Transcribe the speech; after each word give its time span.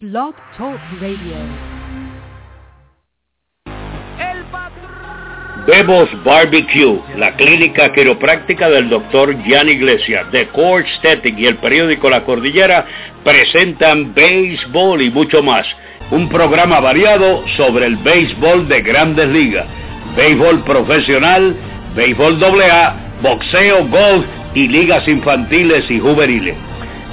Blog 0.00 0.32
Talk 0.56 0.78
Radio. 1.00 1.34
Bebos 5.66 6.08
Barbecue, 6.22 7.00
la 7.16 7.34
clínica 7.34 7.92
quiropráctica 7.92 8.70
del 8.70 8.90
doctor 8.90 9.36
Jan 9.44 9.68
Iglesias, 9.68 10.30
de 10.30 10.46
Core 10.50 10.86
Static 10.98 11.36
y 11.36 11.46
el 11.46 11.56
periódico 11.56 12.08
La 12.08 12.22
Cordillera 12.22 12.86
presentan 13.24 14.14
béisbol 14.14 15.02
y 15.02 15.10
mucho 15.10 15.42
más. 15.42 15.66
Un 16.12 16.28
programa 16.28 16.78
variado 16.78 17.44
sobre 17.56 17.86
el 17.86 17.96
béisbol 17.96 18.68
de 18.68 18.82
grandes 18.82 19.28
ligas, 19.30 19.66
béisbol 20.16 20.62
profesional, 20.62 21.56
béisbol 21.96 22.40
AA, 22.40 22.94
boxeo, 23.20 23.88
golf 23.88 24.24
y 24.54 24.68
ligas 24.68 25.08
infantiles 25.08 25.90
y 25.90 25.98
juveniles 25.98 26.67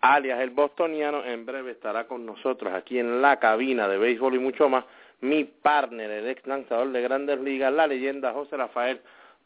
alias 0.00 0.40
el 0.40 0.50
bostoniano, 0.50 1.24
en 1.24 1.44
breve 1.46 1.72
estará 1.72 2.06
con 2.06 2.24
nosotros 2.24 2.72
aquí 2.72 2.98
en 2.98 3.22
la 3.22 3.38
cabina 3.38 3.88
de 3.88 3.98
béisbol 3.98 4.34
y 4.34 4.38
mucho 4.38 4.68
más, 4.68 4.84
mi 5.20 5.44
partner, 5.44 6.10
el 6.10 6.28
ex 6.28 6.46
lanzador 6.46 6.90
de 6.90 7.02
grandes 7.02 7.40
ligas, 7.40 7.72
la 7.72 7.86
leyenda 7.86 8.32
José 8.32 8.56
Rafael 8.56 9.00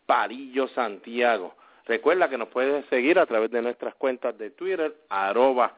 Parillo 0.06 0.68
Santiago. 0.68 1.54
Recuerda 1.86 2.28
que 2.28 2.38
nos 2.38 2.48
puedes 2.48 2.86
seguir 2.86 3.18
a 3.18 3.26
través 3.26 3.50
de 3.50 3.60
nuestras 3.60 3.94
cuentas 3.96 4.38
de 4.38 4.50
Twitter, 4.50 4.94
arroba 5.08 5.74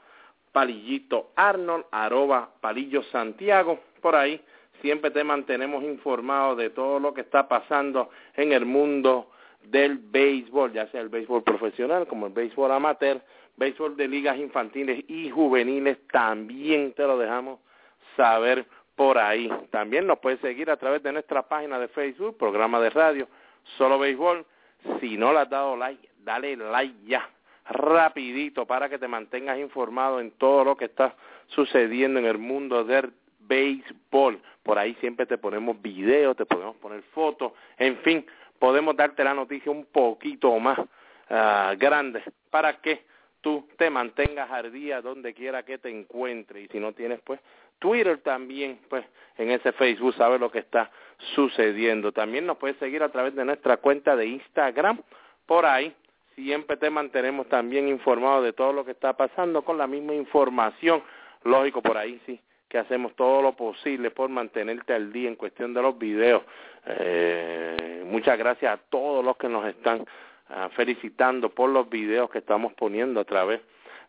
palillito 0.53 1.31
Arnold, 1.35 1.87
arroba 1.91 2.51
palillo 2.61 3.03
Santiago, 3.05 3.81
por 4.01 4.15
ahí 4.15 4.41
siempre 4.83 5.11
te 5.11 5.25
mantenemos 5.25 5.83
informado 5.83 6.55
de 6.55 6.71
todo 6.71 7.01
lo 7.01 7.15
que 7.15 7.23
está 7.23 7.49
pasando 7.49 8.11
en 8.35 8.53
el 8.53 8.67
mundo 8.67 9.31
del 9.65 9.99
béisbol, 9.99 10.73
ya 10.73 10.87
sea 10.89 11.01
el 11.01 11.09
béisbol 11.09 11.43
profesional 11.43 12.07
como 12.07 12.27
el 12.27 12.33
béisbol 12.33 12.71
amateur, 12.71 13.21
béisbol 13.57 13.97
de 13.97 14.09
ligas 14.09 14.37
infantiles 14.39 15.05
y 15.09 15.31
juveniles, 15.31 15.99
también 16.09 16.93
te 16.93 17.03
lo 17.03 17.19
dejamos 17.19 17.61
saber 18.17 18.67
por 18.95 19.19
ahí. 19.19 19.51
También 19.71 20.07
nos 20.07 20.19
puedes 20.19 20.41
seguir 20.41 20.71
a 20.71 20.77
través 20.77 21.03
de 21.03 21.13
nuestra 21.13 21.43
página 21.43 21.79
de 21.79 21.89
Facebook, 21.89 22.37
programa 22.39 22.81
de 22.81 22.91
radio, 22.91 23.29
solo 23.77 23.99
béisbol. 23.99 24.45
Si 25.01 25.17
no 25.17 25.33
le 25.33 25.41
has 25.41 25.51
dado 25.51 25.77
like, 25.77 26.09
dale 26.19 26.57
like 26.57 26.95
ya, 27.07 27.29
rapidito, 27.69 28.67
para 28.67 28.89
que 28.89 28.99
te 28.99 29.09
mantengas 29.09 29.59
informado 29.59 30.21
en 30.21 30.33
todo 30.33 30.65
lo 30.65 30.77
que 30.77 30.87
está 30.87 31.15
sucediendo 31.49 32.19
en 32.19 32.27
el 32.27 32.39
mundo 32.39 32.85
del 32.85 33.13
béisbol. 33.41 34.41
Por 34.63 34.79
ahí 34.79 34.95
siempre 35.01 35.27
te 35.27 35.39
ponemos 35.39 35.81
videos, 35.81 36.37
te 36.37 36.47
podemos 36.47 36.77
poner 36.77 37.03
fotos, 37.15 37.53
en 37.79 37.97
fin, 37.99 38.27
podemos 38.59 38.97
darte 38.97 39.23
la 39.23 39.35
noticia 39.35 39.71
un 39.71 39.85
poquito 39.87 40.59
más 40.59 40.79
uh, 40.79 41.77
grande 41.79 42.23
para 42.51 42.81
que 42.81 43.05
tú 43.47 43.65
te 43.79 43.91
mantengas 43.91 44.51
al 44.51 44.73
día 44.73 45.01
donde 45.01 45.33
quiera 45.33 45.63
que 45.63 45.79
te 45.79 45.89
encuentres 45.89 46.65
y 46.65 46.67
si 46.67 46.81
no 46.81 46.93
tienes 46.95 47.21
pues 47.23 47.39
Twitter 47.79 48.19
también 48.19 48.81
pues 48.89 49.05
en 49.39 49.53
ese 49.53 49.71
Facebook 49.71 50.15
sabes 50.15 50.41
lo 50.41 50.51
que 50.51 50.59
está 50.59 50.91
sucediendo. 51.37 52.11
También 52.11 52.45
nos 52.45 52.57
puedes 52.57 52.77
seguir 52.79 53.05
a 53.05 53.09
través 53.09 53.37
de 53.37 53.45
nuestra 53.45 53.77
cuenta 53.77 54.17
de 54.17 54.27
Instagram. 54.27 55.01
Por 55.47 55.65
ahí 55.65 55.95
siempre 56.35 56.77
te 56.77 56.91
mantenemos 56.91 57.49
también 57.49 57.87
informado 57.87 58.43
de 58.43 58.53
todo 58.53 58.73
lo 58.73 58.85
que 58.85 58.91
está 58.91 59.17
pasando 59.17 59.63
con 59.63 59.79
la 59.79 59.87
misma 59.87 60.15
información. 60.15 61.05
Lógico 61.45 61.83
por 61.83 61.99
ahí 61.99 62.21
sí 62.27 62.41
que 62.69 62.79
hacemos 62.79 63.15
todo 63.15 63.43
lo 63.43 63.53
posible 63.53 64.11
por 64.11 64.29
mantenerte 64.29 64.93
al 64.93 65.13
día 65.13 65.29
en 65.29 65.37
cuestión 65.37 65.73
de 65.73 65.83
los 65.83 65.97
videos. 65.97 66.43
Eh, 66.85 68.03
muchas 68.07 68.37
gracias 68.37 68.73
a 68.75 68.83
todos 68.91 69.25
los 69.25 69.37
que 69.37 69.49
nos 69.49 69.65
están 69.67 70.05
Ah, 70.49 70.69
felicitando 70.77 71.51
por 71.51 71.69
los 71.71 71.89
videos 71.91 72.31
que 72.31 72.39
estamos 72.39 72.73
poniendo 72.75 73.19
a 73.19 73.25
través 73.25 73.61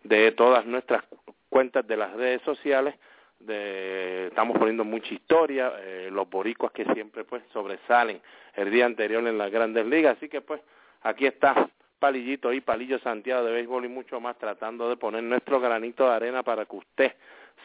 de 0.04 0.32
todas 0.34 0.68
nuestras 0.68 1.04
cuentas 1.50 1.88
de 1.88 1.98
las 1.98 2.14
redes 2.14 2.44
sociales. 2.44 2.94
De, 3.40 4.28
estamos 4.28 4.58
poniendo 4.58 4.84
mucha 4.84 5.14
historia, 5.14 5.74
eh, 5.80 6.10
los 6.12 6.30
boricuas 6.30 6.72
que 6.72 6.86
siempre 6.94 7.24
pues 7.24 7.42
sobresalen 7.54 8.22
el 8.56 8.70
día 8.70 8.86
anterior 8.86 9.26
en 9.26 9.38
las 9.38 9.52
grandes 9.52 9.86
ligas. 9.88 10.18
Así 10.18 10.30
que 10.30 10.42
pues 10.42 10.62
aquí 11.02 11.26
está 11.26 11.70
Palillito 11.98 12.54
y 12.54 12.62
Palillo 12.62 13.00
Santiago 13.00 13.44
de 13.44 13.54
Béisbol 13.54 13.86
y 13.86 13.90
mucho 13.90 14.20
más 14.20 14.38
tratando 14.38 14.90
de 14.90 14.98
poner 14.98 15.24
nuestro 15.24 15.60
granito 15.60 16.08
de 16.08 16.16
arena 16.16 16.44
para 16.44 16.66
que 16.66 16.76
usted 16.76 17.14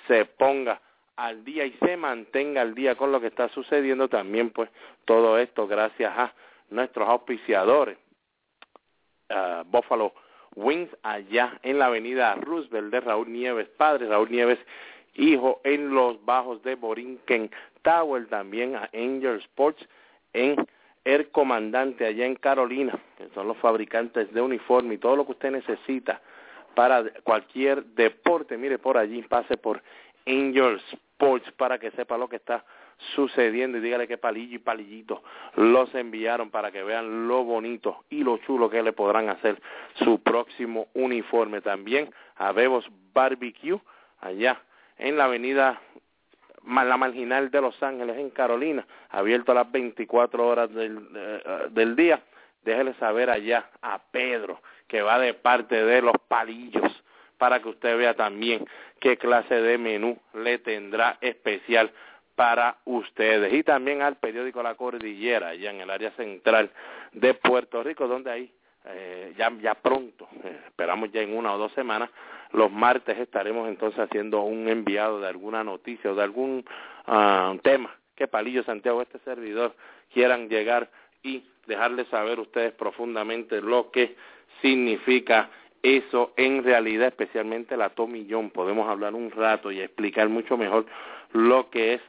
se 0.08 0.24
ponga 0.24 0.80
al 1.16 1.44
día 1.44 1.66
y 1.66 1.72
se 1.72 1.98
mantenga 1.98 2.62
al 2.62 2.74
día 2.74 2.94
con 2.94 3.12
lo 3.12 3.20
que 3.20 3.26
está 3.26 3.50
sucediendo 3.50 4.08
también 4.08 4.48
pues 4.48 4.70
todo 5.04 5.36
esto 5.36 5.66
gracias 5.66 6.10
a 6.16 6.32
nuestros 6.70 7.06
auspiciadores 7.06 7.98
uh, 9.32 9.65
Buffalo 9.65 10.12
Wings 10.54 10.91
allá 11.03 11.59
en 11.62 11.78
la 11.78 11.87
avenida 11.87 12.34
Roosevelt 12.37 12.93
de 12.93 13.00
Raúl 13.00 13.32
Nieves, 13.32 13.69
padre 13.76 14.09
Raúl 14.09 14.31
Nieves, 14.31 14.59
hijo 15.15 15.60
en 15.65 15.94
los 15.94 16.25
bajos 16.25 16.62
de 16.62 16.75
Borinquen 16.75 17.50
Tower, 17.82 18.26
también 18.28 18.76
a 18.76 18.88
Angel 18.93 19.38
Sports 19.38 19.87
en 20.32 20.56
el 21.04 21.31
comandante 21.31 22.06
allá 22.06 22.26
en 22.26 22.37
Carolina, 22.37 22.98
que 23.16 23.28
son 23.34 23.48
los 23.48 23.56
fabricantes 23.59 24.32
de 24.32 24.41
uniforme 24.41 24.94
y 24.94 24.98
todo 24.98 25.16
lo 25.16 25.26
que 25.26 25.32
usted 25.32 25.50
necesita 25.50 26.20
para 26.75 27.04
cualquier 27.22 27.84
deporte, 27.84 28.56
mire 28.56 28.78
por 28.78 28.97
allí, 28.97 29.22
pase 29.22 29.56
por 29.56 29.82
Angel 30.26 30.81
Sports 30.91 31.50
para 31.53 31.78
que 31.78 31.91
sepa 31.93 32.16
lo 32.16 32.28
que 32.28 32.37
está 32.37 32.64
sucediendo 33.14 33.78
y 33.78 33.80
dígale 33.80 34.08
que 34.08 34.18
Palillo 34.18 34.56
y 34.56 34.58
Palillito 34.58 35.22
los 35.56 35.94
enviaron 35.94 36.50
para 36.50 36.70
que 36.70 36.82
vean 36.82 37.28
lo 37.28 37.44
bonito 37.44 38.04
y 38.10 38.22
lo 38.24 38.38
chulo 38.38 38.70
que 38.70 38.82
le 38.82 38.92
podrán 38.92 39.28
hacer 39.28 39.60
su 39.94 40.22
próximo 40.22 40.88
uniforme. 40.94 41.60
También 41.60 42.10
a 42.36 42.52
Bebos 42.52 42.88
Barbecue 43.12 43.80
allá 44.20 44.62
en 44.98 45.16
la 45.16 45.24
avenida 45.24 45.80
la 46.64 46.96
marginal 46.96 47.50
de 47.50 47.60
Los 47.60 47.82
Ángeles 47.82 48.16
en 48.18 48.30
Carolina, 48.30 48.86
abierto 49.10 49.52
a 49.52 49.56
las 49.56 49.72
24 49.72 50.46
horas 50.46 50.72
del, 50.72 51.08
eh, 51.14 51.42
del 51.70 51.96
día. 51.96 52.22
Déjele 52.64 52.94
saber 52.94 53.28
allá 53.30 53.69
a 53.80 53.98
Pedro 53.98 54.60
que 54.86 55.02
va 55.02 55.19
de 55.19 55.34
parte 55.34 55.84
de 55.84 56.02
los 56.02 56.14
palillos 56.28 57.02
para 57.38 57.60
que 57.60 57.70
usted 57.70 57.96
vea 57.96 58.14
también 58.14 58.64
qué 59.00 59.16
clase 59.16 59.60
de 59.60 59.76
menú 59.76 60.16
le 60.32 60.58
tendrá 60.58 61.19
especial 61.20 61.90
para 62.34 62.78
ustedes 62.84 63.53
y 63.53 63.62
también 63.62 64.03
al 64.03 64.16
periódico 64.16 64.62
La 64.62 64.75
Cordillera, 64.75 65.48
allá 65.48 65.70
en 65.70 65.81
el 65.81 65.91
área 65.91 66.10
central 66.12 66.70
de 67.12 67.34
Puerto 67.34 67.82
Rico, 67.82 68.09
donde 68.09 68.31
ahí 68.31 68.53
eh, 68.87 69.34
ya, 69.37 69.53
ya 69.60 69.75
pronto, 69.75 70.28
eh, 70.43 70.59
esperamos 70.66 71.12
ya 71.12 71.20
en 71.20 71.37
una 71.37 71.54
o 71.54 71.59
dos 71.59 71.72
semanas, 71.72 72.10
los 72.53 72.70
martes 72.70 73.19
estaremos 73.19 73.69
entonces 73.69 74.00
haciendo 74.00 74.43
un 74.43 74.69
enviado 74.69 75.20
de 75.20 75.28
alguna 75.28 75.62
noticia 75.65 76.10
o 76.10 76.15
de 76.15 76.22
algún 76.22 76.65
uh, 77.06 77.56
tema 77.59 77.97
que 78.15 78.28
Palillo 78.28 78.62
Santiago, 78.64 79.00
este 79.00 79.19
servidor, 79.20 79.75
quieran 80.12 80.49
llegar 80.49 80.91
y 81.22 81.44
dejarles 81.66 82.09
saber 82.09 82.41
ustedes 82.41 82.72
profundamente 82.72 83.60
lo 83.60 83.91
que 83.91 84.16
significa 84.60 85.50
eso 85.82 86.32
en 86.37 86.62
realidad, 86.62 87.09
especialmente 87.09 87.76
la 87.76 87.91
tomillón. 87.91 88.50
Podemos 88.50 88.88
hablar 88.88 89.14
un 89.14 89.31
rato 89.31 89.72
y 89.72 89.81
explicar 89.81 90.28
mucho 90.28 90.56
mejor 90.56 90.87
lo 91.32 91.70
que 91.70 91.94
es 91.94 92.00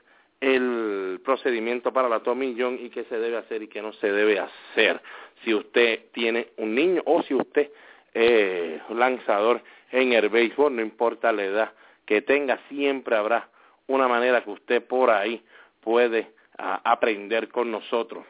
el 0.44 1.22
procedimiento 1.24 1.94
para 1.94 2.10
la 2.10 2.19
tomillón 2.19 2.78
y 2.78 2.90
qué 2.90 3.06
se 3.06 3.18
debe 3.18 3.38
hacer 3.38 3.63
y 3.63 3.69
qué 3.69 3.81
no 3.81 3.94
se 3.94 4.12
debe 4.12 4.40
hacer. 4.40 5.01
Si 5.44 5.54
usted 5.54 6.12
tiene 6.12 6.50
un 6.57 6.75
niño 6.75 7.01
o 7.06 7.24
si 7.24 7.34
usted 7.34 7.72
es 8.13 8.81
lanzador 8.90 9.62
en 9.90 10.12
el 10.12 10.28
béisbol, 10.28 10.75
no 10.75 10.81
importa 10.81 11.31
la 11.31 11.45
edad 11.45 11.72
que 12.06 12.22
tenga, 12.22 12.60
siempre 12.68 13.16
habrá 13.16 13.48
una 13.88 14.10
manera 14.10 14.44
que 14.44 14.50
usted 14.50 14.84
por 14.86 15.12
ahí 15.12 15.42
puede 15.80 16.34
ah, 16.57 16.81
aprender 16.84 17.48
con 17.48 17.72
nosotros 17.72 18.25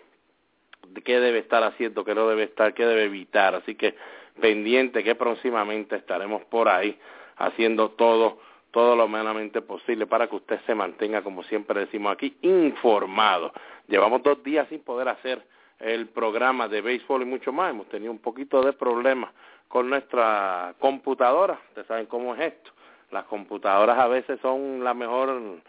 de 0.89 1.01
qué 1.01 1.19
debe 1.19 1.39
estar 1.39 1.63
haciendo, 1.63 2.05
qué 2.05 2.13
no 2.13 2.27
debe 2.27 2.43
estar, 2.43 2.75
qué 2.75 2.85
debe 2.85 3.05
evitar. 3.05 3.55
Así 3.55 3.73
que 3.73 3.95
pendiente 4.39 5.03
que 5.03 5.15
próximamente 5.15 5.95
estaremos 5.95 6.43
por 6.45 6.69
ahí 6.69 6.95
haciendo 7.37 7.89
todo 7.89 8.37
todo 8.73 8.95
lo 8.95 9.05
humanamente 9.05 9.61
posible 9.61 10.07
para 10.07 10.27
que 10.27 10.35
usted 10.35 10.59
se 10.65 10.73
mantenga, 10.73 11.21
como 11.21 11.43
siempre 11.43 11.81
decimos 11.81 12.11
aquí, 12.11 12.35
informado. 12.41 13.53
Llevamos 13.87 14.23
dos 14.23 14.43
días 14.43 14.67
sin 14.67 14.79
poder 14.79 15.09
hacer 15.09 15.45
el 15.79 16.07
programa 16.07 16.67
de 16.67 16.81
béisbol 16.81 17.21
y 17.21 17.25
mucho 17.25 17.53
más. 17.53 17.69
Hemos 17.69 17.87
tenido 17.89 18.11
un 18.11 18.17
poquito 18.17 18.63
de 18.63 18.73
problemas 18.73 19.29
con 19.67 19.91
nuestra 19.91 20.73
computadora. 20.79 21.59
Ustedes 21.69 21.87
saben 21.87 22.07
cómo 22.07 22.33
es 22.33 22.41
esto. 22.41 22.71
las 23.11 23.25
computadoras 23.25 23.99
a 23.99 24.07
veces 24.07 24.39
son 24.41 24.83
la 24.83 24.95
mejor 24.95 25.61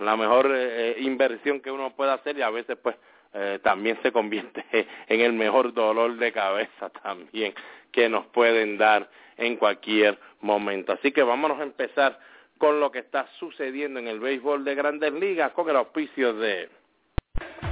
la 0.00 0.16
mejor 0.16 0.50
eh, 0.54 0.96
inversión 1.00 1.60
que 1.60 1.70
uno 1.70 1.90
puede 1.94 2.12
hacer 2.12 2.38
y 2.38 2.42
a 2.42 2.50
veces 2.50 2.78
pues 2.82 2.96
eh, 3.34 3.58
también 3.62 3.98
se 4.02 4.10
convierte 4.10 4.64
en 5.06 5.20
el 5.20 5.34
mejor 5.34 5.74
dolor 5.74 6.16
de 6.16 6.32
cabeza 6.32 6.88
también 7.02 7.52
que 7.92 8.08
nos 8.08 8.24
pueden 8.26 8.78
dar 8.78 9.10
en 9.36 9.56
cualquier 9.56 10.18
momento. 10.40 10.92
Así 10.92 11.12
que 11.12 11.22
vámonos 11.22 11.60
a 11.60 11.64
empezar 11.64 12.18
con 12.58 12.80
lo 12.80 12.90
que 12.90 12.98
está 12.98 13.26
sucediendo 13.38 14.00
en 14.00 14.08
el 14.08 14.20
béisbol 14.20 14.64
de 14.64 14.74
grandes 14.74 15.12
ligas 15.12 15.52
con 15.52 15.70
el 15.70 15.76
auspicio 15.76 16.34
de 16.34 16.68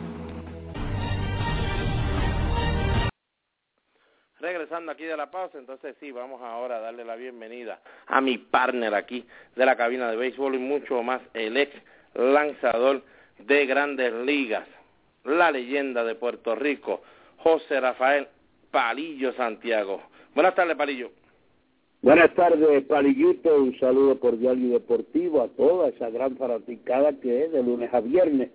Regresando 4.41 4.91
aquí 4.91 5.05
de 5.05 5.19
la 5.19 5.31
pausa, 5.31 5.59
entonces 5.59 5.95
sí, 6.01 6.11
vamos 6.13 6.41
ahora 6.41 6.77
a 6.77 6.81
darle 6.81 7.05
la 7.05 7.15
bienvenida 7.15 7.81
a 8.07 8.23
mi 8.23 8.39
partner 8.39 8.95
aquí 8.95 9.27
de 9.55 9.67
la 9.67 9.77
cabina 9.77 10.11
de 10.11 10.17
béisbol 10.17 10.55
y 10.55 10.59
mucho 10.59 11.03
más, 11.03 11.21
el 11.35 11.59
ex 11.59 11.71
lanzador 12.15 13.03
de 13.39 13.67
grandes 13.67 14.15
ligas, 14.25 14.67
la 15.25 15.51
leyenda 15.51 16.05
de 16.05 16.15
Puerto 16.15 16.55
Rico, 16.55 17.03
José 17.37 17.81
Rafael 17.81 18.29
Palillo 18.71 19.35
Santiago. 19.35 20.01
Buenas 20.35 20.55
tardes, 20.55 20.75
Palillo. 20.75 21.11
Buenas 22.01 22.35
tardes, 22.35 22.83
Palillito. 22.85 23.55
Un 23.55 23.79
saludo 23.79 24.19
cordial 24.19 24.59
y 24.59 24.71
deportivo 24.71 25.43
a 25.43 25.49
toda 25.49 25.91
esa 25.91 26.09
gran 26.09 26.39
fanaticada 26.39 27.13
que 27.21 27.45
es 27.45 27.53
de 27.53 27.63
lunes 27.63 27.93
a 27.93 28.01
viernes. 28.01 28.51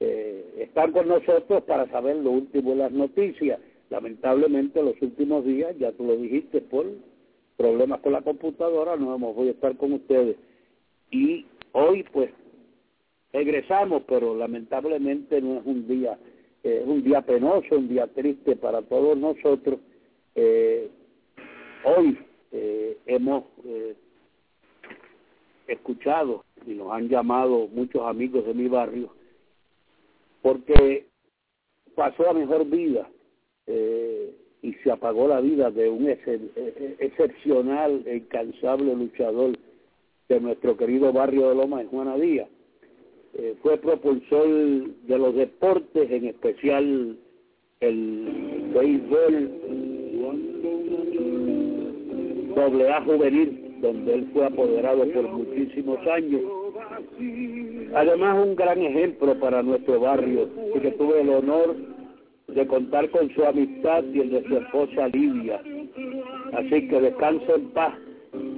Eh, 0.00 0.54
están 0.58 0.90
con 0.90 1.06
nosotros 1.06 1.62
para 1.62 1.86
saber 1.90 2.16
lo 2.16 2.30
último 2.30 2.70
de 2.70 2.76
las 2.76 2.92
noticias. 2.92 3.60
Lamentablemente, 3.90 4.82
los 4.82 5.00
últimos 5.00 5.44
días, 5.44 5.76
ya 5.78 5.92
tú 5.92 6.04
lo 6.04 6.16
dijiste, 6.16 6.60
por 6.60 6.86
problemas 7.56 8.00
con 8.00 8.12
la 8.12 8.22
computadora, 8.22 8.96
no 8.96 9.14
hemos 9.14 9.34
podido 9.34 9.52
estar 9.52 9.76
con 9.76 9.92
ustedes. 9.94 10.36
Y 11.10 11.46
hoy, 11.72 12.04
pues, 12.12 12.30
regresamos, 13.32 14.02
pero 14.06 14.36
lamentablemente 14.36 15.40
no 15.40 15.58
es 15.58 15.66
un 15.66 15.88
día, 15.88 16.18
eh, 16.62 16.80
es 16.82 16.88
un 16.88 17.02
día 17.02 17.22
penoso, 17.22 17.76
un 17.76 17.88
día 17.88 18.06
triste 18.08 18.56
para 18.56 18.82
todos 18.82 19.16
nosotros. 19.16 19.80
Eh, 20.34 20.88
hoy 21.84 22.18
eh, 22.52 22.98
hemos 23.06 23.44
eh, 23.64 23.94
escuchado 25.66 26.44
y 26.66 26.74
nos 26.74 26.92
han 26.92 27.08
llamado 27.08 27.68
muchos 27.68 28.02
amigos 28.02 28.46
de 28.46 28.54
mi 28.54 28.68
barrio 28.68 29.12
porque 30.42 31.06
pasó 31.94 32.30
a 32.30 32.32
mejor 32.32 32.64
vida 32.66 33.08
eh, 33.68 34.30
y 34.62 34.72
se 34.74 34.90
apagó 34.90 35.28
la 35.28 35.40
vida 35.40 35.70
de 35.70 35.88
un 35.88 36.08
excepcional 36.08 38.02
e 38.06 38.16
incansable 38.16 38.94
luchador 38.94 39.52
de 40.28 40.40
nuestro 40.40 40.76
querido 40.76 41.12
barrio 41.12 41.48
de 41.48 41.54
Loma, 41.54 41.80
en 41.82 41.88
Juana 41.88 42.16
Díaz. 42.16 42.48
Eh, 43.34 43.54
fue 43.62 43.76
propulsor 43.76 44.48
de 44.48 45.18
los 45.18 45.34
deportes, 45.34 46.10
en 46.10 46.24
especial 46.26 47.16
el 47.80 48.70
béisbol 48.74 49.50
doble 52.54 52.90
A 52.90 53.02
juvenil, 53.02 53.76
donde 53.80 54.14
él 54.14 54.28
fue 54.32 54.46
apoderado 54.46 55.06
por 55.12 55.28
muchísimos 55.28 55.98
años. 56.08 56.42
Además, 57.94 58.44
un 58.44 58.56
gran 58.56 58.82
ejemplo 58.82 59.38
para 59.38 59.62
nuestro 59.62 60.00
barrio, 60.00 60.48
y 60.74 60.80
que 60.80 60.90
tuve 60.92 61.20
el 61.20 61.28
honor 61.28 61.76
de 62.48 62.66
contar 62.66 63.10
con 63.10 63.28
su 63.34 63.44
amistad 63.44 64.04
y 64.12 64.20
el 64.20 64.30
de 64.30 64.42
su 64.44 64.56
esposa 64.56 65.08
Lidia. 65.08 65.60
Así 66.54 66.88
que 66.88 67.00
descanse 67.00 67.52
en 67.54 67.68
paz, 67.70 67.94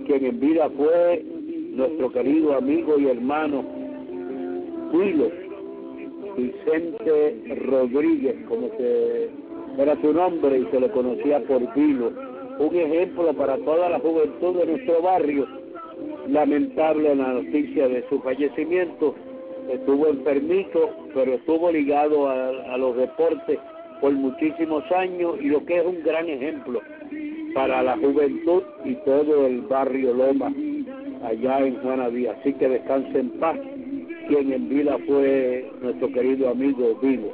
quien 0.07 0.25
en 0.25 0.41
vida 0.41 0.71
fue 0.71 1.25
nuestro 1.73 2.13
querido 2.13 2.57
amigo 2.57 2.99
y 2.99 3.09
hermano 3.09 3.65
Huilo 4.93 5.31
Vicente 6.37 7.57
Rodríguez, 7.67 8.37
como 8.49 8.71
era 9.79 10.01
su 10.01 10.13
nombre 10.13 10.59
y 10.59 10.67
se 10.71 10.81
le 10.81 10.91
conocía 10.91 11.41
por 11.41 11.75
Vilo. 11.75 12.13
Un 12.59 12.77
ejemplo 12.77 13.33
para 13.35 13.57
toda 13.59 13.89
la 13.89 13.99
juventud 13.99 14.57
de 14.57 14.67
nuestro 14.67 15.03
barrio. 15.03 15.47
Lamentable 16.29 17.15
la 17.15 17.33
noticia 17.35 17.89
de 17.89 18.05
su 18.09 18.21
fallecimiento. 18.21 19.15
Estuvo 19.69 20.09
enfermito, 20.09 20.91
pero 21.15 21.35
estuvo 21.35 21.71
ligado 21.71 22.29
a, 22.29 22.49
a 22.73 22.77
los 22.77 22.97
deportes 22.97 23.59
por 24.01 24.13
muchísimos 24.13 24.85
años 24.93 25.37
y 25.41 25.49
lo 25.49 25.65
que 25.65 25.79
es 25.79 25.87
un 25.87 26.03
gran 26.03 26.29
ejemplo 26.29 26.81
para 27.55 27.83
la 27.83 27.97
juventud 27.97 28.63
y 28.85 28.95
todo 29.05 29.47
el 29.47 29.63
barrio 29.63 30.15
Loma 30.15 30.53
allá 31.23 31.61
en 31.61 31.77
Juana 31.81 32.09
Díaz. 32.09 32.37
Así 32.41 32.55
que 32.55 32.69
descanse 32.69 33.19
en 33.19 33.31
paz 33.41 33.59
quien 34.29 34.53
en 34.53 34.69
vida 34.69 34.97
fue 35.07 35.71
nuestro 35.83 36.13
querido 36.13 36.51
amigo 36.51 36.99
Vivo. 37.03 37.33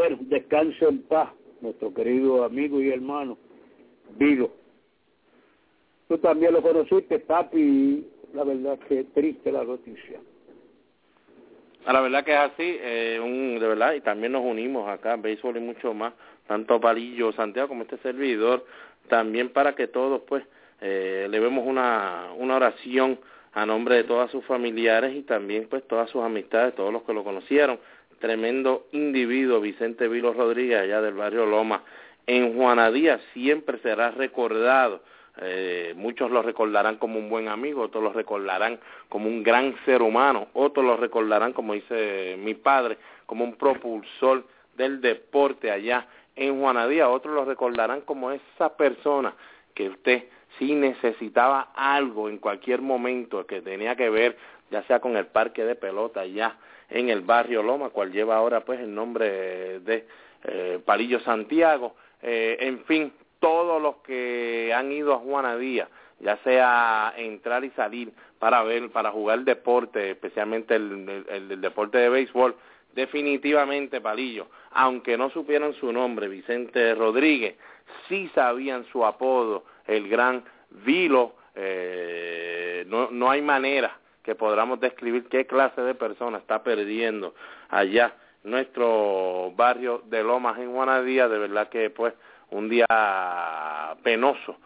Bueno, 0.00 0.16
descanso 0.22 0.88
en 0.88 1.02
paz, 1.02 1.28
nuestro 1.60 1.92
querido 1.92 2.42
amigo 2.42 2.80
y 2.80 2.88
hermano, 2.88 3.36
Vigo. 4.16 4.50
Tú 6.08 6.16
también 6.16 6.54
lo 6.54 6.62
conociste, 6.62 7.18
papi, 7.18 8.06
la 8.32 8.44
verdad 8.44 8.78
que 8.88 9.04
triste 9.04 9.52
la 9.52 9.62
noticia. 9.62 10.18
A 11.84 11.92
la 11.92 12.00
verdad 12.00 12.24
que 12.24 12.32
es 12.32 12.38
así, 12.38 12.78
eh, 12.80 13.58
de 13.60 13.68
verdad, 13.68 13.92
y 13.92 14.00
también 14.00 14.32
nos 14.32 14.42
unimos 14.42 14.88
acá, 14.88 15.16
béisbol 15.16 15.58
y 15.58 15.60
mucho 15.60 15.92
más, 15.92 16.14
tanto 16.46 16.80
Palillo, 16.80 17.32
Santiago 17.32 17.68
como 17.68 17.82
este 17.82 17.98
servidor, 17.98 18.64
también 19.08 19.50
para 19.50 19.74
que 19.74 19.86
todos 19.86 20.22
pues 20.22 20.42
eh, 20.80 21.26
le 21.28 21.40
vemos 21.40 21.66
una, 21.66 22.30
una 22.38 22.56
oración 22.56 23.18
a 23.52 23.66
nombre 23.66 23.96
de 23.96 24.04
todas 24.04 24.30
sus 24.30 24.46
familiares 24.46 25.14
y 25.14 25.22
también 25.24 25.66
pues 25.68 25.86
todas 25.86 26.08
sus 26.08 26.22
amistades, 26.22 26.74
todos 26.74 26.90
los 26.90 27.02
que 27.02 27.12
lo 27.12 27.22
conocieron, 27.22 27.78
tremendo 28.20 28.86
individuo 28.92 29.60
Vicente 29.60 30.06
Vilo 30.06 30.32
Rodríguez 30.32 30.80
allá 30.80 31.00
del 31.00 31.14
barrio 31.14 31.46
Loma. 31.46 31.82
En 32.26 32.54
Juanadía 32.54 33.18
siempre 33.32 33.78
será 33.78 34.12
recordado. 34.12 35.02
Eh, 35.42 35.94
muchos 35.96 36.30
lo 36.30 36.42
recordarán 36.42 36.96
como 36.96 37.18
un 37.18 37.30
buen 37.30 37.48
amigo, 37.48 37.82
otros 37.82 38.04
lo 38.04 38.12
recordarán 38.12 38.78
como 39.08 39.26
un 39.28 39.42
gran 39.42 39.74
ser 39.86 40.02
humano, 40.02 40.48
otros 40.52 40.84
lo 40.84 40.96
recordarán, 40.96 41.52
como 41.52 41.72
dice 41.72 42.36
mi 42.38 42.54
padre, 42.54 42.98
como 43.26 43.44
un 43.44 43.54
propulsor 43.54 44.44
del 44.76 45.00
deporte 45.00 45.70
allá 45.70 46.06
en 46.36 46.60
Juanadía, 46.60 47.08
otros 47.08 47.34
lo 47.34 47.44
recordarán 47.44 48.02
como 48.02 48.30
esa 48.32 48.76
persona 48.76 49.34
que 49.74 49.88
usted 49.88 50.24
si 50.58 50.74
necesitaba 50.74 51.70
algo 51.74 52.28
en 52.28 52.38
cualquier 52.38 52.82
momento 52.82 53.46
que 53.46 53.62
tenía 53.62 53.96
que 53.96 54.10
ver 54.10 54.36
ya 54.70 54.82
sea 54.84 55.00
con 55.00 55.16
el 55.16 55.26
parque 55.26 55.64
de 55.64 55.74
pelota 55.74 56.20
allá 56.20 56.56
en 56.88 57.08
el 57.08 57.22
barrio 57.22 57.62
Loma, 57.62 57.90
cual 57.90 58.12
lleva 58.12 58.36
ahora 58.36 58.64
pues 58.64 58.80
el 58.80 58.94
nombre 58.94 59.80
de 59.80 60.06
eh, 60.44 60.80
Palillo 60.84 61.20
Santiago, 61.20 61.94
eh, 62.22 62.56
en 62.60 62.84
fin, 62.84 63.12
todos 63.38 63.80
los 63.80 63.96
que 63.96 64.72
han 64.74 64.90
ido 64.92 65.14
a 65.14 65.18
Juana 65.18 65.56
Díaz, 65.56 65.88
ya 66.18 66.36
sea 66.38 67.14
entrar 67.16 67.64
y 67.64 67.70
salir 67.70 68.12
para 68.38 68.62
ver, 68.62 68.90
para 68.90 69.10
jugar 69.10 69.40
deporte, 69.40 70.10
especialmente 70.10 70.74
el, 70.74 71.24
el, 71.28 71.60
deporte 71.60 71.98
de 71.98 72.08
béisbol, 72.08 72.56
definitivamente 72.94 74.00
Palillo, 74.00 74.48
aunque 74.72 75.16
no 75.16 75.30
supieran 75.30 75.74
su 75.74 75.92
nombre, 75.92 76.28
Vicente 76.28 76.94
Rodríguez, 76.94 77.56
sí 78.08 78.30
sabían 78.34 78.84
su 78.86 79.04
apodo, 79.04 79.64
el 79.86 80.08
gran 80.08 80.44
Vilo 80.84 81.34
eh, 81.54 82.84
no, 82.86 83.10
no 83.10 83.30
hay 83.30 83.42
manera 83.42 83.99
que 84.22 84.34
podamos 84.34 84.80
describir 84.80 85.24
qué 85.28 85.46
clase 85.46 85.80
de 85.80 85.94
persona 85.94 86.38
está 86.38 86.62
perdiendo 86.62 87.34
allá 87.68 88.14
nuestro 88.44 89.52
barrio 89.56 90.02
de 90.06 90.22
Lomas 90.22 90.58
en 90.58 90.72
Juanadía, 90.72 91.28
de 91.28 91.38
verdad 91.38 91.68
que 91.68 91.90
pues 91.90 92.14
un 92.50 92.68
día 92.68 92.86
penoso 94.02 94.56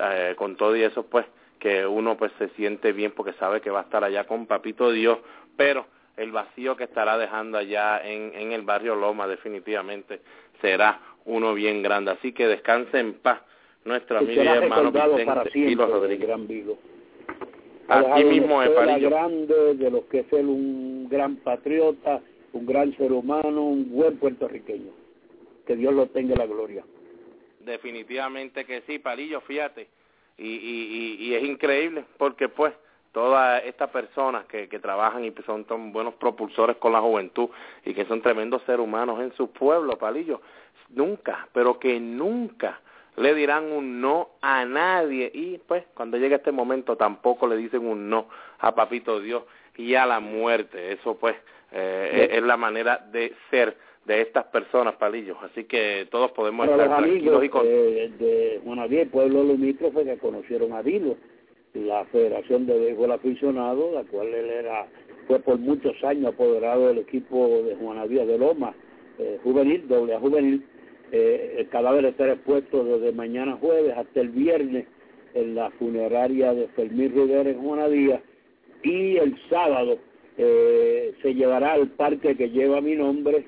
eh, 0.00 0.34
con 0.36 0.56
todo 0.56 0.76
y 0.76 0.82
eso 0.82 1.04
pues 1.06 1.26
que 1.58 1.86
uno 1.86 2.16
pues 2.16 2.32
se 2.38 2.48
siente 2.50 2.92
bien 2.92 3.12
porque 3.12 3.32
sabe 3.34 3.60
que 3.60 3.70
va 3.70 3.80
a 3.80 3.84
estar 3.84 4.04
allá 4.04 4.24
con 4.24 4.46
Papito 4.46 4.90
Dios, 4.90 5.18
pero 5.56 5.86
el 6.16 6.30
vacío 6.30 6.76
que 6.76 6.84
estará 6.84 7.18
dejando 7.18 7.58
allá 7.58 8.00
en, 8.04 8.32
en 8.34 8.52
el 8.52 8.62
barrio 8.62 8.94
Loma 8.94 9.26
definitivamente 9.26 10.20
será 10.60 11.00
uno 11.24 11.54
bien 11.54 11.82
grande. 11.82 12.12
Así 12.12 12.32
que 12.32 12.46
descanse 12.46 12.98
en 12.98 13.14
paz 13.14 13.40
nuestro 13.84 14.18
amigo 14.18 14.42
y 14.42 14.46
hermano 14.46 14.92
Vicente 14.92 15.50
Vilo 15.54 15.86
Rodríguez. 15.86 16.26
Gran 16.26 16.46
Vilo. 16.46 16.78
Así 17.88 18.24
mismo 18.24 18.62
es, 18.62 18.70
Parillo. 18.70 19.10
grande 19.10 19.74
de 19.74 19.90
lo 19.90 20.08
que 20.08 20.20
es 20.20 20.26
ser 20.28 20.44
un 20.46 21.08
gran 21.08 21.36
patriota, 21.36 22.20
un 22.52 22.66
gran 22.66 22.96
ser 22.96 23.12
humano, 23.12 23.62
un 23.62 23.90
buen 23.90 24.16
puertorriqueño. 24.16 24.92
Que 25.66 25.76
Dios 25.76 25.94
lo 25.94 26.06
tenga 26.06 26.34
la 26.36 26.46
gloria. 26.46 26.84
Definitivamente 27.60 28.64
que 28.64 28.82
sí, 28.82 28.98
Parillo, 28.98 29.40
fíjate. 29.42 29.88
Y, 30.36 30.48
y, 30.48 31.16
y, 31.20 31.26
y 31.26 31.34
es 31.34 31.44
increíble 31.44 32.04
porque 32.18 32.48
pues 32.48 32.74
todas 33.12 33.64
estas 33.64 33.90
personas 33.90 34.44
que, 34.46 34.68
que 34.68 34.80
trabajan 34.80 35.24
y 35.24 35.32
son 35.46 35.64
tan 35.64 35.92
buenos 35.92 36.14
propulsores 36.14 36.76
con 36.76 36.92
la 36.92 37.00
juventud 37.00 37.48
y 37.84 37.94
que 37.94 38.04
son 38.06 38.20
tremendos 38.20 38.62
seres 38.62 38.80
humanos 38.80 39.20
en 39.20 39.32
su 39.36 39.50
pueblo, 39.52 39.96
Palillo, 39.96 40.40
nunca, 40.90 41.48
pero 41.52 41.78
que 41.78 42.00
nunca 42.00 42.80
le 43.16 43.34
dirán 43.34 43.70
un 43.72 44.00
no 44.00 44.30
a 44.40 44.64
nadie 44.64 45.30
y 45.32 45.58
pues 45.58 45.84
cuando 45.94 46.16
llegue 46.16 46.36
este 46.36 46.52
momento 46.52 46.96
tampoco 46.96 47.46
le 47.46 47.56
dicen 47.56 47.86
un 47.86 48.08
no 48.08 48.28
a 48.58 48.74
Papito 48.74 49.20
Dios 49.20 49.44
y 49.76 49.94
a 49.94 50.06
la 50.06 50.20
muerte. 50.20 50.92
Eso 50.92 51.16
pues 51.16 51.36
eh, 51.72 52.28
es 52.32 52.42
la 52.42 52.56
manera 52.56 53.06
de 53.12 53.32
ser 53.50 53.76
de 54.04 54.20
estas 54.20 54.44
personas, 54.46 54.94
Palillo. 54.96 55.36
Así 55.42 55.64
que 55.64 56.06
todos 56.10 56.30
podemos 56.32 56.68
estar 56.68 56.88
tranquilos 56.88 57.44
y 57.44 57.48
con... 57.48 57.62
Eh, 57.64 58.12
de 58.18 58.60
Juanadía, 58.64 59.06
pueblo 59.06 59.44
limítrofe 59.44 60.04
que 60.04 60.18
conocieron 60.18 60.72
a 60.72 60.82
Dilo 60.82 61.16
la 61.74 62.04
Federación 62.06 62.66
de 62.66 62.78
Béisbol 62.78 63.12
Aficionado, 63.12 63.92
la 63.92 64.04
cual 64.04 64.28
él 64.28 64.48
era 64.48 64.86
fue 65.26 65.40
por 65.40 65.58
muchos 65.58 65.92
años 66.04 66.34
apoderado 66.34 66.88
del 66.88 66.98
equipo 66.98 67.62
de 67.64 67.74
Juana 67.76 68.06
Díaz 68.06 68.26
de 68.26 68.38
Loma, 68.38 68.74
eh, 69.18 69.38
juvenil, 69.42 69.88
doble 69.88 70.14
a 70.14 70.20
juvenil. 70.20 70.64
Eh, 71.16 71.58
el 71.58 71.68
cadáver 71.68 72.06
estará 72.06 72.32
expuesto 72.32 72.82
desde 72.82 73.12
mañana 73.12 73.56
jueves 73.60 73.96
hasta 73.96 74.20
el 74.20 74.30
viernes 74.30 74.84
en 75.34 75.54
la 75.54 75.70
funeraria 75.70 76.52
de 76.52 76.66
Fermín 76.74 77.12
Rivera 77.14 77.48
en 77.50 77.62
Juana 77.62 77.88
Díaz 77.88 78.20
y 78.82 79.16
el 79.18 79.38
sábado 79.48 79.98
eh, 80.36 81.14
se 81.22 81.32
llevará 81.34 81.74
al 81.74 81.86
parque 81.90 82.36
que 82.36 82.50
lleva 82.50 82.80
mi 82.80 82.96
nombre 82.96 83.44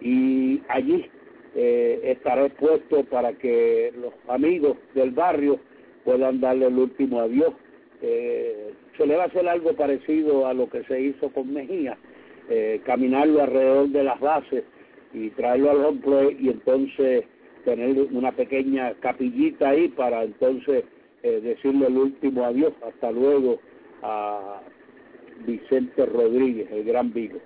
y 0.00 0.62
allí 0.68 1.04
eh, 1.54 2.00
estará 2.04 2.46
expuesto 2.46 3.04
para 3.04 3.34
que 3.34 3.92
los 4.00 4.14
amigos 4.28 4.78
del 4.94 5.10
barrio 5.10 5.60
puedan 6.06 6.40
darle 6.40 6.68
el 6.68 6.78
último 6.78 7.20
adiós. 7.20 7.52
Eh, 8.00 8.72
se 8.96 9.06
le 9.06 9.16
va 9.16 9.24
a 9.24 9.26
hacer 9.26 9.46
algo 9.46 9.74
parecido 9.74 10.46
a 10.46 10.54
lo 10.54 10.70
que 10.70 10.82
se 10.84 10.98
hizo 11.02 11.28
con 11.28 11.52
Mejía, 11.52 11.98
eh, 12.48 12.80
caminarlo 12.86 13.42
alrededor 13.42 13.88
de 13.88 14.04
las 14.04 14.18
bases 14.20 14.64
y 15.14 15.30
traerlo 15.30 15.70
al 15.70 15.84
home 15.84 16.36
y 16.38 16.50
entonces 16.50 17.24
tener 17.64 17.98
una 18.12 18.32
pequeña 18.32 18.92
capillita 19.00 19.70
ahí 19.70 19.88
para 19.88 20.22
entonces 20.22 20.84
eh, 21.22 21.40
decirle 21.40 21.86
el 21.86 21.96
último 21.96 22.44
adiós. 22.44 22.74
Hasta 22.86 23.10
luego 23.10 23.60
a 24.02 24.60
Vicente 25.46 26.04
Rodríguez, 26.04 26.70
el 26.70 26.84
gran 26.84 27.12
Vigo. 27.12 27.38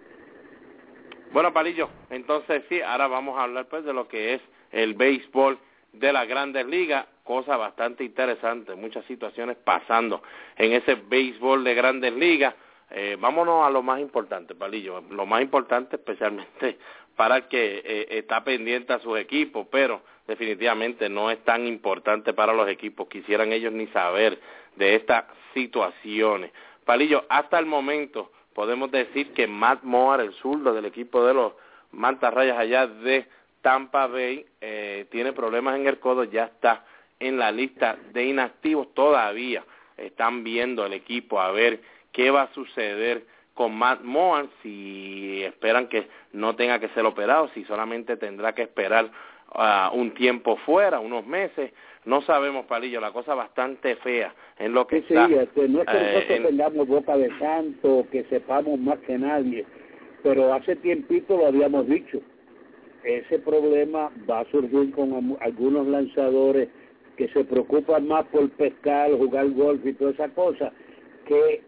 Bueno, 1.33 1.53
Palillo, 1.53 1.91
entonces 2.11 2.65
sí, 2.69 2.81
ahora 2.81 3.07
vamos 3.07 3.39
a 3.39 3.45
hablar 3.45 3.69
pues 3.69 3.85
de 3.85 3.93
lo 3.93 4.09
que 4.09 4.35
es 4.35 4.41
el 4.73 4.95
béisbol 4.95 5.59
de 5.93 6.13
las 6.13 6.27
grandes 6.27 6.67
ligas, 6.67 7.07
cosa 7.23 7.57
bastante 7.57 8.03
interesante, 8.03 8.75
muchas 8.75 9.05
situaciones 9.05 9.57
pasando 9.63 10.23
en 10.57 10.73
ese 10.73 10.95
béisbol 10.95 11.65
de 11.65 11.75
grandes 11.75 12.15
ligas. 12.15 12.55
Eh, 12.91 13.19
vámonos 13.21 13.67
a 13.67 13.71
lo 13.71 13.83
más 13.83 14.01
importante, 14.01 14.55
Palillo, 14.55 15.03
lo 15.11 15.27
más 15.27 15.43
importante 15.43 15.97
especialmente 15.97 16.79
para 17.19 17.35
el 17.39 17.49
que 17.49 17.83
eh, 17.85 18.07
está 18.11 18.45
pendiente 18.45 18.93
a 18.93 19.01
sus 19.01 19.19
equipos, 19.19 19.67
pero 19.73 20.03
definitivamente 20.29 21.09
no 21.09 21.33
es 21.33 21.43
tan 21.43 21.67
importante 21.67 22.33
para 22.33 22.53
los 22.53 22.69
equipos, 22.69 23.09
quisieran 23.09 23.53
ellos 23.53 23.73
ni 23.73 23.89
saber 23.89 24.39
de 24.77 24.95
estas 24.95 25.25
situaciones. 25.53 26.53
Palillo, 26.85 27.25
hasta 27.29 27.59
el 27.59 27.67
momento 27.67 28.31
podemos 28.55 28.93
decir 28.93 29.33
que 29.33 29.49
Matt 29.49 29.83
Moore, 29.83 30.23
el 30.23 30.33
zurdo 30.35 30.73
del 30.73 30.85
equipo 30.85 31.27
de 31.27 31.35
los 31.35 31.55
Mantas 31.91 32.33
Rayas 32.33 32.57
allá 32.57 32.87
de 32.87 33.27
Tampa 33.63 34.07
Bay 34.07 34.47
eh, 34.61 35.07
tiene 35.11 35.33
problemas 35.33 35.75
en 35.75 35.89
el 35.89 35.99
codo, 35.99 36.23
ya 36.23 36.45
está 36.45 36.85
en 37.19 37.37
la 37.37 37.51
lista 37.51 37.99
de 38.13 38.27
inactivos 38.27 38.95
todavía. 38.95 39.65
Están 39.97 40.45
viendo 40.45 40.87
el 40.87 40.93
equipo 40.93 41.41
a 41.41 41.51
ver 41.51 41.81
qué 42.13 42.31
va 42.31 42.43
a 42.43 42.55
suceder 42.55 43.27
con 43.59 43.75
Matt 43.75 44.03
Mohan, 44.03 44.49
si 44.63 45.43
esperan 45.43 45.89
que 45.89 46.07
no 46.33 46.55
tenga 46.55 46.79
que 46.79 46.89
ser 46.91 47.05
operado, 47.05 47.51
si 47.55 47.65
solamente 47.65 48.17
tendrá 48.17 48.55
que 48.55 48.63
esperar 48.63 49.11
uh, 49.53 49.93
un 49.93 50.15
tiempo 50.15 50.57
fuera, 50.59 51.01
unos 51.01 51.27
meses. 51.27 51.73
No 52.05 52.23
sabemos, 52.23 52.67
Palillo, 52.67 53.01
la 53.01 53.11
cosa 53.11 53.35
bastante 53.35 53.97
fea 53.97 54.33
en 54.61 54.73
lo 54.73 54.87
que 54.87 55.01
sí, 55.01 55.07
está. 55.09 55.27
Sí, 55.27 55.35
este, 55.35 55.69
no 55.69 55.81
es 55.81 55.89
que 55.89 55.97
eh, 55.97 56.01
nosotros 56.01 56.37
en... 56.37 56.43
tengamos 56.45 56.87
boca 56.87 57.17
de 57.17 57.37
santo, 57.41 58.07
que 58.13 58.23
sepamos 58.31 58.79
más 58.79 59.01
que 59.01 59.19
nadie, 59.19 59.67
pero 60.23 60.55
hace 60.55 60.77
tiempito 60.77 61.37
lo 61.37 61.49
habíamos 61.49 61.89
dicho 61.89 62.21
ese 63.03 63.39
problema 63.39 64.11
va 64.29 64.41
a 64.41 64.51
surgir 64.51 64.93
con 64.93 65.37
algunos 65.41 65.87
lanzadores 65.87 66.69
que 67.17 67.29
se 67.29 67.45
preocupan 67.45 68.07
más 68.07 68.27
por 68.27 68.49
pescar, 68.51 69.11
jugar 69.13 69.51
golf 69.51 69.85
y 69.85 69.93
toda 69.95 70.13
esa 70.13 70.29
cosa, 70.29 70.73
que 71.27 71.63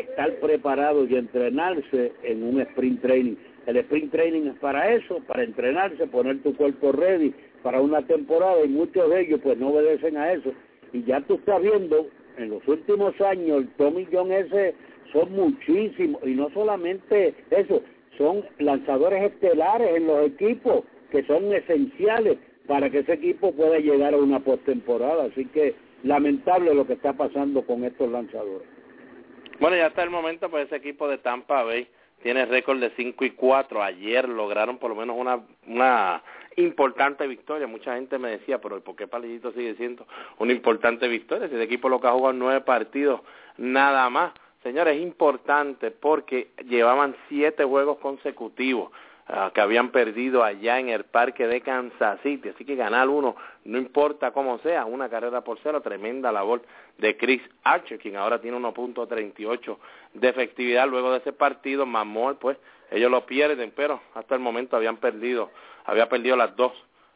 estar 0.00 0.32
preparados 0.40 1.10
y 1.10 1.16
entrenarse 1.16 2.12
en 2.22 2.42
un 2.42 2.60
sprint 2.60 3.00
training. 3.02 3.36
El 3.66 3.76
sprint 3.78 4.12
training 4.12 4.48
es 4.48 4.58
para 4.58 4.92
eso, 4.92 5.20
para 5.26 5.42
entrenarse, 5.42 6.06
poner 6.06 6.42
tu 6.42 6.54
cuerpo 6.56 6.92
ready 6.92 7.34
para 7.62 7.80
una 7.80 8.02
temporada 8.06 8.64
y 8.64 8.68
muchos 8.68 9.08
de 9.10 9.22
ellos 9.22 9.40
pues 9.42 9.58
no 9.58 9.68
obedecen 9.68 10.16
a 10.16 10.32
eso. 10.32 10.52
Y 10.92 11.02
ya 11.04 11.20
tú 11.22 11.34
estás 11.34 11.62
viendo, 11.62 12.06
en 12.36 12.50
los 12.50 12.66
últimos 12.68 13.18
años, 13.20 13.62
el 13.62 13.68
Tommy 13.70 14.06
John 14.12 14.32
ese 14.32 14.74
son 15.12 15.32
muchísimos, 15.32 16.20
y 16.26 16.34
no 16.34 16.50
solamente 16.50 17.34
eso, 17.50 17.82
son 18.18 18.44
lanzadores 18.58 19.32
estelares 19.32 19.96
en 19.96 20.06
los 20.06 20.26
equipos 20.26 20.84
que 21.10 21.24
son 21.24 21.52
esenciales 21.52 22.38
para 22.66 22.90
que 22.90 23.00
ese 23.00 23.14
equipo 23.14 23.52
pueda 23.52 23.78
llegar 23.78 24.14
a 24.14 24.18
una 24.18 24.40
postemporada. 24.40 25.24
Así 25.24 25.46
que 25.46 25.74
lamentable 26.02 26.74
lo 26.74 26.86
que 26.86 26.94
está 26.94 27.12
pasando 27.12 27.62
con 27.62 27.84
estos 27.84 28.10
lanzadores. 28.10 28.73
Bueno, 29.60 29.76
ya 29.76 29.86
hasta 29.86 30.02
el 30.02 30.10
momento, 30.10 30.50
pues 30.50 30.66
ese 30.66 30.76
equipo 30.76 31.08
de 31.08 31.18
Tampa 31.18 31.62
Bay 31.62 31.88
tiene 32.22 32.44
récord 32.46 32.80
de 32.80 32.90
5 32.96 33.24
y 33.24 33.30
4. 33.30 33.82
Ayer 33.82 34.28
lograron 34.28 34.78
por 34.78 34.90
lo 34.90 34.96
menos 34.96 35.16
una, 35.16 35.40
una 35.66 36.22
importante 36.56 37.26
victoria. 37.26 37.66
Mucha 37.66 37.94
gente 37.94 38.18
me 38.18 38.30
decía, 38.30 38.60
pero 38.60 38.80
¿por 38.82 38.96
qué 38.96 39.06
Palillito 39.06 39.52
sigue 39.52 39.74
siendo 39.74 40.06
una 40.38 40.52
importante 40.52 41.06
victoria? 41.06 41.48
Si 41.48 41.54
el 41.54 41.62
equipo 41.62 41.88
lo 41.88 42.00
que 42.00 42.08
ha 42.08 42.12
jugado 42.12 42.32
nueve 42.32 42.60
partidos, 42.62 43.20
nada 43.56 44.08
más. 44.10 44.32
Señores, 44.62 44.96
es 44.96 45.02
importante 45.02 45.90
porque 45.90 46.48
llevaban 46.66 47.14
siete 47.28 47.64
juegos 47.64 47.98
consecutivos 47.98 48.90
uh, 49.28 49.52
que 49.52 49.60
habían 49.60 49.90
perdido 49.90 50.42
allá 50.42 50.80
en 50.80 50.88
el 50.88 51.04
parque 51.04 51.46
de 51.46 51.60
Kansas 51.60 52.18
City. 52.22 52.48
Así 52.48 52.64
que 52.64 52.74
ganar 52.74 53.10
uno, 53.10 53.36
no 53.64 53.76
importa 53.76 54.30
cómo 54.30 54.58
sea, 54.60 54.86
una 54.86 55.10
carrera 55.10 55.42
por 55.42 55.58
cero, 55.62 55.82
tremenda 55.82 56.32
labor 56.32 56.62
de 56.98 57.16
Chris 57.16 57.42
Archer, 57.62 57.98
quien 57.98 58.16
ahora 58.16 58.40
tiene 58.40 58.56
1.38 58.58 59.76
de 60.14 60.28
efectividad 60.28 60.88
luego 60.88 61.12
de 61.12 61.18
ese 61.18 61.32
partido. 61.32 61.86
Mamor, 61.86 62.38
pues, 62.38 62.56
ellos 62.90 63.10
lo 63.10 63.26
pierden, 63.26 63.72
pero 63.74 64.00
hasta 64.14 64.34
el 64.34 64.40
momento 64.40 64.76
habían 64.76 64.98
perdido, 64.98 65.50
había 65.84 66.08
perdido 66.08 66.36
las 66.36 66.54
dos 66.54 66.72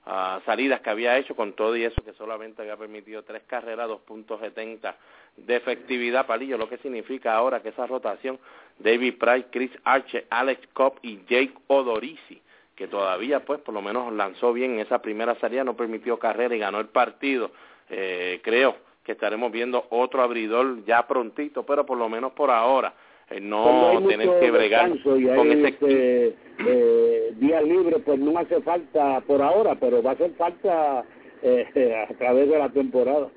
uh, 0.06 0.40
salidas 0.44 0.80
que 0.80 0.90
había 0.90 1.16
hecho 1.16 1.36
con 1.36 1.52
todo 1.52 1.76
y 1.76 1.84
eso 1.84 2.02
que 2.02 2.12
solamente 2.14 2.62
había 2.62 2.76
permitido 2.76 3.22
tres 3.22 3.42
carreras, 3.46 3.88
2.70 3.88 4.94
de 5.36 5.56
efectividad, 5.56 6.26
Palillo, 6.26 6.58
lo 6.58 6.68
que 6.68 6.78
significa 6.78 7.34
ahora 7.34 7.62
que 7.62 7.68
esa 7.68 7.86
rotación, 7.86 8.40
David 8.78 9.14
Price, 9.18 9.46
Chris 9.52 9.70
Archer, 9.84 10.26
Alex 10.30 10.66
Cobb 10.72 10.98
y 11.02 11.18
Jake 11.28 11.54
Odorizzi, 11.68 12.42
que 12.74 12.88
todavía 12.88 13.44
pues 13.44 13.60
por 13.60 13.72
lo 13.72 13.80
menos 13.80 14.12
lanzó 14.12 14.52
bien 14.52 14.72
en 14.72 14.80
esa 14.80 15.00
primera 15.00 15.36
salida, 15.36 15.62
no 15.62 15.76
permitió 15.76 16.18
carrera 16.18 16.56
y 16.56 16.58
ganó 16.58 16.80
el 16.80 16.88
partido, 16.88 17.52
eh, 17.88 18.40
creo 18.42 18.87
que 19.08 19.12
estaremos 19.12 19.50
viendo 19.50 19.86
otro 19.88 20.20
abridor 20.20 20.84
ya 20.84 21.06
prontito, 21.06 21.64
pero 21.64 21.86
por 21.86 21.96
lo 21.96 22.10
menos 22.10 22.32
por 22.32 22.50
ahora, 22.50 22.92
eh, 23.30 23.40
no 23.40 24.06
tener 24.06 24.38
que 24.38 24.50
bregar 24.50 24.90
y 24.90 25.02
con 25.02 25.50
ese 25.50 25.68
este, 25.68 26.36
eh, 26.58 27.32
día 27.36 27.62
libre, 27.62 28.00
pues 28.00 28.18
no 28.18 28.38
hace 28.38 28.60
falta 28.60 29.22
por 29.22 29.40
ahora, 29.40 29.76
pero 29.80 30.02
va 30.02 30.10
a 30.10 30.12
hacer 30.12 30.32
falta 30.32 31.06
eh, 31.40 32.04
a 32.06 32.12
través 32.18 32.50
de 32.50 32.58
la 32.58 32.68
temporada. 32.68 33.28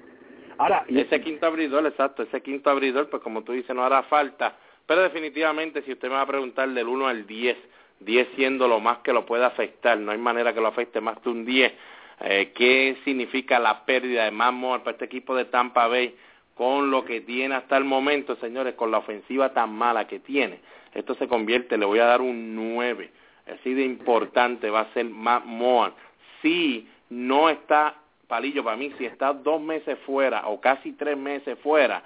Ahora, 0.57 0.83
ese 0.89 1.21
quinto 1.21 1.45
abridor, 1.45 1.85
exacto, 1.85 2.23
ese 2.23 2.41
quinto 2.41 2.69
abridor, 2.69 3.09
pues 3.09 3.23
como 3.23 3.45
tú 3.45 3.53
dices, 3.53 3.73
no 3.73 3.85
hará 3.85 4.03
falta. 4.03 4.57
Pero 4.85 5.03
definitivamente, 5.03 5.83
si 5.83 5.93
usted 5.93 6.09
me 6.09 6.15
va 6.15 6.23
a 6.23 6.27
preguntar 6.27 6.67
del 6.67 6.89
1 6.89 7.07
al 7.07 7.25
10, 7.25 7.57
10 8.01 8.27
siendo 8.35 8.67
lo 8.67 8.81
más 8.81 8.97
que 8.97 9.13
lo 9.13 9.25
puede 9.25 9.45
afectar, 9.45 9.97
no 9.97 10.11
hay 10.11 10.17
manera 10.17 10.53
que 10.53 10.59
lo 10.59 10.67
afecte 10.67 10.99
más 10.99 11.17
que 11.19 11.29
un 11.29 11.45
10. 11.45 11.71
Eh, 12.23 12.51
¿Qué 12.53 12.97
significa 13.03 13.59
la 13.59 13.83
pérdida 13.85 14.25
de 14.25 14.31
Matt 14.31 14.83
para 14.83 14.91
este 14.91 15.05
equipo 15.05 15.35
de 15.35 15.45
Tampa 15.45 15.87
Bay 15.87 16.15
con 16.55 16.91
lo 16.91 17.03
que 17.03 17.21
tiene 17.21 17.55
hasta 17.55 17.77
el 17.77 17.83
momento, 17.83 18.35
señores, 18.35 18.75
con 18.75 18.91
la 18.91 18.99
ofensiva 18.99 19.53
tan 19.53 19.73
mala 19.73 20.07
que 20.07 20.19
tiene? 20.19 20.59
Esto 20.93 21.15
se 21.15 21.27
convierte, 21.27 21.77
le 21.77 21.85
voy 21.85 21.99
a 21.99 22.05
dar 22.05 22.21
un 22.21 22.55
9. 22.55 23.09
Así 23.47 23.73
de 23.73 23.83
importante 23.83 24.69
va 24.69 24.81
a 24.81 24.93
ser 24.93 25.05
Matt 25.05 25.45
Moore. 25.45 25.93
Si 26.41 26.87
no 27.09 27.49
está 27.49 27.95
Palillo, 28.27 28.63
para 28.63 28.77
mí, 28.77 28.93
si 28.97 29.05
está 29.05 29.33
dos 29.33 29.59
meses 29.59 29.97
fuera 30.05 30.47
o 30.47 30.61
casi 30.61 30.93
tres 30.93 31.17
meses 31.17 31.57
fuera, 31.59 32.03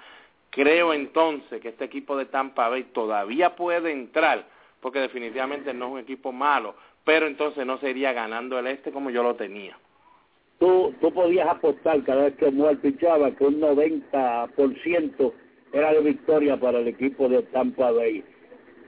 creo 0.50 0.92
entonces 0.92 1.60
que 1.60 1.68
este 1.68 1.84
equipo 1.84 2.16
de 2.16 2.24
Tampa 2.24 2.68
Bay 2.68 2.84
todavía 2.92 3.54
puede 3.54 3.92
entrar, 3.92 4.46
porque 4.80 4.98
definitivamente 4.98 5.72
no 5.74 5.86
es 5.86 5.92
un 5.92 5.98
equipo 6.00 6.32
malo, 6.32 6.74
pero 7.04 7.26
entonces 7.26 7.64
no 7.66 7.78
sería 7.78 8.12
ganando 8.12 8.58
el 8.58 8.66
este 8.66 8.90
como 8.90 9.10
yo 9.10 9.22
lo 9.22 9.36
tenía. 9.36 9.76
Tú, 10.58 10.94
tú 11.00 11.12
podías 11.12 11.46
apostar 11.48 12.02
cada 12.04 12.24
vez 12.24 12.36
que 12.36 12.50
Moore 12.50 12.76
pichaba 12.76 13.30
que 13.32 13.44
un 13.44 13.60
90% 13.60 15.32
era 15.72 15.92
de 15.92 16.00
victoria 16.00 16.58
para 16.58 16.78
el 16.78 16.88
equipo 16.88 17.28
de 17.28 17.42
Tampa 17.42 17.90
Bay. 17.90 18.24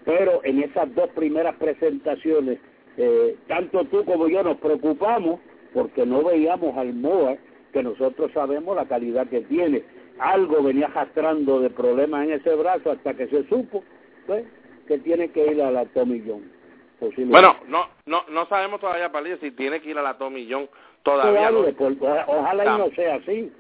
Pero 0.05 0.41
en 0.45 0.63
esas 0.63 0.95
dos 0.95 1.11
primeras 1.11 1.57
presentaciones, 1.57 2.59
eh, 2.97 3.37
tanto 3.47 3.85
tú 3.85 4.05
como 4.07 4.29
yo 4.29 4.43
nos 4.43 4.57
preocupamos 4.59 5.41
porque 5.75 6.07
no 6.07 6.25
veíamos 6.25 6.77
al 6.79 6.95
Moa, 6.95 7.37
que 7.73 7.83
nosotros 7.83 8.33
sabemos 8.33 8.75
la 8.75 8.87
calidad 8.87 9.29
que 9.29 9.43
tiene. 9.43 9.83
Algo 10.19 10.63
venía 10.63 10.87
arrastrando 10.87 11.61
de 11.61 11.69
problemas 11.69 12.25
en 12.25 12.33
ese 12.33 12.55
brazo 12.55 12.93
hasta 12.93 13.15
que 13.15 13.29
se 13.29 13.47
supo 13.49 13.85
pues, 14.27 14.47
que 14.87 14.99
tiene 14.99 15.31
que 15.31 15.53
ir 15.53 15.63
a 15.63 15.71
la 15.71 15.85
Tommy 15.87 16.23
John. 16.27 16.59
Bueno, 17.27 17.57
no, 17.69 17.87
no, 18.07 18.25
no 18.29 18.47
sabemos 18.47 18.81
todavía, 18.81 19.13
Palillo, 19.13 19.39
si 19.39 19.53
tiene 19.53 19.81
que 19.81 19.91
ir 19.91 19.99
a 19.99 20.03
la 20.03 20.19
Tommy 20.19 20.49
John 20.51 20.69
todavía. 21.03 21.51
ojalá 22.27 22.65
y 22.65 22.79
no 22.79 22.91
sea 22.95 23.15
así. 23.17 23.53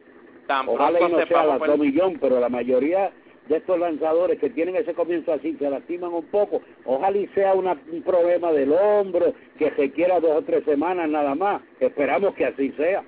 Ojalá 0.67 1.01
y 1.01 1.13
no 1.13 1.27
sea 1.27 1.45
la 1.45 1.59
Tommy 1.59 1.95
John, 1.97 2.19
pero 2.21 2.41
la 2.41 2.49
mayoría 2.49 3.13
de 3.49 3.57
estos 3.57 3.79
lanzadores 3.79 4.39
que 4.39 4.51
tienen 4.51 4.77
ese 4.77 4.95
comienzo 4.95 5.33
así, 5.33 5.57
se 5.59 5.71
lastiman 5.71 6.13
un 6.13 6.27
poco. 6.27 6.61
Ojalá 6.85 7.17
y 7.17 7.27
sea 7.29 7.55
un 7.55 8.03
problema 8.05 8.53
del 8.53 8.73
hombro, 8.73 9.33
que 9.59 9.71
se 9.73 9.91
quiera 9.93 10.21
dos 10.21 10.33
o 10.33 10.43
tres 10.43 10.65
semanas 10.65 11.09
nada 11.09 11.35
más. 11.35 11.63
Esperamos 11.81 12.35
que 12.35 12.45
así 12.45 12.73
sea. 12.73 13.05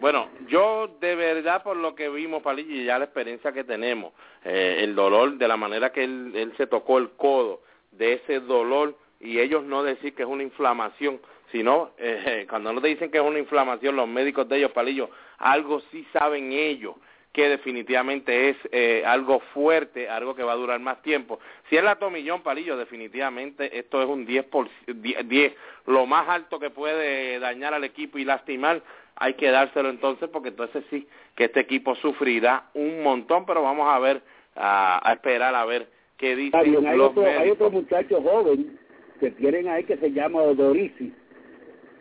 Bueno, 0.00 0.28
yo 0.46 0.88
de 1.00 1.16
verdad 1.16 1.62
por 1.62 1.76
lo 1.76 1.94
que 1.94 2.08
vimos, 2.08 2.42
Palillo, 2.42 2.72
y 2.72 2.84
ya 2.84 2.98
la 2.98 3.06
experiencia 3.06 3.52
que 3.52 3.64
tenemos, 3.64 4.12
eh, 4.44 4.78
el 4.80 4.94
dolor, 4.94 5.38
de 5.38 5.48
la 5.48 5.56
manera 5.56 5.90
que 5.90 6.04
él, 6.04 6.32
él 6.36 6.52
se 6.56 6.66
tocó 6.68 6.98
el 6.98 7.10
codo, 7.10 7.62
de 7.90 8.14
ese 8.14 8.38
dolor, 8.40 8.94
y 9.20 9.40
ellos 9.40 9.64
no 9.64 9.82
decir 9.82 10.14
que 10.14 10.22
es 10.22 10.28
una 10.28 10.44
inflamación, 10.44 11.20
sino 11.52 11.90
eh, 11.98 12.46
cuando 12.50 12.72
no 12.72 12.80
te 12.80 12.88
dicen 12.88 13.10
que 13.10 13.18
es 13.18 13.24
una 13.24 13.38
inflamación, 13.38 13.96
los 13.96 14.08
médicos 14.08 14.48
de 14.48 14.58
ellos, 14.58 14.72
Palillo, 14.72 15.10
algo 15.38 15.80
sí 15.90 16.06
saben 16.12 16.52
ellos 16.52 16.94
que 17.32 17.48
definitivamente 17.48 18.48
es 18.48 18.56
eh, 18.72 19.04
algo 19.06 19.40
fuerte, 19.54 20.08
algo 20.08 20.34
que 20.34 20.42
va 20.42 20.52
a 20.52 20.56
durar 20.56 20.80
más 20.80 21.02
tiempo. 21.02 21.38
Si 21.68 21.76
es 21.76 21.84
la 21.84 21.96
tomillón, 21.96 22.42
Palillo, 22.42 22.76
definitivamente 22.76 23.78
esto 23.78 24.02
es 24.02 24.08
un 24.08 24.26
10, 24.26 24.44
por, 24.46 24.68
10, 24.86 25.52
lo 25.86 26.06
más 26.06 26.28
alto 26.28 26.58
que 26.58 26.70
puede 26.70 27.38
dañar 27.38 27.74
al 27.74 27.84
equipo 27.84 28.18
y 28.18 28.24
lastimar, 28.24 28.82
hay 29.14 29.34
que 29.34 29.50
dárselo 29.50 29.90
entonces, 29.90 30.28
porque 30.30 30.48
entonces 30.48 30.84
sí, 30.90 31.06
que 31.36 31.44
este 31.44 31.60
equipo 31.60 31.94
sufrirá 31.96 32.70
un 32.74 33.02
montón, 33.02 33.46
pero 33.46 33.62
vamos 33.62 33.88
a 33.88 33.98
ver, 33.98 34.22
a, 34.56 35.12
esperar 35.12 35.54
a 35.54 35.64
ver 35.64 35.88
qué 36.16 36.34
dicen 36.34 36.58
hay 36.60 36.96
los 36.96 37.10
otro, 37.10 37.24
Hay 37.24 37.50
otro 37.50 37.70
muchacho 37.70 38.20
joven 38.22 38.78
que 39.20 39.30
tienen 39.32 39.68
ahí 39.68 39.84
que 39.84 39.96
se 39.96 40.10
llama 40.10 40.40
Odorisi, 40.40 41.12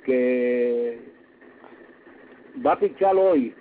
que 0.08 1.00
va 2.66 2.72
a 2.72 2.80
pichar 2.80 3.16
hoy 3.16 3.54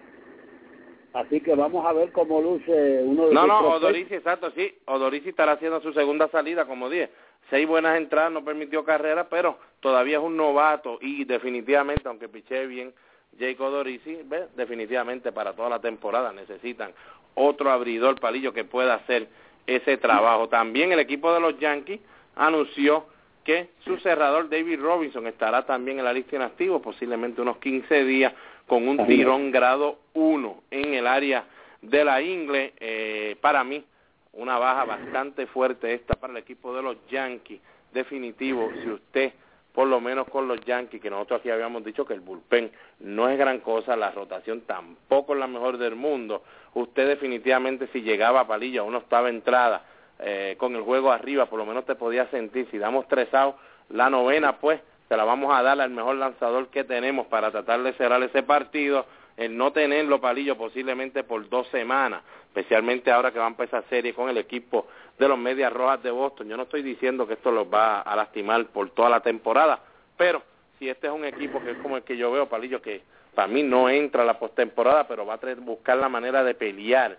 Así 1.17 1.41
que 1.41 1.55
vamos 1.55 1.87
a 1.87 1.95
ver 1.95 2.13
cómo 2.13 2.43
luce 2.43 3.01
uno 3.03 3.29
de 3.29 3.35
No, 3.35 3.47
no, 3.47 3.61
Odorisi, 3.71 4.15
exacto, 4.15 4.51
sí. 4.51 4.71
Odorisi 4.85 5.31
estará 5.31 5.53
haciendo 5.53 5.81
su 5.81 5.95
segunda 5.95 6.29
salida, 6.29 6.67
como 6.67 6.91
dije. 6.91 7.09
Seis 7.49 7.67
buenas 7.67 7.97
entradas, 7.97 8.33
no 8.33 8.45
permitió 8.45 8.85
carrera, 8.85 9.27
pero 9.31 9.57
todavía 9.81 10.19
es 10.19 10.23
un 10.23 10.37
novato 10.37 10.99
y 11.01 11.25
definitivamente, 11.25 12.07
aunque 12.07 12.29
piché 12.29 12.67
bien 12.67 12.93
Jake 13.39 13.57
Odorisi, 13.63 14.19
definitivamente 14.57 15.33
para 15.33 15.55
toda 15.55 15.71
la 15.71 15.81
temporada 15.81 16.33
necesitan 16.35 16.93
otro 17.35 17.71
abridor 17.71 18.21
palillo 18.21 18.53
que 18.53 18.65
pueda 18.65 18.95
hacer 18.95 19.27
ese 19.67 19.97
trabajo. 19.97 20.51
También 20.51 20.93
el 20.93 20.99
equipo 20.99 21.33
de 21.33 21.41
los 21.41 21.59
Yankees 21.59 22.01
anunció 22.35 23.07
que 23.47 23.69
su 23.85 23.97
cerrador 23.99 24.51
David 24.51 24.81
Robinson 24.81 25.25
estará 25.29 25.65
también 25.65 26.01
en 26.01 26.05
la 26.05 26.13
lista 26.13 26.35
inactivo, 26.35 26.83
posiblemente 26.83 27.41
unos 27.41 27.59
15 27.59 28.05
días 28.05 28.35
con 28.67 28.89
un 28.89 29.07
tirón 29.07 29.53
grado 29.53 30.01
1 30.15 30.65
en 30.73 30.95
el 30.95 31.07
área 31.07 31.45
de 31.81 32.05
la 32.05 32.21
ingle. 32.21 32.75
Eh, 32.81 33.37
para 33.41 33.63
mí, 33.63 33.85
una 34.33 34.59
baja 34.59 34.85
bastante 34.85 35.47
fuerte 35.47 35.95
esta 35.95 36.15
para 36.15 36.33
el 36.33 36.39
equipo 36.39 36.75
de 36.75 36.83
los 36.83 36.97
Yankees. 37.09 37.61
Definitivo, 37.93 38.69
si 38.83 38.91
usted, 38.91 39.33
por 39.73 39.87
lo 39.87 40.01
menos 40.01 40.27
con 40.29 40.49
los 40.49 40.61
Yankees, 40.63 41.01
que 41.01 41.09
nosotros 41.09 41.39
aquí 41.39 41.49
habíamos 41.49 41.85
dicho 41.85 42.05
que 42.05 42.15
el 42.15 42.21
bullpen 42.21 42.73
no 42.99 43.29
es 43.29 43.39
gran 43.39 43.61
cosa, 43.61 43.95
la 43.95 44.11
rotación 44.11 44.63
tampoco 44.63 45.35
es 45.35 45.39
la 45.39 45.47
mejor 45.47 45.79
del 45.79 45.95
mundo. 45.95 46.43
Usted 46.75 47.07
definitivamente 47.07 47.87
si 47.93 48.03
llegaba 48.03 48.41
a 48.41 48.49
palilla, 48.49 48.83
uno 48.83 48.99
estaba 48.99 49.29
entrada 49.29 49.85
eh, 50.19 50.57
con 50.59 50.75
el 50.75 50.83
juego 50.83 51.13
arriba, 51.13 51.47
por 51.47 51.59
lo 51.59 51.67
menos 51.67 51.85
te 51.85 51.95
podía 51.95 52.27
sentir. 52.31 52.69
Si 52.71 52.79
damos 52.79 53.07
tres 53.09 53.33
outs, 53.35 53.59
la 53.91 54.11
novena 54.11 54.59
pues 54.59 54.81
se 55.09 55.17
la 55.17 55.25
vamos 55.25 55.55
a 55.55 55.63
dar 55.63 55.81
al 55.81 55.91
mejor 55.91 56.17
lanzador 56.17 56.69
que 56.69 56.85
tenemos 56.85 57.27
para 57.27 57.51
tratar 57.51 57.83
de 57.83 57.93
cerrar 57.95 58.23
ese 58.23 58.43
partido, 58.43 59.07
el 59.37 59.57
no 59.57 59.73
tenerlo 59.73 60.21
palillo 60.21 60.57
posiblemente 60.57 61.23
por 61.23 61.49
dos 61.49 61.69
semanas, 61.69 62.23
especialmente 62.49 63.13
ahora 63.13 63.31
que 63.31 63.39
va 63.39 63.45
a 63.45 63.49
empezar 63.49 63.85
serie 63.89 64.15
con 64.15 64.29
el 64.29 64.39
equipo 64.39 64.87
de 65.19 65.29
los 65.29 65.39
Medias 65.39 65.73
Rojas 65.73 66.03
de 66.03 66.11
Boston. 66.11 66.49
Yo 66.49 66.57
no 66.57 66.65
estoy 66.65 66.83
diciendo 66.83 67.27
que 67.27 67.35
esto 67.35 67.51
los 67.51 67.73
va 67.73 68.01
a 68.01 68.17
lastimar 68.17 68.65
por 68.67 68.91
toda 68.91 69.11
la 69.11 69.21
temporada, 69.21 69.79
pero 70.17 70.43
si 70.79 70.89
este 70.89 71.07
es 71.07 71.13
un 71.13 71.25
equipo 71.25 71.63
que 71.63 71.73
es 71.73 71.79
como 71.79 71.97
el 71.97 72.03
que 72.03 72.17
yo 72.17 72.33
veo, 72.33 72.49
palillo, 72.49 72.83
que 72.83 73.03
para 73.35 73.49
mí 73.49 73.63
no 73.63 73.89
entra 73.89 74.23
a 74.23 74.27
la 74.27 74.39
postemporada, 74.39 75.07
pero 75.07 75.27
va 75.27 75.35
a 75.35 75.55
buscar 75.59 75.99
la 75.99 76.09
manera 76.09 76.43
de 76.43 76.55
pelear, 76.55 77.19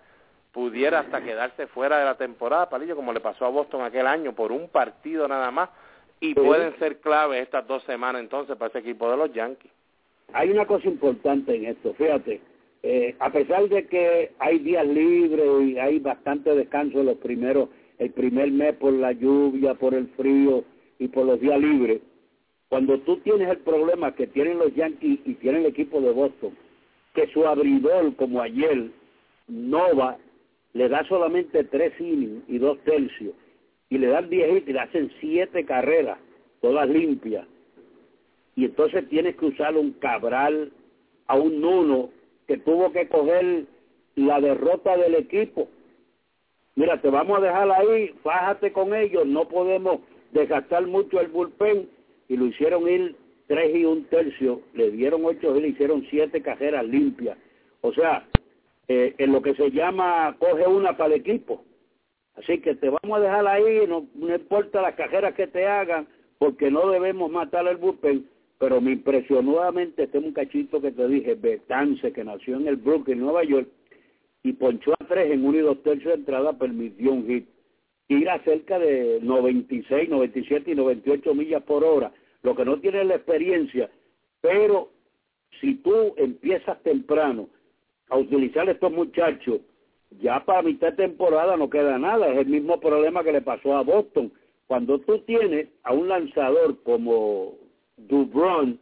pudiera 0.58 1.02
hasta 1.02 1.22
quedarse 1.22 1.68
fuera 1.68 2.00
de 2.00 2.06
la 2.06 2.18
temporada, 2.18 2.68
palillo, 2.68 2.96
como 2.96 3.14
le 3.14 3.20
pasó 3.20 3.46
a 3.46 3.50
Boston 3.50 3.84
aquel 3.84 4.08
año, 4.08 4.34
por 4.34 4.52
un 4.52 4.70
partido 4.70 5.28
nada 5.28 5.52
más, 5.52 5.70
y 6.20 6.34
pueden 6.34 6.76
ser 6.80 6.98
clave 7.00 7.40
estas 7.42 7.68
dos 7.68 7.84
semanas 7.84 8.24
entonces 8.24 8.56
para 8.58 8.70
ese 8.70 8.80
equipo 8.80 9.08
de 9.08 9.18
los 9.18 9.32
Yankees. 9.32 9.72
Hay 10.34 10.50
una 10.50 10.66
cosa 10.66 10.88
importante 10.88 11.56
en 11.56 11.66
esto, 11.66 11.94
fíjate, 11.94 12.42
eh, 12.82 13.16
a 13.20 13.30
pesar 13.30 13.70
de 13.70 13.86
que 13.86 14.32
hay 14.40 14.58
días 14.58 14.88
libres 14.88 15.62
y 15.62 15.78
hay 15.78 16.00
bastante 16.00 16.56
descanso 16.56 17.04
los 17.04 17.18
primeros, 17.18 17.70
el 18.00 18.10
primer 18.10 18.50
mes 18.50 18.74
por 18.78 18.94
la 18.94 19.12
lluvia, 19.12 19.76
por 19.76 19.94
el 19.94 20.08
frío 20.18 20.64
y 20.98 21.08
por 21.08 21.28
los 21.28 21.40
días 21.40 21.60
libres, 21.60 22.02
cuando 22.68 22.98
tú 23.02 23.18
tienes 23.18 23.48
el 23.48 23.60
problema 23.60 24.16
que 24.16 24.26
tienen 24.26 24.58
los 24.58 24.74
Yankees 24.74 25.20
y 25.24 25.36
tienen 25.36 25.62
el 25.62 25.68
equipo 25.68 26.02
de 26.02 26.10
Boston, 26.10 26.58
que 27.14 27.28
su 27.28 27.46
abridor, 27.46 28.16
como 28.16 28.42
ayer, 28.42 28.90
Nova, 29.48 30.18
le 30.78 30.90
da 30.90 31.04
solamente 31.06 31.64
tres 31.64 32.00
innings 32.00 32.44
y 32.48 32.60
dos 32.60 32.78
tercios, 32.84 33.34
y 33.90 33.98
le 33.98 34.08
dan 34.08 34.30
10 34.30 34.58
hits 34.58 34.68
y 34.68 34.74
le 34.74 34.80
hacen 34.80 35.12
7 35.20 35.66
carreras, 35.66 36.20
todas 36.62 36.88
limpias. 36.88 37.48
Y 38.56 38.66
entonces 38.66 39.10
tienes 39.10 39.36
que 39.38 39.48
usar 39.48 39.76
un 39.76 39.94
Cabral 39.94 40.72
a 41.26 41.36
un 41.36 41.62
Nuno 41.62 42.12
que 42.48 42.58
tuvo 42.58 42.92
que 42.92 43.08
coger 43.08 43.66
la 44.16 44.40
derrota 44.40 44.96
del 44.98 45.16
equipo. 45.16 45.68
Mira, 46.76 47.02
te 47.02 47.10
vamos 47.10 47.40
a 47.40 47.42
dejar 47.42 47.72
ahí, 47.72 48.14
fájate 48.22 48.72
con 48.72 48.94
ellos, 48.94 49.26
no 49.26 49.48
podemos 49.48 50.02
desgastar 50.32 50.86
mucho 50.86 51.20
el 51.20 51.30
bullpen. 51.30 51.90
Y 52.30 52.38
lo 52.38 52.46
hicieron 52.46 52.88
ir 52.88 53.16
3 53.48 53.76
y 53.78 53.86
un 53.86 54.04
tercio, 54.06 54.62
le 54.76 54.92
dieron 54.92 55.26
8 55.26 55.58
y 55.58 55.62
le 55.62 55.68
hicieron 55.70 56.06
7 56.08 56.40
carreras 56.44 56.86
limpias. 56.86 57.36
O 57.82 57.92
sea, 57.94 58.28
eh, 58.88 59.16
en 59.18 59.32
lo 59.34 59.42
que 59.42 59.54
se 59.56 59.70
llama 59.72 60.36
coge 60.40 60.66
una 60.66 60.96
para 60.96 61.16
el 61.16 61.22
equipo. 61.22 61.64
Así 62.36 62.60
que 62.60 62.76
te 62.76 62.90
vamos 62.90 63.18
a 63.18 63.22
dejar 63.22 63.48
ahí, 63.48 63.86
no, 63.88 64.08
importa 64.34 64.82
las 64.82 64.96
cajeras 64.96 65.34
que 65.34 65.48
te 65.48 65.66
hagan, 65.66 66.08
porque 66.38 66.70
no 66.70 66.90
debemos 66.90 67.32
matar 67.32 67.68
el 67.68 67.78
bullpen. 67.78 68.30
Pero 68.60 68.80
me 68.80 68.92
impresionó 68.92 69.54
nuevamente 69.54 70.04
este 70.04 70.20
muchachito 70.20 70.82
que 70.82 70.92
te 70.92 71.08
dije, 71.08 71.36
Betance, 71.36 72.12
que 72.12 72.24
nació 72.24 72.58
en 72.58 72.68
el 72.68 72.78
Brooklyn, 72.78 73.20
Nueva 73.20 73.44
York, 73.44 73.68
y 74.44 74.54
ponchó 74.54 74.94
a 74.94 75.06
tres 75.08 75.32
en 75.32 75.46
uno 75.46 75.58
y 75.58 75.62
dos 75.62 75.82
tercios 75.84 76.14
de 76.14 76.20
entrada, 76.20 76.54
permitió 76.54 77.12
un 77.12 77.28
hit. 77.28 77.48
Ir 78.08 78.30
a 78.30 78.42
cerca 78.44 78.80
de 78.80 79.20
96, 79.22 80.10
97 80.10 80.72
y 80.72 80.76
98 80.76 81.36
millas 81.36 81.64
por 81.64 81.84
hora, 81.84 82.12
lo 82.42 82.56
que 82.56 82.66
no 82.66 82.80
tiene 82.80 83.04
la 83.04 83.16
experiencia, 83.16 83.90
pero 84.42 84.92
si 85.60 85.76
tú 85.76 86.14
empiezas 86.18 86.82
temprano 86.84 87.50
a 88.10 88.18
utilizar 88.18 88.70
estos 88.70 88.92
muchachos, 88.92 89.62
ya 90.22 90.44
para 90.46 90.62
mitad 90.62 90.92
de 90.92 91.08
temporada 91.08 91.58
no 91.58 91.70
queda 91.70 91.98
nada. 91.98 92.28
Es 92.30 92.40
el 92.40 92.48
mismo 92.48 92.80
problema 92.80 93.24
que 93.24 93.34
le 93.34 93.42
pasó 93.42 93.76
a 93.76 93.84
Boston. 93.84 94.32
Cuando 94.68 95.00
tú 95.00 95.20
tienes 95.20 95.68
a 95.84 95.94
un 95.94 96.08
lanzador 96.08 96.82
como 96.84 97.56
Dubron, 97.98 98.80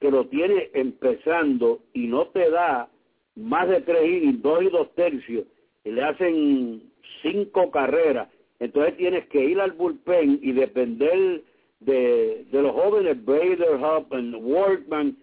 que 0.00 0.10
lo 0.10 0.26
tiene 0.26 0.70
empezando 0.74 1.80
y 1.92 2.06
no 2.06 2.26
te 2.28 2.50
da 2.50 2.88
más 3.36 3.68
de 3.68 3.80
tres 3.82 4.04
innings, 4.04 4.42
dos 4.42 4.62
y 4.62 4.68
dos 4.68 4.94
tercios, 4.94 5.44
y 5.84 5.90
le 5.90 6.02
hacen 6.02 6.82
cinco 7.22 7.70
carreras, 7.70 8.28
entonces 8.58 8.96
tienes 8.96 9.26
que 9.28 9.44
ir 9.44 9.60
al 9.60 9.72
bullpen 9.72 10.40
y 10.42 10.52
depender 10.52 11.42
de, 11.80 12.44
de 12.50 12.62
los 12.62 12.72
jóvenes 12.72 13.24
Bader, 13.24 13.76
Hub, 13.76 14.06
Workman, 14.42 15.16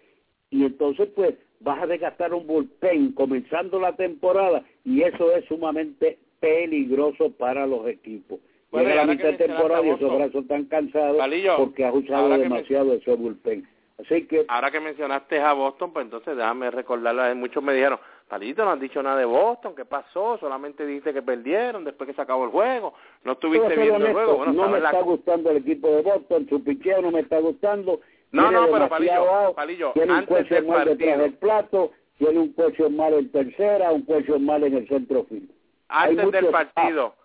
y 0.50 0.65
entonces 0.65 1.10
pues 1.15 1.36
vas 1.60 1.82
a 1.82 1.88
desgastar 1.88 2.34
un 2.34 2.48
bullpen 2.48 3.12
comenzando 3.13 3.80
la 3.80 3.95
temporada 3.95 4.63
y 4.86 5.02
eso 5.02 5.32
es 5.36 5.45
sumamente 5.45 6.17
peligroso 6.39 7.32
para 7.32 7.65
los 7.67 7.88
equipos. 7.88 8.39
Bueno, 8.72 8.89
Llega 8.89 9.06
la 9.06 9.12
mitad 9.12 9.30
de 9.30 9.48
temporada 9.48 9.86
y 9.86 9.89
esos 9.89 10.15
brazos 10.15 10.41
están 10.43 10.65
cansados 10.65 11.17
porque 11.58 11.86
has 11.86 11.93
usado 11.93 12.30
demasiado 12.38 12.93
ese 12.93 13.13
bullpen. 13.15 13.67
Así 13.98 14.26
que... 14.28 14.45
Ahora 14.48 14.72
que 14.72 14.80
mencionaste 14.80 15.39
a 15.39 15.54
Boston, 15.54 15.91
pues 15.91 16.06
entonces 16.06 16.38
déjame 16.38 16.72
recordarle, 16.72 17.34
muchos 17.34 17.62
me 17.62 17.74
dijeron, 17.74 18.00
Palito, 18.30 18.63
no 18.63 18.72
has 18.72 18.80
dicho 18.80 19.02
nada 19.02 19.17
de 19.17 19.26
Boston, 19.26 19.74
¿qué 19.76 19.86
pasó? 19.86 20.38
Solamente 20.38 20.86
dijiste 20.86 21.13
que 21.13 21.24
perdieron 21.24 21.84
después 21.84 22.08
que 22.08 22.13
se 22.13 22.22
acabó 22.22 22.45
el 22.45 22.52
juego. 22.52 22.93
No 23.24 23.34
estuviste 23.34 23.76
viendo 23.76 24.06
el 24.06 24.13
juego. 24.13 24.38
Bueno, 24.38 24.54
no 24.54 24.69
me 24.69 24.78
está 24.78 25.02
gustando 25.02 25.50
el 25.50 25.58
equipo 25.58 25.89
de 25.89 26.04
Boston, 26.04 26.48
su 26.48 26.63
picheo 26.63 27.02
no 27.02 27.12
me 27.12 27.22
está 27.22 27.39
gustando. 27.39 28.00
No, 28.32 28.52
no, 28.52 28.68
pero 28.72 28.89
Palillo, 28.89 29.54
Palillo 29.56 29.92
tiene 29.94 30.13
un 30.13 30.26
coche 30.26 30.62
mal 30.62 30.86
detrás 30.86 31.18
del 31.20 31.34
plato, 31.34 31.92
tiene 32.18 32.39
un 32.39 32.54
coche 32.54 32.89
mal 32.89 33.13
en 33.13 33.32
tercera, 33.32 33.92
un 33.92 34.04
coche 34.04 34.38
mal 34.38 34.63
en 34.63 34.76
el 34.76 34.88
centro 34.88 35.26
fin. 35.26 35.52
Antes 35.88 36.32
del 36.32 36.48
partido, 36.48 37.15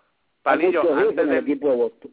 Palillo, 0.41 0.81
antes 0.95 1.27
del 1.27 1.37
equipo 1.37 1.69
de 1.69 1.75
Boston. 1.75 2.11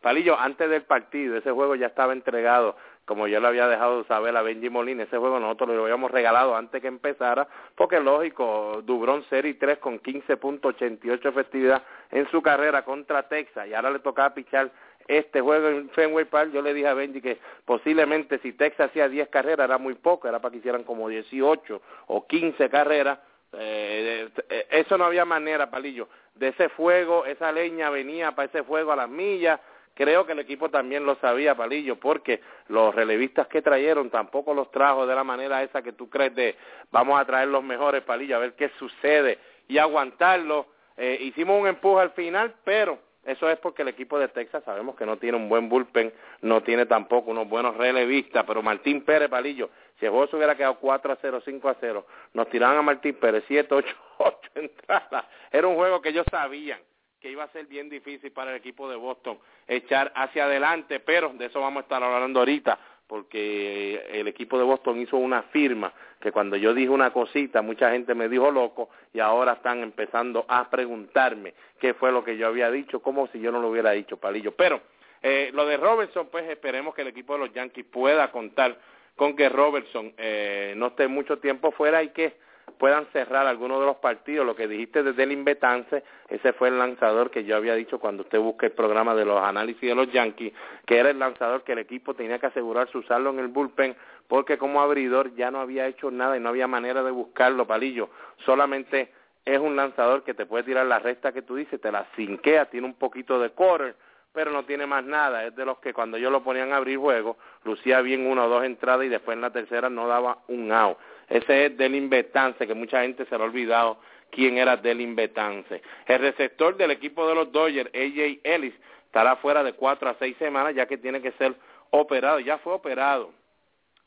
Palillo, 0.00 0.38
antes 0.38 0.70
del 0.70 0.82
partido, 0.82 1.36
ese 1.36 1.50
juego 1.50 1.74
ya 1.74 1.88
estaba 1.88 2.12
entregado 2.12 2.76
como 3.08 3.26
yo 3.26 3.40
le 3.40 3.48
había 3.48 3.66
dejado 3.66 4.04
saber 4.04 4.36
a 4.36 4.42
Benji 4.42 4.68
Molina, 4.68 5.04
ese 5.04 5.16
juego 5.16 5.40
nosotros 5.40 5.70
lo 5.70 5.82
habíamos 5.84 6.10
regalado 6.10 6.54
antes 6.54 6.82
que 6.82 6.88
empezara, 6.88 7.48
porque 7.74 7.98
lógico, 7.98 8.82
Dubrón 8.84 9.24
Serie 9.30 9.54
3 9.54 9.78
con 9.78 9.98
15.88 10.00 11.26
efectividad 11.26 11.82
en 12.10 12.30
su 12.30 12.42
carrera 12.42 12.84
contra 12.84 13.26
Texas, 13.26 13.66
y 13.66 13.72
ahora 13.72 13.90
le 13.90 14.00
tocaba 14.00 14.34
pichar 14.34 14.70
este 15.08 15.40
juego 15.40 15.68
en 15.68 15.90
Fenway 15.90 16.26
Park, 16.26 16.52
yo 16.52 16.62
le 16.62 16.74
dije 16.74 16.86
a 16.86 16.94
Benji 16.94 17.20
que 17.20 17.38
posiblemente 17.64 18.38
si 18.38 18.52
Texas 18.52 18.90
hacía 18.90 19.08
10 19.08 19.28
carreras 19.28 19.64
era 19.64 19.78
muy 19.78 19.94
poco, 19.94 20.28
era 20.28 20.38
para 20.38 20.52
que 20.52 20.58
hicieran 20.58 20.84
como 20.84 21.08
18 21.08 21.82
o 22.06 22.26
15 22.26 22.68
carreras, 22.68 23.18
eh, 23.54 24.28
eh, 24.50 24.66
eso 24.70 24.98
no 24.98 25.06
había 25.06 25.24
manera, 25.24 25.70
Palillo, 25.70 26.08
de 26.34 26.48
ese 26.48 26.68
fuego, 26.68 27.24
esa 27.24 27.50
leña 27.50 27.90
venía 27.90 28.32
para 28.32 28.46
ese 28.46 28.62
fuego 28.62 28.92
a 28.92 28.96
las 28.96 29.08
millas, 29.08 29.58
Creo 29.98 30.24
que 30.24 30.30
el 30.30 30.38
equipo 30.38 30.68
también 30.68 31.04
lo 31.04 31.16
sabía, 31.16 31.56
Palillo, 31.56 31.96
porque 31.96 32.40
los 32.68 32.94
relevistas 32.94 33.48
que 33.48 33.62
trajeron 33.62 34.10
tampoco 34.10 34.54
los 34.54 34.70
trajo 34.70 35.08
de 35.08 35.14
la 35.16 35.24
manera 35.24 35.60
esa 35.64 35.82
que 35.82 35.92
tú 35.92 36.08
crees 36.08 36.32
de 36.36 36.54
vamos 36.92 37.20
a 37.20 37.24
traer 37.24 37.48
los 37.48 37.64
mejores, 37.64 38.04
Palillo, 38.04 38.36
a 38.36 38.38
ver 38.38 38.52
qué 38.54 38.70
sucede 38.78 39.40
y 39.66 39.76
aguantarlo. 39.78 40.68
Eh, 40.96 41.18
hicimos 41.22 41.60
un 41.60 41.66
empuje 41.66 42.00
al 42.00 42.10
final, 42.12 42.54
pero 42.62 43.00
eso 43.28 43.50
es 43.50 43.58
porque 43.58 43.82
el 43.82 43.88
equipo 43.88 44.18
de 44.18 44.28
Texas 44.28 44.64
sabemos 44.64 44.96
que 44.96 45.04
no 45.04 45.18
tiene 45.18 45.36
un 45.36 45.50
buen 45.50 45.68
bullpen, 45.68 46.10
no 46.40 46.62
tiene 46.62 46.86
tampoco 46.86 47.30
unos 47.30 47.46
buenos 47.46 47.76
relevistas, 47.76 48.42
pero 48.46 48.62
Martín 48.62 49.02
Pérez, 49.04 49.28
Palillo, 49.28 49.68
si 50.00 50.06
el 50.06 50.12
juego 50.12 50.28
se 50.28 50.36
hubiera 50.36 50.56
quedado 50.56 50.78
4 50.78 51.12
a 51.12 51.18
0, 51.20 51.42
5 51.44 51.68
a 51.68 51.76
0, 51.78 52.06
nos 52.32 52.48
tiraban 52.48 52.78
a 52.78 52.82
Martín 52.82 53.16
Pérez 53.16 53.44
7, 53.46 53.74
8, 53.74 53.96
8 54.18 54.38
entradas. 54.54 55.26
Era 55.52 55.66
un 55.66 55.76
juego 55.76 56.00
que 56.00 56.08
ellos 56.08 56.24
sabían 56.30 56.80
que 57.20 57.30
iba 57.30 57.44
a 57.44 57.48
ser 57.48 57.66
bien 57.66 57.90
difícil 57.90 58.32
para 58.32 58.52
el 58.52 58.56
equipo 58.56 58.88
de 58.88 58.96
Boston 58.96 59.38
echar 59.66 60.10
hacia 60.14 60.44
adelante, 60.44 60.98
pero 61.00 61.30
de 61.34 61.46
eso 61.46 61.60
vamos 61.60 61.80
a 61.80 61.82
estar 61.82 62.02
hablando 62.02 62.38
ahorita, 62.38 62.78
porque 63.08 64.06
el 64.12 64.28
equipo 64.28 64.58
de 64.58 64.64
Boston 64.64 65.00
hizo 65.00 65.16
una 65.16 65.42
firma 65.44 65.92
que 66.20 66.30
cuando 66.30 66.56
yo 66.56 66.74
dije 66.74 66.90
una 66.90 67.12
cosita, 67.12 67.62
mucha 67.62 67.90
gente 67.90 68.14
me 68.14 68.28
dijo 68.28 68.50
loco 68.50 68.90
y 69.14 69.20
ahora 69.20 69.54
están 69.54 69.82
empezando 69.82 70.44
a 70.46 70.68
preguntarme 70.68 71.54
qué 71.80 71.94
fue 71.94 72.12
lo 72.12 72.22
que 72.22 72.36
yo 72.36 72.46
había 72.46 72.70
dicho, 72.70 73.00
como 73.00 73.26
si 73.28 73.40
yo 73.40 73.50
no 73.50 73.60
lo 73.60 73.70
hubiera 73.70 73.92
dicho, 73.92 74.18
Palillo. 74.18 74.52
Pero 74.52 74.82
eh, 75.22 75.50
lo 75.54 75.64
de 75.66 75.78
Robertson, 75.78 76.28
pues 76.30 76.48
esperemos 76.50 76.94
que 76.94 77.02
el 77.02 77.08
equipo 77.08 77.32
de 77.32 77.40
los 77.40 77.52
Yankees 77.52 77.86
pueda 77.86 78.30
contar 78.30 78.76
con 79.16 79.34
que 79.34 79.48
Robertson 79.48 80.12
eh, 80.16 80.74
no 80.76 80.88
esté 80.88 81.08
mucho 81.08 81.38
tiempo 81.38 81.72
fuera 81.72 82.02
y 82.02 82.10
que 82.10 82.36
puedan 82.78 83.06
cerrar 83.12 83.46
algunos 83.46 83.80
de 83.80 83.86
los 83.86 83.96
partidos. 83.96 84.44
Lo 84.44 84.56
que 84.56 84.68
dijiste 84.68 85.02
desde 85.02 85.22
el 85.22 85.42
Betance, 85.42 86.02
ese 86.28 86.52
fue 86.52 86.68
el 86.68 86.78
lanzador 86.78 87.30
que 87.30 87.44
yo 87.44 87.56
había 87.56 87.74
dicho 87.74 87.98
cuando 87.98 88.22
usted 88.22 88.38
busca 88.38 88.66
el 88.66 88.72
programa 88.72 89.14
de 89.14 89.24
los 89.24 89.42
análisis 89.42 89.88
de 89.88 89.94
los 89.94 90.10
Yankees, 90.12 90.52
que 90.86 90.98
era 90.98 91.10
el 91.10 91.18
lanzador 91.18 91.62
que 91.62 91.72
el 91.72 91.78
equipo 91.78 92.14
tenía 92.14 92.38
que 92.38 92.46
asegurarse 92.46 92.98
usarlo 92.98 93.30
en 93.30 93.38
el 93.38 93.48
bullpen, 93.48 93.96
porque 94.26 94.58
como 94.58 94.80
abridor 94.80 95.34
ya 95.34 95.50
no 95.50 95.60
había 95.60 95.86
hecho 95.86 96.10
nada 96.10 96.36
y 96.36 96.40
no 96.40 96.50
había 96.50 96.66
manera 96.66 97.02
de 97.02 97.10
buscarlo, 97.10 97.66
palillo. 97.66 98.10
Solamente 98.44 99.12
es 99.44 99.58
un 99.58 99.76
lanzador 99.76 100.24
que 100.24 100.34
te 100.34 100.44
puede 100.44 100.64
tirar 100.64 100.86
la 100.86 100.98
recta 100.98 101.32
que 101.32 101.42
tú 101.42 101.56
dices, 101.56 101.80
te 101.80 101.90
la 101.90 102.06
cinquea, 102.16 102.66
tiene 102.66 102.86
un 102.86 102.94
poquito 102.94 103.40
de 103.40 103.50
quarter, 103.50 103.96
pero 104.32 104.50
no 104.50 104.64
tiene 104.64 104.86
más 104.86 105.04
nada. 105.04 105.44
Es 105.44 105.54
de 105.56 105.64
los 105.64 105.78
que 105.78 105.92
cuando 105.92 106.18
yo 106.18 106.30
lo 106.30 106.42
ponían 106.42 106.72
a 106.72 106.76
abrir 106.76 106.98
juego, 106.98 107.36
lucía 107.64 108.00
bien 108.00 108.26
una 108.26 108.44
o 108.44 108.48
dos 108.48 108.64
entradas 108.64 109.06
y 109.06 109.08
después 109.08 109.34
en 109.34 109.42
la 109.42 109.50
tercera 109.50 109.90
no 109.90 110.06
daba 110.06 110.38
un 110.48 110.70
out. 110.72 110.98
Ese 111.28 111.66
es 111.66 111.76
Delin 111.76 112.08
Betance, 112.08 112.66
que 112.66 112.74
mucha 112.74 113.02
gente 113.02 113.26
se 113.26 113.36
lo 113.36 113.44
ha 113.44 113.46
olvidado 113.46 113.98
quién 114.30 114.58
era 114.58 114.76
Delin 114.76 115.14
Betance. 115.14 115.82
El 116.06 116.18
receptor 116.20 116.76
del 116.76 116.90
equipo 116.90 117.28
de 117.28 117.34
los 117.34 117.52
Dodgers, 117.52 117.90
AJ 117.94 118.40
Ellis, 118.44 118.74
estará 119.06 119.36
fuera 119.36 119.62
de 119.62 119.72
cuatro 119.72 120.08
a 120.08 120.14
seis 120.18 120.36
semanas 120.38 120.74
ya 120.74 120.86
que 120.86 120.98
tiene 120.98 121.20
que 121.20 121.32
ser 121.32 121.54
operado. 121.90 122.40
Ya 122.40 122.58
fue 122.58 122.72
operado 122.72 123.32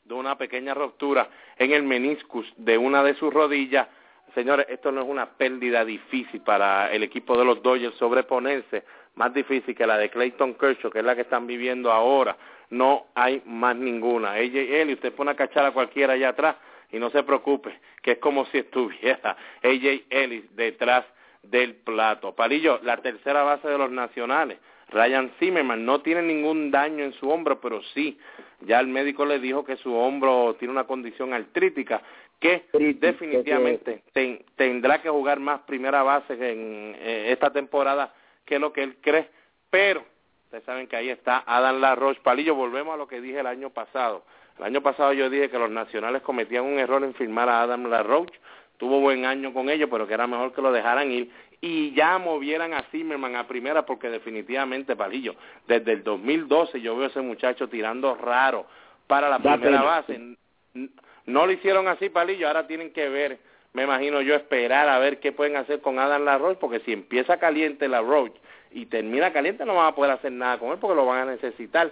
de 0.04 0.14
una 0.14 0.36
pequeña 0.36 0.74
ruptura 0.74 1.28
en 1.56 1.72
el 1.72 1.82
meniscus 1.82 2.50
de 2.56 2.78
una 2.78 3.02
de 3.02 3.14
sus 3.14 3.32
rodillas. 3.32 3.88
Señores, 4.34 4.66
esto 4.68 4.90
no 4.90 5.02
es 5.02 5.08
una 5.08 5.26
pérdida 5.26 5.84
difícil 5.84 6.40
para 6.40 6.90
el 6.90 7.02
equipo 7.02 7.36
de 7.36 7.44
los 7.44 7.62
Dodgers 7.62 7.94
sobreponerse, 7.96 8.84
más 9.14 9.34
difícil 9.34 9.74
que 9.74 9.86
la 9.86 9.98
de 9.98 10.10
Clayton 10.10 10.54
Kershaw, 10.54 10.90
que 10.90 11.00
es 11.00 11.04
la 11.04 11.14
que 11.14 11.22
están 11.22 11.46
viviendo 11.46 11.92
ahora. 11.92 12.36
No 12.70 13.06
hay 13.14 13.42
más 13.44 13.76
ninguna. 13.76 14.32
AJ 14.32 14.54
Ellis, 14.54 14.96
usted 14.96 15.12
pone 15.12 15.32
a 15.32 15.36
cachar 15.36 15.66
a 15.66 15.72
cualquiera 15.72 16.14
allá 16.14 16.30
atrás 16.30 16.56
y 16.90 16.98
no 16.98 17.10
se 17.10 17.22
preocupe, 17.22 17.78
que 18.02 18.12
es 18.12 18.18
como 18.18 18.46
si 18.46 18.58
estuviera 18.58 19.36
AJ 19.62 20.04
Ellis 20.10 20.44
detrás 20.56 21.04
del 21.42 21.74
plato. 21.74 22.34
Palillo, 22.34 22.80
la 22.82 22.98
tercera 22.98 23.42
base 23.42 23.68
de 23.68 23.76
los 23.76 23.90
nacionales, 23.90 24.58
Ryan 24.90 25.30
Zimmerman, 25.38 25.84
no 25.84 26.00
tiene 26.02 26.22
ningún 26.22 26.70
daño 26.70 27.04
en 27.04 27.12
su 27.14 27.28
hombro, 27.28 27.60
pero 27.60 27.82
sí, 27.94 28.18
ya 28.60 28.78
el 28.78 28.86
médico 28.86 29.24
le 29.24 29.38
dijo 29.38 29.64
que 29.64 29.76
su 29.76 29.94
hombro 29.94 30.54
tiene 30.58 30.72
una 30.72 30.84
condición 30.84 31.32
artrítica 31.32 32.02
que 32.38 32.66
definitivamente 32.72 34.02
tendrá 34.56 35.00
que 35.00 35.08
jugar 35.08 35.38
más 35.38 35.60
primera 35.60 36.02
base 36.02 36.32
en 36.34 36.96
eh, 36.98 37.26
esta 37.30 37.52
temporada 37.52 38.12
que 38.44 38.58
lo 38.58 38.72
que 38.72 38.82
él 38.82 38.96
cree, 39.00 39.28
pero 39.70 40.04
ustedes 40.44 40.64
saben 40.64 40.86
que 40.86 40.96
ahí 40.96 41.10
está 41.10 41.42
Adam 41.46 41.80
LaRoche. 41.80 42.20
Palillo, 42.22 42.54
volvemos 42.54 42.94
a 42.94 42.96
lo 42.96 43.08
que 43.08 43.20
dije 43.20 43.40
el 43.40 43.46
año 43.46 43.70
pasado. 43.70 44.24
El 44.58 44.64
año 44.64 44.82
pasado 44.82 45.12
yo 45.12 45.30
dije 45.30 45.50
que 45.50 45.58
los 45.58 45.70
nacionales 45.70 46.22
cometían 46.22 46.64
un 46.64 46.78
error 46.78 47.02
en 47.04 47.14
firmar 47.14 47.48
a 47.48 47.62
Adam 47.62 47.86
LaRoche. 47.86 48.38
Tuvo 48.76 49.00
buen 49.00 49.24
año 49.24 49.52
con 49.52 49.70
ellos, 49.70 49.88
pero 49.90 50.06
que 50.06 50.14
era 50.14 50.26
mejor 50.26 50.52
que 50.52 50.60
lo 50.60 50.72
dejaran 50.72 51.10
ir 51.10 51.30
y 51.64 51.94
ya 51.94 52.18
movieran 52.18 52.74
a 52.74 52.82
Zimmerman 52.90 53.36
a 53.36 53.46
primera 53.46 53.86
porque 53.86 54.10
definitivamente, 54.10 54.96
Palillo, 54.96 55.36
desde 55.68 55.92
el 55.92 56.02
2012 56.02 56.80
yo 56.80 56.96
veo 56.96 57.06
a 57.06 57.08
ese 57.10 57.20
muchacho 57.20 57.68
tirando 57.68 58.16
raro 58.16 58.66
para 59.06 59.28
la 59.28 59.38
primera 59.38 59.80
base. 59.82 60.36
No 61.24 61.46
lo 61.46 61.52
hicieron 61.52 61.86
así, 61.86 62.08
Palillo, 62.08 62.48
ahora 62.48 62.66
tienen 62.66 62.92
que 62.92 63.08
ver, 63.08 63.38
me 63.72 63.84
imagino 63.84 64.20
yo, 64.20 64.34
esperar 64.34 64.88
a 64.88 64.98
ver 64.98 65.18
qué 65.18 65.32
pueden 65.32 65.56
hacer 65.56 65.80
con 65.80 65.98
Adam 65.98 66.24
LaRoche, 66.24 66.58
porque 66.60 66.80
si 66.80 66.92
empieza 66.92 67.38
caliente 67.38 67.88
LaRoche 67.88 68.38
y 68.70 68.86
termina 68.86 69.32
caliente 69.32 69.64
no 69.64 69.76
van 69.76 69.86
a 69.86 69.94
poder 69.94 70.12
hacer 70.12 70.32
nada 70.32 70.58
con 70.58 70.72
él 70.72 70.78
porque 70.78 70.96
lo 70.96 71.06
van 71.06 71.28
a 71.28 71.32
necesitar. 71.32 71.90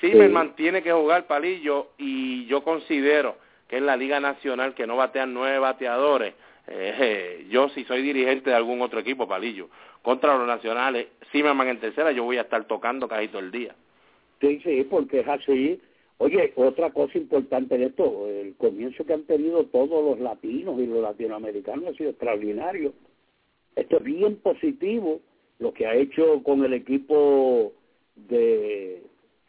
Zimmerman 0.00 0.54
tiene 0.56 0.82
que 0.82 0.92
jugar 0.92 1.26
palillo 1.26 1.88
y 1.98 2.46
yo 2.46 2.62
considero 2.62 3.36
que 3.68 3.78
en 3.78 3.86
la 3.86 3.96
Liga 3.96 4.20
Nacional 4.20 4.74
que 4.74 4.86
no 4.86 4.96
batean 4.96 5.32
nueve 5.32 5.58
bateadores, 5.58 6.34
eh, 6.66 7.46
yo 7.50 7.68
si 7.70 7.84
soy 7.84 8.02
dirigente 8.02 8.50
de 8.50 8.56
algún 8.56 8.82
otro 8.82 9.00
equipo, 9.00 9.26
palillo, 9.26 9.68
contra 10.02 10.36
los 10.36 10.46
nacionales, 10.46 11.06
Zimmerman 11.32 11.68
en 11.68 11.80
tercera, 11.80 12.12
yo 12.12 12.24
voy 12.24 12.36
a 12.36 12.42
estar 12.42 12.64
tocando 12.64 13.08
casi 13.08 13.28
todo 13.28 13.40
el 13.40 13.50
día. 13.50 13.74
Sí, 14.40 14.60
sí, 14.62 14.86
porque 14.90 15.20
es 15.20 15.28
así. 15.28 15.80
Oye, 16.18 16.52
otra 16.56 16.90
cosa 16.90 17.18
importante 17.18 17.76
de 17.76 17.86
esto, 17.86 18.28
el 18.28 18.54
comienzo 18.56 19.04
que 19.04 19.14
han 19.14 19.24
tenido 19.24 19.64
todos 19.64 20.04
los 20.04 20.20
latinos 20.20 20.80
y 20.80 20.86
los 20.86 21.02
latinoamericanos 21.02 21.88
ha 21.88 21.96
sido 21.96 22.10
extraordinario. 22.10 22.92
Esto 23.76 23.96
es 23.98 24.04
bien 24.04 24.36
positivo, 24.36 25.20
lo 25.58 25.72
que 25.72 25.86
ha 25.86 25.94
hecho 25.94 26.42
con 26.42 26.64
el 26.64 26.72
equipo 26.72 27.72
de 28.14 29.02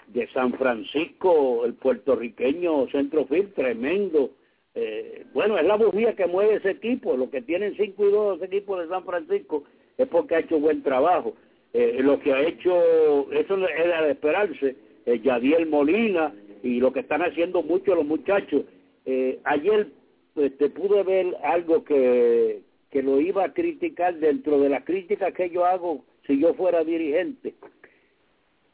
de 0.08 0.28
San 0.30 0.54
Francisco, 0.54 1.66
el 1.66 1.74
puertorriqueño 1.74 2.88
centrofield, 2.88 3.54
tremendo, 3.54 4.32
Eh, 4.78 5.24
bueno, 5.34 5.58
es 5.58 5.66
la 5.66 5.78
bujía 5.78 6.18
que 6.18 6.26
mueve 6.28 6.56
ese 6.56 6.72
equipo. 6.72 7.16
Los 7.16 7.30
que 7.30 7.42
tienen 7.42 7.78
5 7.78 8.08
y 8.08 8.12
2 8.12 8.36
ese 8.36 8.48
equipo 8.48 8.78
de 8.78 8.90
San 8.90 9.06
Francisco 9.06 9.64
es 9.98 10.06
porque 10.10 10.36
ha 10.36 10.40
hecho 10.40 10.60
buen 10.60 10.84
trabajo. 10.84 11.34
Eh, 11.72 12.00
lo 12.02 12.20
que 12.20 12.34
ha 12.34 12.42
hecho, 12.42 13.32
eso 13.32 13.56
era 13.70 14.02
de 14.02 14.12
esperarse, 14.12 14.76
eh, 15.06 15.22
Yadiel 15.24 15.68
Molina 15.68 16.34
y 16.66 16.80
lo 16.80 16.92
que 16.92 17.02
están 17.02 17.22
haciendo 17.22 17.62
muchos 17.62 17.96
los 17.96 18.06
muchachos. 18.06 18.64
Eh, 19.06 19.40
ayer 19.44 19.88
este, 20.36 20.72
pude 20.72 21.04
ver 21.04 21.38
algo 21.44 21.84
que, 21.84 22.64
que 22.90 23.04
lo 23.04 23.22
iba 23.22 23.46
a 23.46 23.54
criticar 23.54 24.16
dentro 24.16 24.60
de 24.60 24.70
las 24.70 24.84
críticas 24.84 25.32
que 25.36 25.52
yo 25.52 25.64
hago 25.64 26.04
si 26.26 26.40
yo 26.40 26.56
fuera 26.56 26.84
dirigente. 26.84 27.54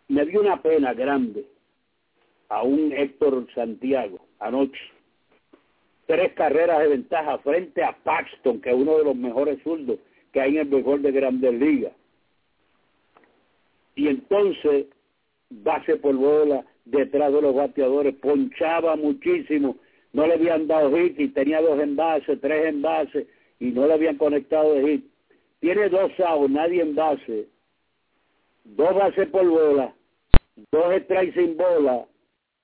Me 0.07 0.25
dio 0.25 0.39
una 0.39 0.61
pena 0.61 0.93
grande 0.93 1.45
a 2.47 2.63
un 2.63 2.93
Héctor 2.93 3.45
Santiago 3.53 4.25
anoche. 4.39 4.81
Tres 6.05 6.31
carreras 6.33 6.79
de 6.79 6.87
ventaja 6.87 7.39
frente 7.39 7.83
a 7.83 7.91
Paxton, 7.91 8.61
que 8.61 8.69
es 8.69 8.75
uno 8.75 8.99
de 8.99 9.03
los 9.03 9.15
mejores 9.17 9.61
zurdos 9.63 9.99
que 10.31 10.39
hay 10.39 10.57
en 10.57 10.67
el 10.67 10.77
mejor 10.77 11.01
de 11.01 11.11
Grandes 11.11 11.53
Ligas. 11.53 11.93
Y 13.95 14.07
entonces, 14.07 14.85
base 15.49 15.97
por 15.97 16.15
bola, 16.15 16.65
detrás 16.85 17.31
de 17.33 17.41
los 17.41 17.55
bateadores, 17.55 18.15
ponchaba 18.15 18.95
muchísimo, 18.95 19.77
no 20.13 20.27
le 20.27 20.33
habían 20.33 20.67
dado 20.67 20.95
hit 20.97 21.19
y 21.19 21.29
tenía 21.29 21.61
dos 21.61 21.79
envases, 21.79 22.39
tres 22.41 22.67
envases 22.67 23.27
y 23.59 23.71
no 23.71 23.87
le 23.87 23.93
habían 23.93 24.17
conectado 24.17 24.73
de 24.73 24.87
hit. 24.87 25.05
Tiene 25.59 25.89
dos 25.89 26.11
outs, 26.19 26.51
nadie 26.51 26.81
en 26.81 26.95
base, 26.95 27.47
dos 28.63 28.95
bases 28.95 29.27
por 29.29 29.47
bola, 29.47 29.93
dos 30.71 30.95
strikes 31.03 31.39
sin 31.39 31.55
bola 31.55 32.05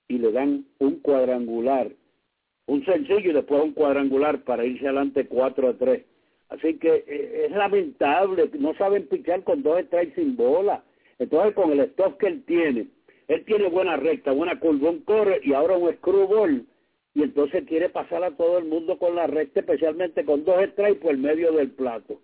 y 0.08 0.18
le 0.18 0.32
dan 0.32 0.66
un 0.80 1.00
cuadrangular, 1.00 1.92
un 2.66 2.84
sencillo 2.86 3.30
y 3.30 3.34
después 3.34 3.64
un 3.64 3.74
cuadrangular 3.74 4.44
para 4.44 4.66
irse 4.66 4.86
adelante 4.86 5.28
4 5.28 5.70
a 5.70 5.74
3. 5.74 6.04
Así 6.50 6.76
que 6.76 7.04
eh, 7.08 7.46
es 7.46 7.52
lamentable, 7.52 8.50
no 8.58 8.74
saben 8.76 9.08
pichar 9.08 9.44
con 9.44 9.62
dos 9.64 9.82
strikes 9.84 10.16
sin 10.16 10.36
bola. 10.36 10.84
Entonces 11.20 11.54
con 11.54 11.72
el 11.72 11.82
stock 11.82 12.18
que 12.18 12.28
él 12.28 12.44
tiene, 12.46 12.88
él 13.28 13.44
tiene 13.46 13.68
buena 13.70 13.98
recta, 13.98 14.32
buena 14.32 14.60
curva, 14.60 14.90
un 14.90 15.02
corre 15.02 15.42
y 15.44 15.54
ahora 15.54 15.78
un 15.78 15.94
screwball 15.96 16.66
y 17.14 17.24
entonces 17.24 17.64
quiere 17.68 17.90
pasar 17.90 18.24
a 18.24 18.32
todo 18.32 18.60
el 18.60 18.66
mundo 18.66 18.98
con 19.00 19.16
la 19.16 19.28
recta, 19.28 19.62
especialmente 19.62 20.24
con 20.24 20.46
dos 20.46 20.64
strikes 20.72 21.02
por 21.02 21.12
el 21.12 21.18
medio 21.18 21.52
del 21.52 21.72
plato. 21.72 22.22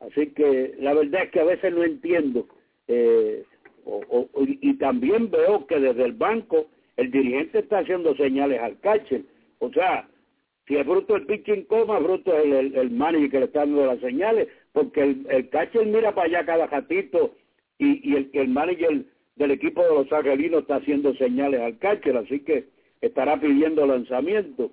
Así 0.00 0.28
que 0.30 0.74
la 0.78 0.94
verdad 0.94 1.24
es 1.24 1.30
que 1.30 1.40
a 1.40 1.44
veces 1.44 1.72
no 1.72 1.84
entiendo. 1.84 2.46
Eh, 2.88 3.44
y 4.62 4.74
también 4.78 5.30
veo 5.30 5.66
que 5.66 5.78
desde 5.78 6.04
el 6.04 6.12
banco 6.12 6.66
el 6.96 7.10
dirigente 7.10 7.60
está 7.60 7.80
haciendo 7.80 8.16
señales 8.16 8.60
al 8.60 8.80
catcher. 8.80 9.22
O 9.58 9.70
sea, 9.70 10.08
si 10.66 10.76
es 10.76 10.86
bruto 10.86 11.14
el 11.16 11.26
pitching 11.26 11.64
coma, 11.64 11.98
bruto 11.98 12.36
es 12.36 12.44
el, 12.44 12.74
el, 12.74 12.90
manager 12.90 13.30
que 13.30 13.38
le 13.38 13.44
está 13.44 13.60
dando 13.60 13.86
las 13.86 14.00
señales, 14.00 14.48
porque 14.72 15.02
el, 15.02 15.26
el 15.28 15.48
catcher 15.50 15.86
mira 15.86 16.14
para 16.14 16.28
allá 16.28 16.46
cada 16.46 16.66
gatito 16.68 17.34
y, 17.78 18.14
y 18.14 18.30
el 18.32 18.48
manager 18.48 19.04
del 19.36 19.50
equipo 19.52 19.82
de 19.82 19.94
los 19.94 20.12
angelinos 20.12 20.62
está 20.62 20.76
haciendo 20.76 21.14
señales 21.14 21.60
al 21.60 21.78
catcher, 21.78 22.16
así 22.16 22.40
que 22.40 22.66
estará 23.00 23.40
pidiendo 23.40 23.86
lanzamiento. 23.86 24.70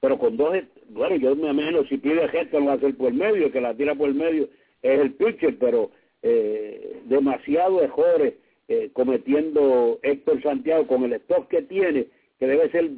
Pero 0.00 0.18
con 0.18 0.36
dos, 0.36 0.54
bueno, 0.90 1.16
yo 1.16 1.34
me 1.34 1.50
imagino 1.50 1.84
si 1.86 1.96
pide 1.96 2.28
gesto 2.28 2.60
lo 2.60 2.66
va 2.66 2.72
a 2.72 2.76
hacer 2.76 2.94
por 2.96 3.08
el 3.08 3.14
medio, 3.14 3.50
que 3.50 3.60
la 3.60 3.74
tira 3.74 3.94
por 3.94 4.08
el 4.08 4.14
medio 4.14 4.48
es 4.82 5.00
el 5.00 5.14
pitcher, 5.14 5.58
pero 5.58 5.90
eh, 6.22 7.00
demasiado 7.06 7.82
errores 7.82 8.34
eh, 8.68 8.90
cometiendo 8.92 9.98
Héctor 10.02 10.42
Santiago 10.42 10.86
con 10.86 11.04
el 11.04 11.14
stock 11.14 11.48
que 11.48 11.62
tiene, 11.62 12.06
que 12.38 12.46
debe 12.46 12.70
ser 12.70 12.90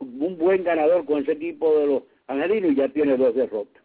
un 0.00 0.38
buen 0.38 0.64
ganador 0.64 1.04
con 1.04 1.22
ese 1.22 1.32
equipo 1.32 1.78
de 1.78 1.86
los 1.86 2.02
angelinos 2.28 2.72
y 2.72 2.76
ya 2.76 2.88
tiene 2.88 3.16
dos 3.16 3.34
derrotas. 3.34 3.81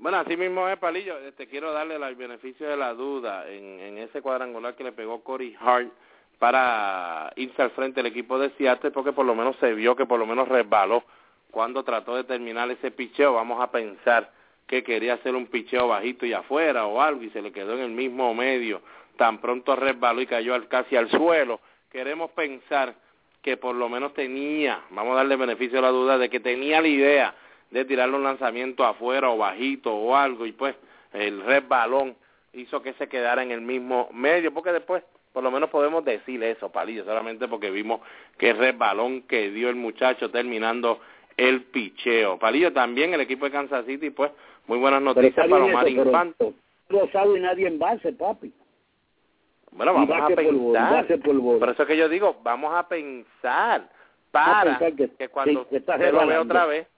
Bueno, 0.00 0.16
así 0.16 0.34
mismo 0.36 0.66
es, 0.66 0.78
Palillo. 0.78 1.16
Te 1.18 1.28
este, 1.28 1.46
quiero 1.46 1.72
darle 1.72 1.96
el 1.96 2.14
beneficio 2.14 2.66
de 2.66 2.76
la 2.76 2.94
duda 2.94 3.46
en, 3.48 3.78
en 3.80 3.98
ese 3.98 4.22
cuadrangular 4.22 4.74
que 4.74 4.82
le 4.82 4.92
pegó 4.92 5.22
Corey 5.22 5.54
Hart 5.60 5.92
para 6.38 7.30
irse 7.36 7.60
al 7.60 7.70
frente 7.72 8.02
del 8.02 8.10
equipo 8.10 8.38
de 8.38 8.48
Seattle, 8.56 8.92
porque 8.92 9.12
por 9.12 9.26
lo 9.26 9.34
menos 9.34 9.56
se 9.60 9.74
vio 9.74 9.94
que 9.94 10.06
por 10.06 10.18
lo 10.18 10.24
menos 10.24 10.48
resbaló 10.48 11.04
cuando 11.50 11.84
trató 11.84 12.16
de 12.16 12.24
terminar 12.24 12.70
ese 12.70 12.90
picheo. 12.90 13.34
Vamos 13.34 13.60
a 13.60 13.70
pensar 13.70 14.32
que 14.66 14.82
quería 14.82 15.14
hacer 15.14 15.34
un 15.34 15.48
picheo 15.48 15.88
bajito 15.88 16.24
y 16.24 16.32
afuera 16.32 16.86
o 16.86 17.02
algo 17.02 17.22
y 17.22 17.30
se 17.30 17.42
le 17.42 17.52
quedó 17.52 17.74
en 17.74 17.80
el 17.80 17.90
mismo 17.90 18.32
medio 18.34 18.80
tan 19.20 19.38
pronto 19.38 19.76
resbaló 19.76 20.22
y 20.22 20.26
cayó 20.26 20.54
casi 20.70 20.96
al 20.96 21.10
suelo. 21.10 21.60
Queremos 21.92 22.30
pensar 22.30 22.94
que 23.42 23.58
por 23.58 23.74
lo 23.74 23.90
menos 23.90 24.14
tenía, 24.14 24.80
vamos 24.88 25.12
a 25.12 25.16
darle 25.16 25.36
beneficio 25.36 25.78
a 25.78 25.82
la 25.82 25.90
duda, 25.90 26.16
de 26.16 26.30
que 26.30 26.40
tenía 26.40 26.80
la 26.80 26.88
idea 26.88 27.34
de 27.70 27.84
tirarle 27.84 28.16
un 28.16 28.24
lanzamiento 28.24 28.84
afuera 28.84 29.30
o 29.30 29.38
bajito 29.38 29.94
o 29.94 30.16
algo 30.16 30.46
y 30.46 30.52
pues 30.52 30.74
el 31.12 31.42
resbalón 31.42 32.16
hizo 32.52 32.82
que 32.82 32.92
se 32.94 33.08
quedara 33.08 33.42
en 33.42 33.50
el 33.50 33.60
mismo 33.60 34.08
medio, 34.12 34.52
porque 34.52 34.72
después 34.72 35.02
por 35.32 35.44
lo 35.44 35.50
menos 35.50 35.70
podemos 35.70 36.04
decir 36.04 36.42
eso, 36.42 36.70
Palillo, 36.70 37.04
solamente 37.04 37.46
porque 37.46 37.70
vimos 37.70 38.00
que 38.36 38.50
el 38.50 38.58
resbalón 38.58 39.22
que 39.22 39.50
dio 39.50 39.68
el 39.68 39.76
muchacho 39.76 40.30
terminando 40.30 41.00
el 41.36 41.62
picheo. 41.62 42.38
Palillo 42.38 42.72
también, 42.72 43.14
el 43.14 43.20
equipo 43.20 43.44
de 43.44 43.52
Kansas 43.52 43.86
City, 43.86 44.10
pues 44.10 44.32
muy 44.66 44.78
buenas 44.78 45.00
noticias 45.00 45.48
para 45.48 45.64
Omar 45.64 45.88
Infante. 45.88 46.52
No 46.88 47.08
sabe 47.12 47.38
nadie 47.38 47.68
en 47.68 47.78
base, 47.78 48.12
papi. 48.12 48.52
Bueno, 49.70 49.94
vamos 49.94 50.10
a 50.10 50.26
pensar. 50.34 51.06
Por, 51.22 51.70
eso 51.70 51.86
que 51.86 51.96
yo 51.96 52.08
digo, 52.08 52.38
vamos 52.42 52.74
a 52.74 52.88
pensar 52.88 53.88
para 54.32 54.78
que, 54.78 55.28
cuando 55.28 55.62
usted 55.70 56.12
lo 56.12 56.26
vea 56.26 56.40
otra 56.40 56.66
vez, 56.66 56.88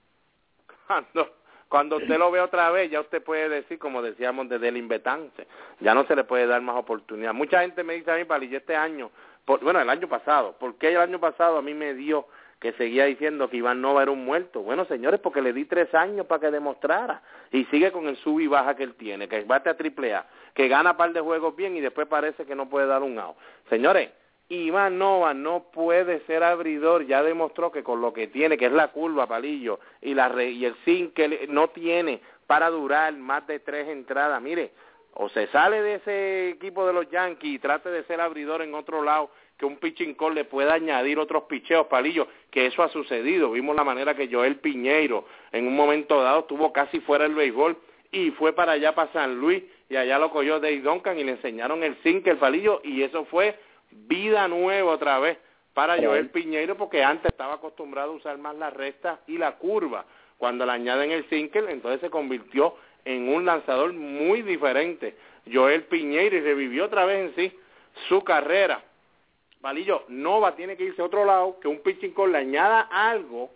cuando 0.92 1.42
cuando 1.68 1.96
usted 1.96 2.18
lo 2.18 2.30
ve 2.30 2.38
otra 2.38 2.70
vez, 2.70 2.90
ya 2.90 3.00
usted 3.00 3.22
puede 3.22 3.48
decir, 3.48 3.78
como 3.78 4.02
decíamos, 4.02 4.46
desde 4.46 4.68
el 4.68 4.76
invetance, 4.76 5.46
ya 5.80 5.94
no 5.94 6.04
se 6.04 6.14
le 6.14 6.24
puede 6.24 6.46
dar 6.46 6.60
más 6.60 6.76
oportunidad. 6.76 7.32
Mucha 7.32 7.62
gente 7.62 7.82
me 7.82 7.94
dice 7.94 8.10
a 8.10 8.16
mí, 8.16 8.26
Pali, 8.26 8.54
este 8.54 8.76
año, 8.76 9.10
bueno, 9.46 9.80
el 9.80 9.88
año 9.88 10.06
pasado, 10.06 10.54
¿por 10.58 10.76
qué 10.76 10.90
el 10.90 10.98
año 10.98 11.18
pasado 11.18 11.56
a 11.56 11.62
mí 11.62 11.72
me 11.72 11.94
dio 11.94 12.26
que 12.62 12.72
seguía 12.74 13.06
diciendo 13.06 13.50
que 13.50 13.56
Iván 13.56 13.80
Nova 13.80 14.02
era 14.02 14.12
un 14.12 14.24
muerto. 14.24 14.62
Bueno, 14.62 14.84
señores, 14.84 15.18
porque 15.18 15.42
le 15.42 15.52
di 15.52 15.64
tres 15.64 15.92
años 15.94 16.26
para 16.26 16.42
que 16.42 16.50
demostrara. 16.52 17.20
Y 17.50 17.64
sigue 17.64 17.90
con 17.90 18.06
el 18.06 18.16
sub 18.18 18.38
y 18.38 18.46
baja 18.46 18.76
que 18.76 18.84
él 18.84 18.94
tiene, 18.94 19.26
que 19.26 19.42
bate 19.42 19.68
a 19.68 19.76
triple 19.76 20.14
A, 20.14 20.26
que 20.54 20.68
gana 20.68 20.96
par 20.96 21.12
de 21.12 21.20
juegos 21.20 21.56
bien 21.56 21.76
y 21.76 21.80
después 21.80 22.06
parece 22.06 22.46
que 22.46 22.54
no 22.54 22.68
puede 22.68 22.86
dar 22.86 23.02
un 23.02 23.18
out. 23.18 23.36
Señores, 23.68 24.10
Iván 24.56 24.98
Nova 24.98 25.32
no 25.32 25.64
puede 25.72 26.20
ser 26.26 26.42
abridor, 26.42 27.06
ya 27.06 27.22
demostró 27.22 27.72
que 27.72 27.82
con 27.82 28.00
lo 28.00 28.12
que 28.12 28.26
tiene, 28.26 28.58
que 28.58 28.66
es 28.66 28.72
la 28.72 28.88
curva, 28.88 29.26
palillo, 29.26 29.80
y, 30.00 30.14
la 30.14 30.30
y 30.44 30.64
el 30.64 30.74
zinc 30.84 31.14
que 31.14 31.46
no 31.48 31.68
tiene 31.68 32.20
para 32.46 32.68
durar 32.68 33.14
más 33.14 33.46
de 33.46 33.60
tres 33.60 33.88
entradas. 33.88 34.42
Mire, 34.42 34.72
o 35.14 35.28
se 35.30 35.46
sale 35.48 35.82
de 35.82 35.94
ese 35.94 36.48
equipo 36.50 36.86
de 36.86 36.92
los 36.92 37.08
Yankees 37.10 37.54
y 37.54 37.58
trate 37.58 37.90
de 37.90 38.04
ser 38.04 38.20
abridor 38.20 38.62
en 38.62 38.74
otro 38.74 39.02
lado 39.02 39.30
que 39.56 39.64
un 39.64 39.76
pitching 39.76 40.16
le 40.34 40.44
pueda 40.44 40.74
añadir 40.74 41.18
otros 41.18 41.44
picheos, 41.44 41.86
palillos, 41.86 42.26
que 42.50 42.66
eso 42.66 42.82
ha 42.82 42.88
sucedido. 42.88 43.52
Vimos 43.52 43.76
la 43.76 43.84
manera 43.84 44.14
que 44.14 44.28
Joel 44.30 44.56
Piñeiro 44.56 45.24
en 45.52 45.66
un 45.66 45.76
momento 45.76 46.22
dado 46.22 46.40
estuvo 46.40 46.72
casi 46.72 47.00
fuera 47.00 47.24
del 47.24 47.34
béisbol 47.34 47.76
y 48.10 48.32
fue 48.32 48.52
para 48.52 48.72
allá, 48.72 48.94
para 48.94 49.12
San 49.12 49.36
Luis, 49.36 49.62
y 49.88 49.96
allá 49.96 50.18
lo 50.18 50.30
cogió 50.30 50.60
Dave 50.60 50.80
Duncan 50.80 51.18
y 51.18 51.24
le 51.24 51.32
enseñaron 51.32 51.82
el 51.82 51.94
zinc, 52.02 52.26
el 52.26 52.36
palillo, 52.36 52.80
y 52.84 53.02
eso 53.02 53.24
fue 53.26 53.56
vida 53.92 54.48
nueva 54.48 54.92
otra 54.92 55.18
vez 55.18 55.38
para 55.74 55.96
Joel 55.96 56.30
Piñeiro, 56.30 56.76
porque 56.76 57.02
antes 57.02 57.30
estaba 57.30 57.54
acostumbrado 57.54 58.12
a 58.12 58.16
usar 58.16 58.38
más 58.38 58.56
la 58.56 58.70
recta 58.70 59.20
y 59.26 59.38
la 59.38 59.52
curva. 59.52 60.04
Cuando 60.36 60.66
le 60.66 60.72
añaden 60.72 61.10
el 61.10 61.28
sinker, 61.28 61.68
entonces 61.70 62.00
se 62.00 62.10
convirtió 62.10 62.74
en 63.04 63.28
un 63.28 63.44
lanzador 63.44 63.92
muy 63.92 64.42
diferente. 64.42 65.16
Joel 65.50 65.84
Piñeiro 65.84 66.36
y 66.36 66.40
revivió 66.40 66.84
otra 66.84 67.04
vez 67.04 67.30
en 67.30 67.34
sí 67.36 67.58
su 68.08 68.22
carrera 68.22 68.82
Valillo, 69.62 70.02
Nova 70.08 70.56
tiene 70.56 70.76
que 70.76 70.84
irse 70.84 71.00
a 71.00 71.04
otro 71.04 71.24
lado, 71.24 71.58
que 71.60 71.68
un 71.68 71.78
pitching 71.78 72.12
call 72.12 72.32
le 72.32 72.38
añada 72.38 72.80
algo, 72.80 73.50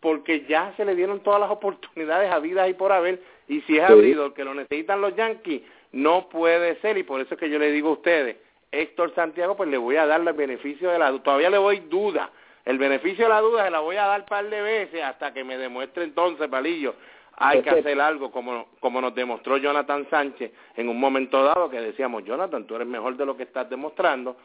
porque 0.00 0.46
ya 0.46 0.72
se 0.76 0.84
le 0.84 0.96
dieron 0.96 1.20
todas 1.20 1.40
las 1.40 1.50
oportunidades 1.50 2.32
a 2.32 2.38
vida 2.38 2.66
y 2.68 2.74
por 2.74 2.90
haber, 2.90 3.22
y 3.46 3.60
si 3.62 3.76
es 3.76 3.84
abridor 3.84 4.32
que 4.32 4.44
lo 4.44 4.54
necesitan 4.54 5.02
los 5.02 5.14
Yankees, 5.14 5.62
no 5.92 6.30
puede 6.30 6.80
ser, 6.80 6.96
y 6.96 7.02
por 7.02 7.20
eso 7.20 7.34
es 7.34 7.40
que 7.40 7.50
yo 7.50 7.58
le 7.58 7.70
digo 7.70 7.90
a 7.90 7.92
ustedes, 7.92 8.38
Héctor 8.72 9.14
Santiago, 9.14 9.56
pues 9.56 9.68
le 9.68 9.76
voy 9.76 9.96
a 9.96 10.06
dar 10.06 10.20
el 10.20 10.32
beneficio 10.32 10.90
de 10.90 10.98
la 10.98 11.10
duda, 11.10 11.22
todavía 11.22 11.50
le 11.50 11.58
voy 11.58 11.80
duda, 11.80 12.30
el 12.64 12.78
beneficio 12.78 13.26
de 13.26 13.30
la 13.30 13.40
duda 13.40 13.64
se 13.64 13.70
la 13.70 13.80
voy 13.80 13.96
a 13.96 14.06
dar 14.06 14.20
un 14.22 14.26
par 14.26 14.48
de 14.48 14.62
veces 14.62 15.02
hasta 15.02 15.32
que 15.32 15.44
me 15.44 15.56
demuestre 15.58 16.04
entonces, 16.04 16.48
Palillo, 16.48 16.94
hay 17.36 17.62
que 17.62 17.70
hacer 17.70 18.00
algo 18.00 18.30
como, 18.30 18.68
como 18.80 19.00
nos 19.00 19.14
demostró 19.14 19.56
Jonathan 19.58 20.06
Sánchez 20.10 20.52
en 20.76 20.88
un 20.88 20.98
momento 20.98 21.44
dado 21.44 21.70
que 21.70 21.80
decíamos, 21.80 22.24
Jonathan, 22.24 22.66
tú 22.66 22.76
eres 22.76 22.88
mejor 22.88 23.16
de 23.16 23.26
lo 23.26 23.36
que 23.36 23.44
estás 23.44 23.68
demostrando, 23.68 24.36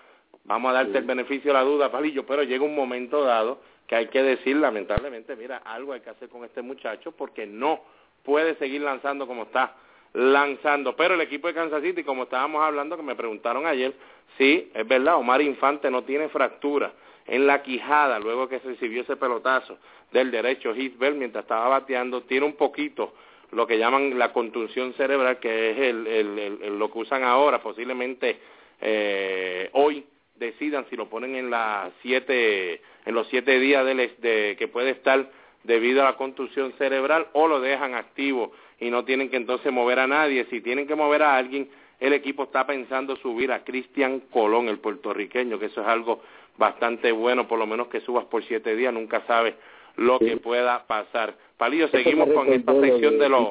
Vamos 0.47 0.71
a 0.71 0.75
darte 0.75 0.97
el 0.99 1.03
beneficio 1.03 1.51
de 1.51 1.59
la 1.59 1.63
duda, 1.65 1.91
Palillo, 1.91 2.25
pero 2.25 2.41
llega 2.41 2.63
un 2.63 2.73
momento 2.73 3.21
dado 3.21 3.59
que 3.85 3.97
hay 3.97 4.07
que 4.07 4.23
decir, 4.23 4.55
lamentablemente, 4.55 5.35
mira, 5.35 5.57
algo 5.57 5.91
hay 5.91 5.99
que 5.99 6.09
hacer 6.09 6.29
con 6.29 6.45
este 6.45 6.61
muchacho 6.61 7.11
porque 7.11 7.45
no 7.45 7.81
puede 8.23 8.55
seguir 8.55 8.81
lanzando 8.81 9.27
como 9.27 9.43
está 9.43 9.75
lanzando. 10.17 10.95
Pero 10.95 11.13
el 11.13 11.21
equipo 11.21 11.47
de 11.47 11.53
Kansas 11.53 11.83
City, 11.83 12.03
como 12.03 12.23
estábamos 12.23 12.63
hablando, 12.63 12.97
que 12.97 13.03
me 13.03 13.15
preguntaron 13.15 13.67
ayer, 13.67 13.93
sí, 14.37 14.71
es 14.73 14.87
verdad, 14.87 15.15
Omar 15.15 15.41
Infante 15.41 15.91
no 15.91 16.03
tiene 16.03 16.27
fractura 16.29 16.91
en 17.27 17.45
la 17.45 17.61
quijada 17.61 18.19
luego 18.19 18.49
que 18.49 18.59
recibió 18.59 19.01
ese 19.01 19.15
pelotazo 19.15 19.77
del 20.11 20.31
derecho 20.31 20.73
Bell 20.97 21.15
mientras 21.15 21.43
estaba 21.43 21.67
bateando, 21.67 22.21
tiene 22.21 22.45
un 22.45 22.55
poquito 22.55 23.13
lo 23.51 23.67
que 23.67 23.77
llaman 23.77 24.17
la 24.17 24.33
contunción 24.33 24.93
cerebral, 24.93 25.39
que 25.39 25.71
es 25.71 25.77
el, 25.77 26.79
lo 26.79 26.91
que 26.91 26.99
usan 26.99 27.23
ahora, 27.23 27.61
posiblemente 27.61 28.39
eh, 28.81 29.69
hoy 29.73 30.05
decidan 30.35 30.85
si 30.89 30.95
lo 30.95 31.09
ponen 31.09 31.35
en 31.35 31.49
las 31.49 31.91
siete, 32.01 32.81
en 33.05 33.13
los 33.13 33.27
siete 33.27 33.59
días 33.59 33.85
de, 33.85 34.55
que 34.57 34.67
puede 34.67 34.91
estar 34.91 35.29
debido 35.63 36.01
a 36.01 36.05
la 36.05 36.15
contusión 36.15 36.73
cerebral 36.77 37.27
o 37.33 37.47
lo 37.47 37.59
dejan 37.59 37.93
activo 37.93 38.51
y 38.79 38.89
no 38.89 39.05
tienen 39.05 39.29
que 39.29 39.37
entonces 39.37 39.71
mover 39.71 39.99
a 39.99 40.07
nadie. 40.07 40.45
Si 40.49 40.61
tienen 40.61 40.87
que 40.87 40.95
mover 40.95 41.23
a 41.23 41.35
alguien, 41.35 41.69
el 41.99 42.13
equipo 42.13 42.43
está 42.43 42.65
pensando 42.67 43.15
subir 43.17 43.51
a 43.51 43.63
Cristian 43.63 44.21
Colón, 44.31 44.67
el 44.67 44.79
puertorriqueño, 44.79 45.59
que 45.59 45.65
eso 45.65 45.81
es 45.81 45.87
algo 45.87 46.21
bastante 46.57 47.11
bueno, 47.11 47.47
por 47.47 47.59
lo 47.59 47.67
menos 47.67 47.87
que 47.87 48.01
subas 48.01 48.25
por 48.25 48.43
siete 48.43 48.75
días, 48.75 48.93
nunca 48.93 49.23
sabes 49.25 49.55
lo 49.95 50.19
que 50.19 50.37
pueda 50.37 50.85
pasar. 50.85 51.35
Palillo, 51.57 51.87
seguimos 51.87 52.29
con 52.31 52.51
esta 52.53 52.79
sección 52.79 53.17
de, 53.17 53.29
los... 53.29 53.49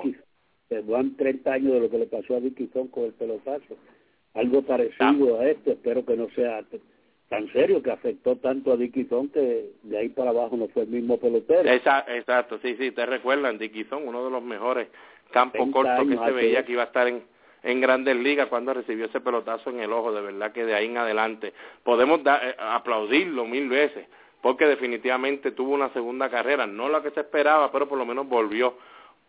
Van 0.84 1.16
30 1.16 1.52
años 1.52 1.72
de 1.74 1.80
lo 1.80 1.90
que 1.90 1.98
le 1.98 2.06
pasó 2.06 2.36
a 2.36 2.40
Dickinson 2.40 2.88
con 2.88 3.04
el 3.04 3.12
pelotazo. 3.12 3.76
Algo 4.34 4.62
parecido 4.62 5.40
a 5.40 5.48
esto, 5.48 5.72
espero 5.72 6.04
que 6.04 6.16
no 6.16 6.28
sea 6.30 6.62
tan 7.28 7.52
serio 7.52 7.82
que 7.82 7.90
afectó 7.90 8.36
tanto 8.36 8.72
a 8.72 8.76
Dickinson 8.76 9.28
que 9.30 9.70
de 9.82 9.98
ahí 9.98 10.08
para 10.10 10.30
abajo 10.30 10.56
no 10.56 10.68
fue 10.68 10.82
el 10.82 10.88
mismo 10.88 11.18
pelotero. 11.18 11.68
Exacto, 11.68 12.58
sí, 12.62 12.76
sí, 12.78 12.92
te 12.92 13.06
recuerdan, 13.06 13.58
Dickinson, 13.58 14.06
uno 14.06 14.24
de 14.24 14.30
los 14.30 14.42
mejores 14.42 14.88
campos 15.30 15.68
cortos 15.72 16.06
que 16.08 16.16
se 16.16 16.32
veía 16.32 16.64
que 16.64 16.72
iba 16.72 16.82
a 16.82 16.86
estar 16.86 17.06
en, 17.08 17.22
en 17.62 17.80
grandes 17.80 18.16
ligas 18.16 18.48
cuando 18.48 18.72
recibió 18.74 19.06
ese 19.06 19.20
pelotazo 19.20 19.70
en 19.70 19.80
el 19.80 19.92
ojo, 19.92 20.12
de 20.12 20.22
verdad 20.22 20.52
que 20.52 20.64
de 20.64 20.74
ahí 20.74 20.86
en 20.86 20.98
adelante. 20.98 21.52
Podemos 21.82 22.20
eh, 22.24 22.56
aplaudirlo 22.58 23.44
mil 23.44 23.68
veces, 23.68 24.06
porque 24.40 24.66
definitivamente 24.66 25.50
tuvo 25.50 25.74
una 25.74 25.88
segunda 25.90 26.30
carrera, 26.30 26.66
no 26.66 26.88
la 26.88 27.02
que 27.02 27.10
se 27.10 27.20
esperaba, 27.20 27.72
pero 27.72 27.88
por 27.88 27.98
lo 27.98 28.06
menos 28.06 28.28
volvió 28.28 28.74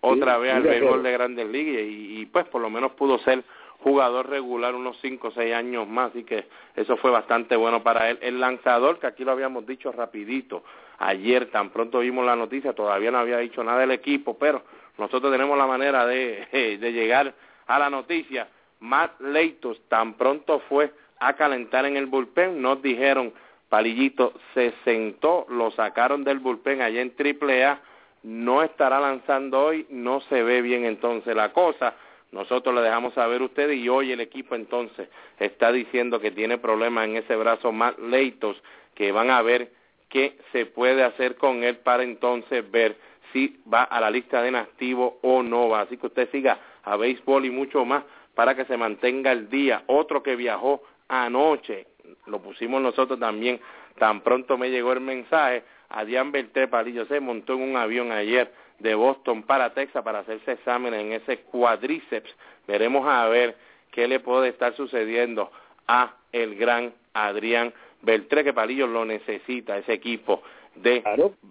otra 0.01 0.37
vez 0.37 0.53
al 0.53 0.63
béisbol 0.63 1.01
de 1.01 1.11
grandes 1.11 1.47
ligas 1.47 1.81
y, 1.81 2.21
y, 2.21 2.25
pues 2.27 2.45
por 2.45 2.61
lo 2.61 2.69
menos 2.69 2.91
pudo 2.91 3.17
ser 3.19 3.43
jugador 3.79 4.29
regular 4.29 4.75
unos 4.75 4.97
cinco 5.01 5.29
o 5.29 5.31
seis 5.31 5.53
años 5.53 5.87
más, 5.87 6.11
así 6.11 6.23
que 6.23 6.45
eso 6.75 6.97
fue 6.97 7.11
bastante 7.11 7.55
bueno 7.55 7.83
para 7.83 8.09
él. 8.09 8.19
El 8.21 8.39
lanzador, 8.39 8.99
que 8.99 9.07
aquí 9.07 9.23
lo 9.23 9.31
habíamos 9.31 9.65
dicho 9.65 9.91
rapidito, 9.91 10.63
ayer 10.99 11.49
tan 11.51 11.69
pronto 11.69 11.99
vimos 11.99 12.25
la 12.25 12.35
noticia, 12.35 12.73
todavía 12.73 13.11
no 13.11 13.19
había 13.19 13.37
dicho 13.37 13.63
nada 13.63 13.79
del 13.79 13.91
equipo, 13.91 14.37
pero 14.37 14.61
nosotros 14.97 15.31
tenemos 15.31 15.57
la 15.57 15.67
manera 15.67 16.05
de, 16.07 16.77
llegar 16.79 17.33
a 17.67 17.79
la 17.79 17.89
noticia. 17.89 18.47
Matt 18.79 19.19
Leitos 19.21 19.79
tan 19.89 20.13
pronto 20.13 20.59
fue 20.69 20.91
a 21.19 21.33
calentar 21.33 21.85
en 21.85 21.97
el 21.97 22.05
bullpen, 22.05 22.61
nos 22.61 22.81
dijeron, 22.81 23.33
Palillito 23.69 24.33
se 24.53 24.73
sentó, 24.85 25.45
lo 25.49 25.71
sacaron 25.71 26.23
del 26.23 26.39
bullpen 26.39 26.81
allá 26.81 27.01
en 27.01 27.15
Triple 27.15 27.65
A, 27.65 27.81
no 28.23 28.61
estará 28.61 28.99
lanzando 28.99 29.59
hoy, 29.65 29.87
no 29.89 30.21
se 30.21 30.43
ve 30.43 30.61
bien 30.61 30.85
entonces 30.85 31.35
la 31.35 31.53
cosa. 31.53 31.95
Nosotros 32.31 32.75
le 32.75 32.81
dejamos 32.81 33.13
saber 33.13 33.41
a 33.41 33.45
ustedes 33.45 33.77
y 33.77 33.89
hoy 33.89 34.11
el 34.11 34.19
equipo 34.19 34.53
entonces 34.53 35.09
está 35.39 35.71
diciendo 35.71 36.19
que 36.19 36.31
tiene 36.31 36.57
problemas 36.57 37.05
en 37.05 37.15
ese 37.15 37.35
brazo 37.35 37.71
Matt 37.71 37.99
Leitos, 37.99 38.61
que 38.95 39.11
van 39.11 39.29
a 39.29 39.41
ver 39.41 39.71
qué 40.09 40.37
se 40.51 40.65
puede 40.65 41.03
hacer 41.03 41.35
con 41.35 41.63
él 41.63 41.77
para 41.77 42.03
entonces 42.03 42.69
ver 42.69 42.97
si 43.33 43.59
va 43.71 43.83
a 43.83 43.99
la 43.99 44.09
lista 44.09 44.41
de 44.41 44.49
inactivo 44.49 45.19
o 45.21 45.43
no 45.43 45.69
va. 45.69 45.81
Así 45.81 45.97
que 45.97 46.07
usted 46.07 46.29
siga 46.31 46.59
a 46.83 46.95
béisbol 46.97 47.45
y 47.45 47.49
mucho 47.49 47.85
más 47.85 48.03
para 48.35 48.55
que 48.55 48.65
se 48.65 48.77
mantenga 48.77 49.31
el 49.31 49.49
día. 49.49 49.83
Otro 49.87 50.23
que 50.23 50.35
viajó 50.35 50.83
anoche, 51.07 51.87
lo 52.25 52.41
pusimos 52.41 52.81
nosotros 52.81 53.19
también, 53.19 53.59
tan 53.97 54.21
pronto 54.21 54.57
me 54.57 54.69
llegó 54.69 54.93
el 54.93 55.01
mensaje, 55.01 55.63
Adrián 55.89 56.31
Beltré 56.31 56.67
Palillo 56.67 57.05
se 57.05 57.19
montó 57.19 57.53
en 57.53 57.61
un 57.61 57.77
avión 57.77 58.11
ayer 58.11 58.51
de 58.79 58.93
Boston 58.93 59.43
para 59.43 59.73
Texas 59.73 60.03
para 60.03 60.19
hacerse 60.19 60.53
exámenes 60.53 61.01
en 61.01 61.13
ese 61.13 61.39
cuadríceps. 61.39 62.29
Veremos 62.67 63.07
a 63.07 63.27
ver 63.27 63.55
qué 63.91 64.07
le 64.07 64.19
puede 64.19 64.49
estar 64.49 64.75
sucediendo 64.75 65.51
a 65.87 66.13
el 66.31 66.55
gran 66.55 66.93
Adrián 67.13 67.73
Beltré, 68.01 68.43
que 68.43 68.53
Palillo 68.53 68.85
lo 68.87 69.05
necesita, 69.05 69.77
ese 69.77 69.93
equipo 69.93 70.43
de 70.75 71.03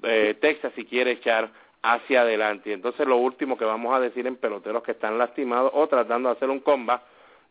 eh, 0.05 0.37
Texas 0.41 0.73
si 0.77 0.85
quiere 0.85 1.13
echar 1.13 1.51
hacia 1.83 2.23
adelante. 2.23 2.71
Y 2.71 2.73
entonces 2.73 3.07
lo 3.07 3.17
último 3.17 3.57
que 3.57 3.65
vamos 3.65 3.95
a 3.95 4.01
decir 4.01 4.27
en 4.27 4.37
peloteros 4.37 4.83
que 4.83 4.93
están 4.93 5.19
lastimados 5.19 5.71
o 5.75 5.87
tratando 5.87 6.29
de 6.29 6.37
hacer 6.37 6.51
un 6.51 6.61
combat, 6.61 7.03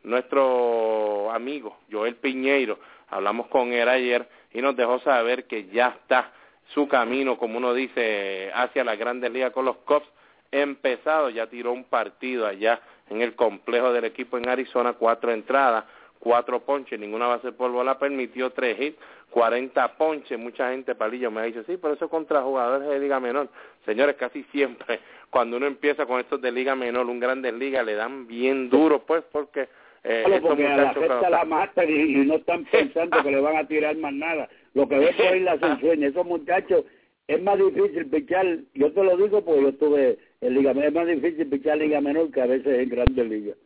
nuestro 0.04 1.32
amigo 1.32 1.78
Joel 1.92 2.16
Piñeiro, 2.16 2.80
hablamos 3.10 3.48
con 3.48 3.74
él 3.74 3.88
ayer 3.90 4.28
y 4.54 4.62
nos 4.62 4.76
dejó 4.76 5.00
saber 5.00 5.46
que 5.46 5.66
ya 5.68 5.90
está 5.90 6.32
su 6.74 6.88
camino, 6.88 7.38
como 7.38 7.58
uno 7.58 7.74
dice, 7.74 8.52
hacia 8.54 8.84
la 8.84 8.96
Grandes 8.96 9.32
Ligas 9.32 9.52
con 9.52 9.66
los 9.66 9.78
Cubs. 9.78 10.08
Empezado, 10.52 11.30
ya 11.30 11.48
tiró 11.48 11.72
un 11.72 11.84
partido 11.84 12.48
allá 12.48 12.80
en 13.10 13.22
el 13.22 13.36
complejo 13.36 13.92
del 13.92 14.06
equipo 14.06 14.38
en 14.38 14.48
Arizona, 14.48 14.94
cuatro 14.94 15.32
entradas, 15.32 15.86
cuatro 16.26 16.60
ponches, 16.62 17.00
ninguna 17.00 17.28
base 17.28 17.52
por 17.52 17.72
bola 17.72 18.00
permitió 18.00 18.50
tres 18.50 18.82
hits, 18.82 18.98
40 19.30 19.96
ponches, 19.96 20.40
mucha 20.40 20.72
gente 20.72 20.96
palillo 20.96 21.30
me 21.30 21.46
dice, 21.46 21.64
sí, 21.68 21.78
pero 21.80 21.94
eso 21.94 22.10
contra 22.10 22.42
jugadores 22.42 22.90
de 22.90 23.00
liga 23.00 23.20
menor. 23.20 23.48
Señores, 23.86 24.16
casi 24.16 24.42
siempre 24.46 25.02
cuando 25.30 25.58
uno 25.58 25.68
empieza 25.68 26.08
con 26.08 26.20
estos 26.20 26.42
de 26.42 26.52
liga 26.52 26.76
menor, 26.76 27.06
un 27.06 27.20
grande 27.20 27.52
liga, 27.52 27.84
le 27.84 27.94
dan 27.94 28.26
bien 28.26 28.72
duro, 28.72 29.06
pues, 29.06 29.24
porque... 29.32 29.70
Eh, 30.04 30.40
porque 30.42 30.66
a 30.66 30.78
la 30.78 31.30
la 31.30 31.46
matan 31.46 31.88
y, 31.92 32.26
no 32.26 32.38
están 32.38 32.66
pensando 32.72 33.22
que 33.22 33.30
le 33.30 33.40
van 33.40 33.58
a 33.58 33.68
tirar 33.68 33.96
más 33.98 34.14
nada. 34.14 34.50
Lo 34.74 34.90
que 34.90 34.98
ves 34.98 35.20
ahí 35.20 35.42
la 35.42 35.54
ensueña, 35.62 36.08
esos 36.08 36.26
muchachos, 36.26 36.86
es 37.28 37.42
más 37.44 37.60
difícil 37.60 38.08
pichar, 38.08 38.48
yo 38.74 38.92
te 38.92 39.04
lo 39.04 39.16
digo 39.16 39.46
porque 39.46 39.62
yo 39.62 39.70
estuve 39.70 40.18
en 40.42 40.56
liga 40.56 40.74
menor, 40.74 40.88
es 40.88 40.94
más 40.94 41.08
difícil 41.08 41.48
pichar 41.50 41.78
liga 41.78 42.02
menor 42.02 42.32
que 42.32 42.42
a 42.42 42.48
veces 42.48 42.80
en 42.80 42.90
grandes 42.90 43.30
ligas. 43.30 43.58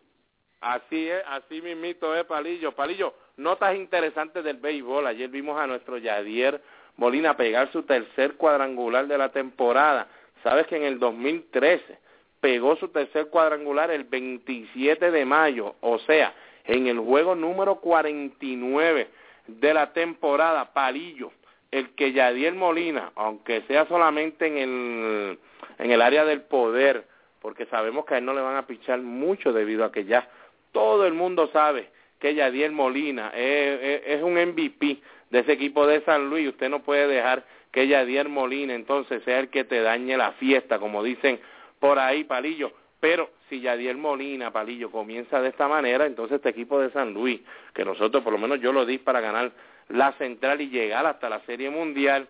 Así 0.62 1.10
es, 1.10 1.24
así 1.28 1.62
mismito 1.62 2.14
es, 2.16 2.26
Palillo. 2.26 2.74
Palillo, 2.74 3.14
notas 3.38 3.76
interesantes 3.76 4.44
del 4.44 4.58
béisbol. 4.58 5.08
Ayer 5.08 5.30
vimos 5.30 5.60
a 5.60 5.68
nuestro 5.68 5.98
Yadier 5.98 6.62
Molina 6.98 7.38
pegar 7.38 7.72
su 7.72 7.84
tercer 7.84 8.34
cuadrangular 8.36 9.08
de 9.08 9.18
la 9.18 9.30
temporada. 9.30 10.08
Sabes 10.44 10.68
que 10.68 10.76
en 10.76 10.84
el 10.84 11.00
2013 11.00 11.98
pegó 12.42 12.76
su 12.76 12.90
tercer 12.90 13.28
cuadrangular 13.28 13.90
el 13.92 14.04
27 14.04 15.12
de 15.12 15.26
mayo, 15.26 15.76
o 15.82 16.00
sea, 16.00 16.34
en 16.66 16.88
el 16.88 17.00
juego 17.00 17.36
número 17.36 17.76
49 17.76 19.08
de 19.48 19.74
la 19.74 19.94
temporada, 19.94 20.74
Palillo, 20.74 21.32
el 21.72 21.96
que 21.96 22.12
Yadier 22.12 22.54
Molina, 22.54 23.12
aunque 23.16 23.62
sea 23.62 23.86
solamente 23.88 24.48
en 24.48 24.58
el, 24.58 25.40
en 25.78 25.92
el 25.92 26.02
área 26.02 26.26
del 26.26 26.42
poder, 26.42 27.06
porque 27.42 27.66
sabemos 27.68 28.06
que 28.06 28.16
a 28.16 28.18
él 28.18 28.26
no 28.26 28.34
le 28.34 28.42
van 28.42 28.58
a 28.58 28.68
pichar 28.68 29.00
mucho 29.00 29.54
debido 29.54 29.86
a 29.86 29.92
que 29.92 30.06
ya 30.06 30.28
todo 30.72 31.06
el 31.06 31.14
mundo 31.14 31.50
sabe 31.52 31.90
que 32.20 32.36
Yadiel 32.36 32.72
Molina 32.72 33.32
es, 33.36 34.22
un 34.22 34.34
MVP 34.34 35.00
de 35.30 35.40
ese 35.40 35.54
equipo 35.54 35.88
de 35.88 36.02
San 36.02 36.30
Luis. 36.30 36.50
Usted 36.50 36.70
no 36.70 36.82
puede 36.82 37.08
dejar 37.08 37.46
que 37.72 37.88
Yadiel 37.88 38.30
Molina 38.30 38.74
entonces 38.74 39.24
sea 39.24 39.40
el 39.40 39.50
que 39.50 39.64
te 39.64 39.82
dañe 39.82 40.18
la 40.18 40.34
fiesta, 40.34 40.80
como 40.80 41.04
dicen 41.04 41.40
por 41.80 41.98
ahí, 41.98 42.24
Palillo. 42.26 42.72
Pero 43.00 43.30
si 43.48 43.62
Yadiel 43.62 43.98
Molina, 43.98 44.52
Palillo, 44.52 44.92
comienza 44.92 45.42
de 45.42 45.50
esta 45.50 45.68
manera, 45.68 46.06
entonces 46.06 46.36
este 46.36 46.50
equipo 46.50 46.80
de 46.82 46.92
San 46.92 47.14
Luis, 47.14 47.40
que 47.74 47.86
nosotros, 47.86 48.24
por 48.24 48.34
lo 48.34 48.40
menos 48.40 48.60
yo 48.60 48.74
lo 48.74 48.86
di 48.86 48.98
para 48.98 49.22
ganar 49.22 49.52
la 49.88 50.12
central 50.14 50.60
y 50.62 50.70
llegar 50.70 51.06
hasta 51.06 51.30
la 51.30 51.40
Serie 51.46 51.70
Mundial, 51.70 52.28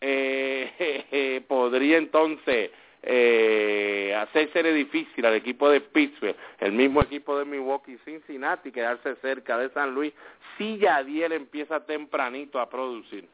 eh, 0.00 1.42
podría 1.48 1.98
entonces 1.98 2.70
eh, 3.02 4.14
hacerse 4.14 4.62
difícil 4.72 5.24
al 5.24 5.34
equipo 5.34 5.70
de 5.70 5.80
Pittsburgh, 5.80 6.36
el 6.60 6.72
mismo 6.72 7.00
equipo 7.02 7.38
de 7.38 7.44
Milwaukee 7.44 7.98
Cincinnati, 8.04 8.72
quedarse 8.72 9.14
cerca 9.16 9.58
de 9.58 9.70
San 9.70 9.94
Luis, 9.94 10.12
si 10.56 10.78
Yadiel 10.78 11.32
empieza 11.32 11.84
tempranito 11.86 12.60
a 12.60 12.68
producir. 12.68 13.26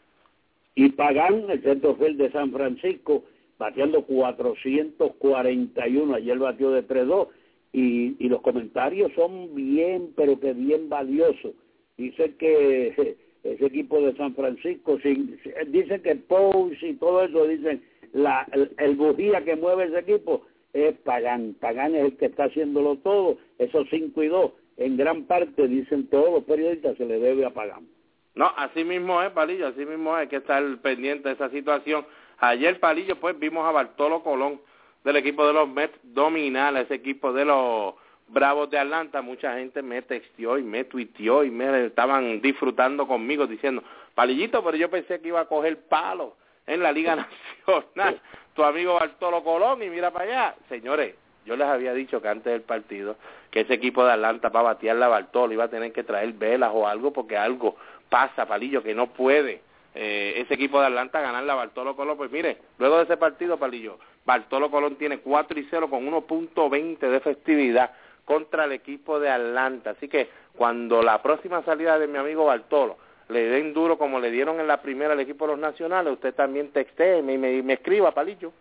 Y 0.75 0.91
Pagán, 0.91 1.47
el 1.49 1.63
centrofield 1.63 2.19
de 2.19 2.33
San 2.33 2.53
Francisco, 2.53 3.25
bateando 3.59 4.05
441, 4.05 6.15
ayer 6.15 6.39
batió 6.39 6.71
de 6.71 6.87
3-2, 6.87 7.29
y, 7.73 8.15
y 8.25 8.29
los 8.29 8.43
comentarios 8.43 9.11
son 9.15 9.55
bien, 9.55 10.13
pero 10.17 10.39
que 10.39 10.53
bien 10.53 10.89
valiosos. 10.89 11.55
Dice 11.97 12.35
que 12.37 13.17
ese 13.45 13.67
equipo 13.67 14.01
de 14.01 14.17
San 14.17 14.35
Francisco, 14.35 14.99
sin, 15.01 15.39
dicen 15.69 16.03
que 16.03 16.17
Pose 16.17 16.89
y 16.89 16.95
todo 16.95 17.25
eso, 17.25 17.47
dicen 17.47 17.83
la, 18.15 18.47
el, 18.79 18.95
bujía 18.95 19.45
que 19.45 19.57
mueve 19.57 19.85
ese 19.85 19.99
equipo 19.99 20.47
es 20.73 20.97
Pagán. 21.01 21.57
Pagán 21.61 21.95
es 21.95 22.05
el 22.05 22.17
que 22.17 22.27
está 22.27 22.45
haciéndolo 22.45 22.97
todo. 22.97 23.39
Esos 23.59 23.87
cinco 23.91 24.23
y 24.23 24.29
dos, 24.29 24.53
en 24.77 24.97
gran 24.97 25.25
parte, 25.25 25.69
dicen 25.69 26.09
todos 26.09 26.31
los 26.31 26.45
periodistas, 26.45 26.97
se 26.97 27.05
le 27.05 27.19
debe 27.19 27.45
a 27.45 27.51
Pagán. 27.51 27.87
No, 28.35 28.53
así 28.57 28.85
mismo 28.85 29.21
es, 29.23 29.31
Palillo, 29.31 29.67
así 29.67 29.85
mismo 29.85 30.17
es, 30.17 30.23
hay 30.23 30.29
que 30.29 30.37
estar 30.37 30.63
pendiente 30.79 31.29
de 31.29 31.35
esa 31.35 31.51
situación. 31.51 32.07
Ayer, 32.39 32.81
Palillo, 32.81 33.17
pues 33.17 33.39
vimos 33.39 33.67
a 33.67 33.73
Bartolo 33.73 34.23
Colón 34.23 34.61
del 35.05 35.17
equipo 35.17 35.47
de 35.47 35.53
los 35.53 35.69
Mets 35.69 35.99
dominar 36.03 36.75
a 36.77 36.81
ese 36.81 36.95
equipo 36.95 37.33
de 37.33 37.45
los 37.45 37.95
Bravos 38.27 38.71
de 38.71 38.79
Atlanta, 38.79 39.21
mucha 39.21 39.59
gente 39.59 39.83
me 39.83 40.01
textió 40.01 40.57
y 40.57 40.63
me 40.63 40.85
tuiteó 40.85 41.45
y 41.45 41.51
me 41.51 41.87
estaban 41.87 42.41
disfrutando 42.41 43.07
conmigo 43.07 43.47
diciendo, 43.47 43.83
Palillito, 44.15 44.65
pero 44.65 44.79
yo 44.79 44.89
pensé 44.89 45.21
que 45.21 45.29
iba 45.29 45.41
a 45.41 45.47
coger 45.47 45.87
palo 45.89 46.35
en 46.67 46.83
la 46.83 46.93
Liga 46.93 47.17
Nacional, 47.67 48.21
tu 48.55 48.65
amigo 48.65 48.95
Bartolo 48.95 49.43
Colón 49.43 49.83
y 49.83 49.91
mira 49.91 50.11
para 50.11 50.25
allá. 50.25 50.55
Señores, 50.69 51.15
yo 51.45 51.57
les 51.57 51.67
había 51.67 51.93
dicho 51.93 52.21
que 52.23 52.29
antes 52.29 52.53
del 52.53 52.63
partido 52.63 53.17
que 53.51 53.61
ese 53.61 53.75
equipo 53.75 54.05
de 54.05 54.13
Atlanta 54.13 54.51
para 54.51 54.65
batear 54.65 54.97
la 54.97 55.09
Bartolo 55.09 55.53
iba 55.53 55.65
a 55.65 55.69
tener 55.69 55.93
que 55.93 56.03
traer 56.03 56.33
velas 56.33 56.71
o 56.73 56.89
algo 56.89 57.13
porque 57.13 57.37
algo 57.37 57.77
pasa, 58.09 58.47
Palillo, 58.47 58.83
que 58.83 58.95
no 58.95 59.09
puede 59.09 59.63
eh, 59.95 60.35
ese 60.39 60.55
equipo 60.55 60.81
de 60.81 60.87
Atlanta 60.87 61.21
ganar 61.21 61.45
la 61.45 61.55
Bartolo 61.55 61.95
Colón. 61.95 62.17
Pues 62.17 62.31
mire, 62.31 62.59
luego 62.79 62.97
de 62.97 63.05
ese 63.05 63.17
partido, 63.17 63.59
Palillo, 63.59 63.99
Bartolo 64.25 64.71
Colón 64.71 64.97
tiene 64.97 65.19
4 65.19 65.61
y 65.61 65.67
0 65.71 65.89
con 65.89 66.07
1.20 66.07 66.99
de 66.99 67.21
festividad 67.21 67.93
contra 68.25 68.65
el 68.65 68.73
equipo 68.73 69.21
de 69.21 69.31
Atlanta. 69.31 69.91
Así 69.91 70.09
que 70.09 70.29
cuando 70.57 71.03
la 71.03 71.23
próxima 71.23 71.63
salida 71.63 71.99
de 71.99 72.09
mi 72.09 72.19
amigo 72.19 72.47
Bartolo 72.47 72.97
le 73.29 73.49
den 73.49 73.73
duro 73.73 73.99
como 73.99 74.21
le 74.21 74.31
dieron 74.31 74.61
en 74.61 74.67
la 74.67 74.83
primera 74.83 75.15
al 75.15 75.21
equipo 75.21 75.47
de 75.47 75.53
los 75.53 75.61
nacionales, 75.61 76.13
usted 76.13 76.35
también 76.35 76.69
texte 76.69 77.19
y 77.19 77.23
me, 77.23 77.39
me 77.39 77.73
escriba, 77.73 78.13
Palillo. 78.13 78.53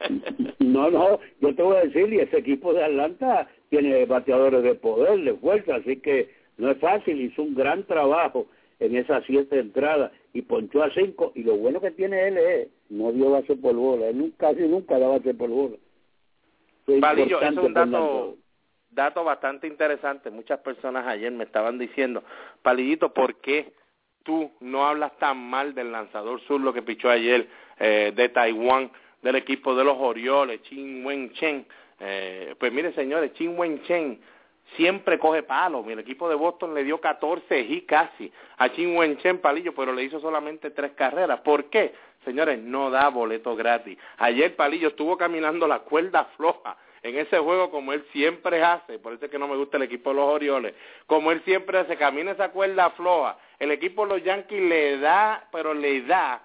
No, 0.58 0.90
no, 0.90 1.18
yo 1.40 1.54
te 1.54 1.62
voy 1.62 1.76
a 1.76 1.84
decir, 1.84 2.12
y 2.12 2.20
ese 2.20 2.38
equipo 2.38 2.72
de 2.72 2.84
Atlanta 2.84 3.48
tiene 3.70 4.04
bateadores 4.06 4.62
de 4.62 4.74
poder, 4.74 5.20
de 5.20 5.34
fuerza, 5.34 5.76
así 5.76 5.96
que 5.96 6.30
no 6.58 6.70
es 6.70 6.78
fácil, 6.78 7.20
hizo 7.20 7.42
un 7.42 7.54
gran 7.54 7.84
trabajo 7.84 8.46
en 8.78 8.96
esas 8.96 9.24
siete 9.26 9.58
entradas 9.58 10.12
y 10.32 10.42
ponchó 10.42 10.82
a 10.82 10.90
cinco, 10.92 11.32
y 11.34 11.42
lo 11.42 11.56
bueno 11.56 11.80
que 11.80 11.90
tiene 11.90 12.28
él 12.28 12.38
es, 12.38 12.68
no 12.88 13.10
dio 13.12 13.30
base 13.30 13.56
por 13.56 13.74
bola, 13.74 14.08
él 14.08 14.32
casi 14.36 14.62
nunca 14.62 14.98
da 14.98 15.08
base 15.08 15.34
por 15.34 15.48
bola. 15.48 15.76
Palillo, 17.00 17.40
es 17.40 17.56
un 17.56 17.74
dato, 17.74 18.36
dato 18.90 19.24
bastante 19.24 19.66
interesante, 19.66 20.30
muchas 20.30 20.60
personas 20.60 21.06
ayer 21.06 21.32
me 21.32 21.44
estaban 21.44 21.78
diciendo, 21.78 22.22
Palillito, 22.62 23.12
¿por 23.12 23.36
qué 23.36 23.72
tú 24.22 24.50
no 24.60 24.86
hablas 24.86 25.16
tan 25.18 25.38
mal 25.38 25.74
del 25.74 25.92
lanzador 25.92 26.40
sur 26.42 26.60
lo 26.60 26.72
que 26.72 26.82
pichó 26.82 27.08
ayer 27.10 27.48
eh, 27.78 28.12
de 28.14 28.28
Taiwán? 28.28 28.90
del 29.22 29.36
equipo 29.36 29.74
de 29.74 29.84
los 29.84 29.96
Orioles, 29.98 30.62
Chin 30.62 31.04
Wen 31.04 31.32
Chen. 31.32 31.66
Eh, 31.98 32.54
pues 32.58 32.72
mire, 32.72 32.92
señores, 32.94 33.32
Chin 33.34 33.58
Wen 33.58 33.82
Chen 33.82 34.20
siempre 34.76 35.18
coge 35.18 35.42
palo. 35.42 35.82
Mi 35.82 35.92
equipo 35.94 36.28
de 36.28 36.34
Boston 36.34 36.74
le 36.74 36.84
dio 36.84 37.00
14 37.00 37.60
y 37.60 37.82
casi 37.82 38.32
a 38.56 38.70
Chin 38.70 38.96
Wen 38.96 39.18
Chen 39.18 39.38
Palillo, 39.38 39.74
pero 39.74 39.92
le 39.92 40.04
hizo 40.04 40.20
solamente 40.20 40.70
tres 40.70 40.92
carreras. 40.92 41.40
¿Por 41.40 41.64
qué? 41.64 41.94
Señores, 42.24 42.58
no 42.60 42.90
da 42.90 43.08
boleto 43.08 43.56
gratis. 43.56 43.98
Ayer 44.18 44.54
Palillo 44.56 44.88
estuvo 44.88 45.16
caminando 45.16 45.66
la 45.66 45.80
cuerda 45.80 46.24
floja 46.36 46.76
en 47.02 47.18
ese 47.18 47.38
juego 47.38 47.70
como 47.70 47.92
él 47.92 48.04
siempre 48.12 48.62
hace, 48.62 48.98
por 48.98 49.12
eso 49.12 49.24
es 49.24 49.30
que 49.30 49.38
no 49.38 49.48
me 49.48 49.56
gusta 49.56 49.76
el 49.76 49.84
equipo 49.84 50.10
de 50.10 50.16
los 50.16 50.26
Orioles, 50.26 50.74
como 51.06 51.32
él 51.32 51.42
siempre 51.44 51.78
hace, 51.78 51.96
camina 51.96 52.32
esa 52.32 52.50
cuerda 52.50 52.90
floja, 52.90 53.38
el 53.58 53.70
equipo 53.70 54.06
de 54.06 54.14
los 54.14 54.24
Yankees 54.24 54.62
le 54.62 54.98
da, 54.98 55.48
pero 55.52 55.74
le 55.74 56.02
da 56.02 56.42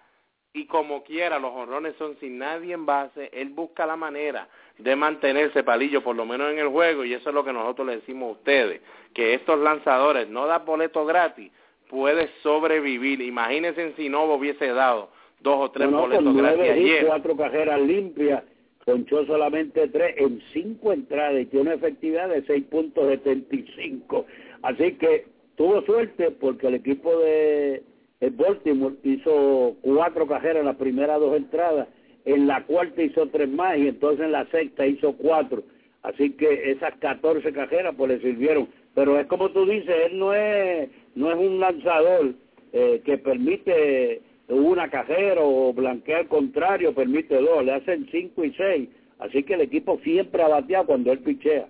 y 0.54 0.66
como 0.68 1.04
quiera 1.04 1.38
los 1.38 1.52
honrones 1.54 1.96
son 1.98 2.18
sin 2.20 2.38
nadie 2.38 2.74
en 2.74 2.86
base, 2.86 3.30
él 3.34 3.50
busca 3.50 3.86
la 3.86 3.98
manera 3.98 4.48
de 4.78 4.96
mantenerse 4.96 5.64
palillo 5.64 6.02
por 6.02 6.16
lo 6.16 6.26
menos 6.26 6.50
en 6.52 6.60
el 6.60 6.70
juego 6.70 7.04
y 7.04 7.14
eso 7.14 7.30
es 7.30 7.36
lo 7.36 7.44
que 7.44 7.52
nosotros 7.52 7.88
le 7.88 7.98
decimos 7.98 8.30
a 8.30 8.32
ustedes, 8.40 8.82
que 9.14 9.34
estos 9.34 9.60
lanzadores 9.60 10.30
no 10.30 10.48
dan 10.48 10.66
boleto 10.66 11.06
gratis, 11.06 11.52
puede 11.90 12.30
sobrevivir. 12.42 13.22
Imagínense 13.22 13.94
si 13.96 14.08
no 14.08 14.24
hubiese 14.24 14.68
dado 14.68 15.10
dos 15.40 15.58
o 15.60 15.72
tres 15.72 15.92
boletos 15.92 16.36
gratis 16.36 16.72
ayer. 16.72 17.06
cuatro 17.06 17.36
cajeras 17.36 17.82
limpias, 17.82 18.44
ponchó 18.86 19.26
solamente 19.26 19.88
tres 19.88 20.16
en 20.18 20.42
cinco 20.54 20.94
entradas 20.94 21.42
y 21.42 21.46
tiene 21.48 21.64
una 21.64 21.74
efectividad 21.74 22.30
de 22.30 22.46
6.75. 22.46 24.26
Así 24.62 24.94
que 24.94 25.26
tuvo 25.56 25.82
suerte 25.82 26.30
porque 26.32 26.68
el 26.68 26.76
equipo 26.76 27.18
de 27.20 27.82
Baltimore 28.22 28.96
hizo 29.04 29.76
cuatro 29.82 30.28
cajeras 30.28 30.58
en 30.58 30.66
las 30.66 30.76
primeras 30.76 31.20
dos 31.20 31.36
entradas, 31.36 31.88
en 32.26 32.48
la 32.48 32.64
cuarta 32.66 33.02
hizo 33.02 33.28
tres 33.30 33.50
más 33.50 33.78
y 33.78 33.88
entonces 33.88 34.26
en 34.26 34.32
la 34.32 34.46
sexta 34.52 34.86
hizo 34.86 35.14
cuatro. 35.14 35.64
Así 36.04 36.32
que 36.34 36.72
esas 36.72 36.94
14 37.00 37.52
cajeras 37.54 37.96
pues 37.98 38.12
le 38.12 38.20
sirvieron. 38.20 38.68
Pero 38.94 39.20
es 39.20 39.26
como 39.26 39.50
tú 39.50 39.66
dices, 39.66 39.96
él 40.06 40.20
no 40.20 40.34
es, 40.34 40.90
no 41.16 41.32
es 41.32 41.38
un 41.38 41.60
lanzador 41.60 42.36
eh, 42.72 43.02
que 43.04 43.18
permite 43.18 44.22
una 44.48 44.90
cajera 44.90 45.42
o 45.42 45.74
blanquea 45.74 46.20
al 46.20 46.28
contrario, 46.28 46.94
permite 46.94 47.36
dos, 47.40 47.64
le 47.64 47.74
hacen 47.74 48.08
cinco 48.12 48.44
y 48.44 48.54
seis. 48.54 48.90
Así 49.20 49.44
que 49.44 49.54
el 49.54 49.62
equipo 49.62 50.00
siempre 50.04 50.44
ha 50.44 50.48
bateado 50.48 50.88
cuando 50.88 51.12
él 51.12 51.20
pichea. 51.20 51.68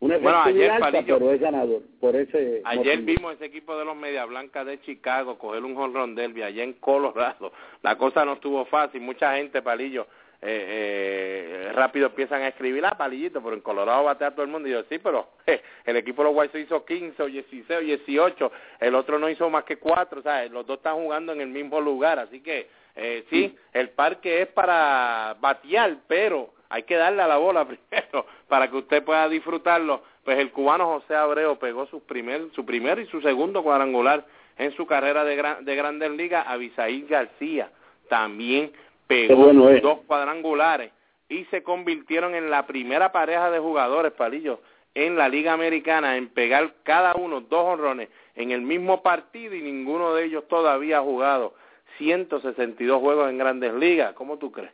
Una 0.00 0.16
bueno, 0.18 0.42
ayer, 0.44 0.70
alta, 0.70 1.02
pero 1.04 1.32
es 1.32 1.40
ganador. 1.40 1.82
Por 2.00 2.14
ese 2.14 2.62
ayer 2.64 3.02
vimos 3.02 3.34
ese 3.34 3.46
equipo 3.46 3.76
de 3.76 3.84
los 3.84 3.96
Media 3.96 4.24
Blancas 4.26 4.64
de 4.64 4.80
Chicago 4.82 5.38
coger 5.38 5.64
un 5.64 5.74
jonrón 5.74 6.14
derby 6.14 6.42
allá 6.42 6.62
en 6.62 6.74
Colorado. 6.74 7.52
La 7.82 7.98
cosa 7.98 8.24
no 8.24 8.34
estuvo 8.34 8.64
fácil. 8.66 9.00
Mucha 9.00 9.34
gente, 9.36 9.60
Palillo, 9.60 10.06
eh, 10.40 11.66
eh, 11.68 11.72
rápido 11.74 12.06
empiezan 12.06 12.42
a 12.42 12.48
escribir, 12.48 12.84
ah, 12.86 12.96
Palillito, 12.96 13.42
pero 13.42 13.56
en 13.56 13.60
Colorado 13.60 14.04
batea 14.04 14.30
todo 14.30 14.44
el 14.44 14.50
mundo. 14.50 14.68
Y 14.68 14.72
yo, 14.72 14.84
sí, 14.84 14.98
pero 14.98 15.28
eh, 15.46 15.60
el 15.84 15.96
equipo 15.96 16.22
de 16.22 16.28
los 16.28 16.38
White 16.38 16.52
Sox 16.52 16.64
hizo 16.64 16.84
15 16.84 17.22
o 17.22 17.26
16 17.26 17.78
o 17.78 17.82
18. 17.82 18.52
El 18.80 18.94
otro 18.94 19.18
no 19.18 19.28
hizo 19.28 19.50
más 19.50 19.64
que 19.64 19.78
4. 19.78 20.20
O 20.20 20.22
sea, 20.22 20.44
los 20.46 20.66
dos 20.66 20.76
están 20.78 20.94
jugando 20.94 21.32
en 21.32 21.40
el 21.40 21.48
mismo 21.48 21.80
lugar. 21.80 22.20
Así 22.20 22.40
que, 22.40 22.68
eh, 22.94 23.24
sí, 23.30 23.56
el 23.72 23.90
parque 23.90 24.42
es 24.42 24.48
para 24.48 25.36
batear, 25.40 25.96
pero 26.06 26.50
hay 26.68 26.84
que 26.84 26.96
darle 26.96 27.22
a 27.22 27.28
la 27.28 27.38
bola 27.38 27.64
primero 27.90 28.26
para 28.46 28.70
que 28.70 28.76
usted 28.76 29.02
pueda 29.02 29.28
disfrutarlo. 29.28 30.02
Pues 30.24 30.38
el 30.38 30.52
cubano 30.52 30.86
José 30.86 31.16
Abreu 31.16 31.58
pegó 31.58 31.86
su 31.86 32.04
primer, 32.04 32.50
su 32.54 32.64
primer 32.64 33.00
y 33.00 33.06
su 33.06 33.20
segundo 33.22 33.64
cuadrangular 33.64 34.24
en 34.56 34.72
su 34.76 34.86
carrera 34.86 35.24
de, 35.24 35.56
de 35.62 35.74
Grandes 35.74 36.10
Ligas. 36.12 36.44
Abisaí 36.46 37.06
García 37.08 37.70
también 38.08 38.72
pegó 39.08 39.52
dos 39.52 39.98
cuadrangulares 40.06 40.92
y 41.28 41.44
se 41.46 41.62
convirtieron 41.62 42.34
en 42.34 42.50
la 42.50 42.66
primera 42.66 43.10
pareja 43.10 43.50
de 43.50 43.58
jugadores, 43.58 44.12
Palillo, 44.12 44.60
en 44.94 45.16
la 45.16 45.28
Liga 45.28 45.52
Americana 45.52 46.16
en 46.16 46.28
pegar 46.28 46.74
cada 46.82 47.14
uno 47.14 47.40
dos 47.40 47.64
honrones 47.64 48.08
en 48.34 48.50
el 48.50 48.62
mismo 48.62 49.02
partido 49.02 49.54
y 49.54 49.62
ninguno 49.62 50.14
de 50.14 50.26
ellos 50.26 50.46
todavía 50.48 50.98
ha 50.98 51.02
jugado 51.02 51.54
162 51.98 53.00
juegos 53.00 53.30
en 53.30 53.38
Grandes 53.38 53.74
Ligas. 53.74 54.14
¿Cómo 54.14 54.38
tú 54.38 54.52
crees? 54.52 54.70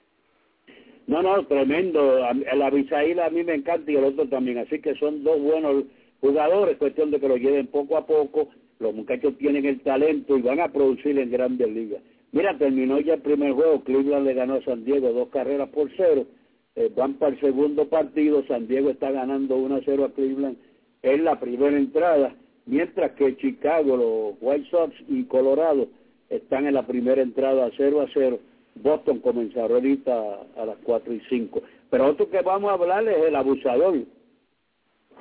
No, 1.07 1.23
no, 1.23 1.45
tremendo. 1.47 2.19
El 2.29 2.63
Abisail 2.63 3.21
a 3.21 3.31
mí 3.31 3.45
me 3.45 3.55
encanta 3.55 3.91
y 3.91 3.97
el 3.97 4.05
otro 4.05 4.27
también. 4.29 4.59
Así 4.59 4.81
que 4.81 4.95
son 4.97 5.23
dos 5.23 5.41
buenos 5.41 5.85
jugadores, 6.21 6.79
cuestión 6.79 7.11
de 7.11 7.21
que 7.21 7.29
lo 7.29 7.37
lleven 7.37 7.67
poco 7.67 7.97
a 7.97 8.07
poco. 8.07 8.49
Los 8.79 8.95
muchachos 8.95 9.37
tienen 9.39 9.65
el 9.67 9.81
talento 9.81 10.37
y 10.37 10.43
van 10.43 10.61
a 10.61 10.69
producir 10.69 11.19
en 11.19 11.31
grandes 11.31 11.69
ligas. 11.69 12.03
Mira, 12.35 12.59
terminó 12.59 12.99
ya 12.99 13.15
el 13.15 13.21
primer 13.21 13.53
juego. 13.53 13.85
Cleveland 13.85 14.27
le 14.27 14.35
ganó 14.35 14.55
a 14.55 14.65
San 14.65 14.85
Diego 14.85 15.13
dos 15.13 15.29
carreras 15.29 15.69
por 15.69 15.89
cero. 15.97 16.27
Eh, 16.75 16.91
van 16.97 17.15
para 17.15 17.33
el 17.33 17.41
segundo 17.41 17.89
partido. 17.89 18.45
San 18.49 18.67
Diego 18.67 18.91
está 18.91 19.13
ganando 19.13 19.57
1 19.57 19.77
a 19.77 19.81
0 19.85 20.05
a 20.05 20.13
Cleveland 20.13 20.57
en 21.03 21.23
la 21.23 21.39
primera 21.39 21.77
entrada. 21.77 22.35
Mientras 22.67 23.13
que 23.13 23.37
Chicago, 23.37 23.97
los 23.97 24.35
White 24.41 24.69
Sox 24.69 24.93
y 25.09 25.23
Colorado 25.27 25.87
están 26.29 26.67
en 26.67 26.75
la 26.75 26.85
primera 26.85 27.23
entrada 27.23 27.71
0 27.77 28.01
a 28.01 28.09
0 28.13 28.41
Boston 28.83 29.21
comenzará 29.21 29.73
ahorita 29.73 30.13
a 30.57 30.67
las 30.67 30.77
4 30.83 31.15
y 31.15 31.21
5. 31.29 31.63
Pero 31.89 32.07
otro 32.07 32.29
que 32.29 32.43
vamos 32.43 32.69
a 32.69 32.75
hablar 32.75 33.07
es 33.07 33.27
el 33.29 33.37
abusador, 33.37 33.99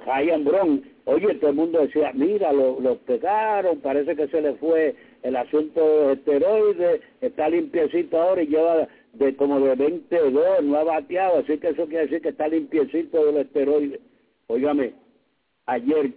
Ryan 0.08 0.44
Brown. 0.44 0.84
Oye, 1.06 1.36
todo 1.36 1.52
el 1.52 1.56
mundo 1.58 1.80
decía, 1.80 2.12
mira, 2.16 2.52
lo, 2.52 2.80
lo 2.80 2.98
pegaron, 2.98 3.80
parece 3.82 4.16
que 4.16 4.28
se 4.30 4.42
le 4.42 4.54
fue 4.56 4.96
el 5.24 5.36
asunto 5.36 6.08
de 6.08 6.14
esteroides, 6.14 7.02
está 7.22 7.50
limpiecito 7.50 8.22
ahora 8.22 8.44
y 8.44 8.48
lleva 8.48 8.88
de 9.14 9.36
como 9.36 9.60
de 9.60 9.76
22, 9.76 10.64
no 10.64 10.78
ha 10.78 10.84
bateado, 10.84 11.40
así 11.40 11.58
que 11.58 11.70
eso 11.70 11.86
quiere 11.88 12.04
decir 12.04 12.22
que 12.22 12.30
está 12.30 12.48
limpiecito 12.48 13.26
del 13.26 13.38
esteroide. 13.38 14.00
Óigame, 14.48 14.94
ayer 15.66 16.12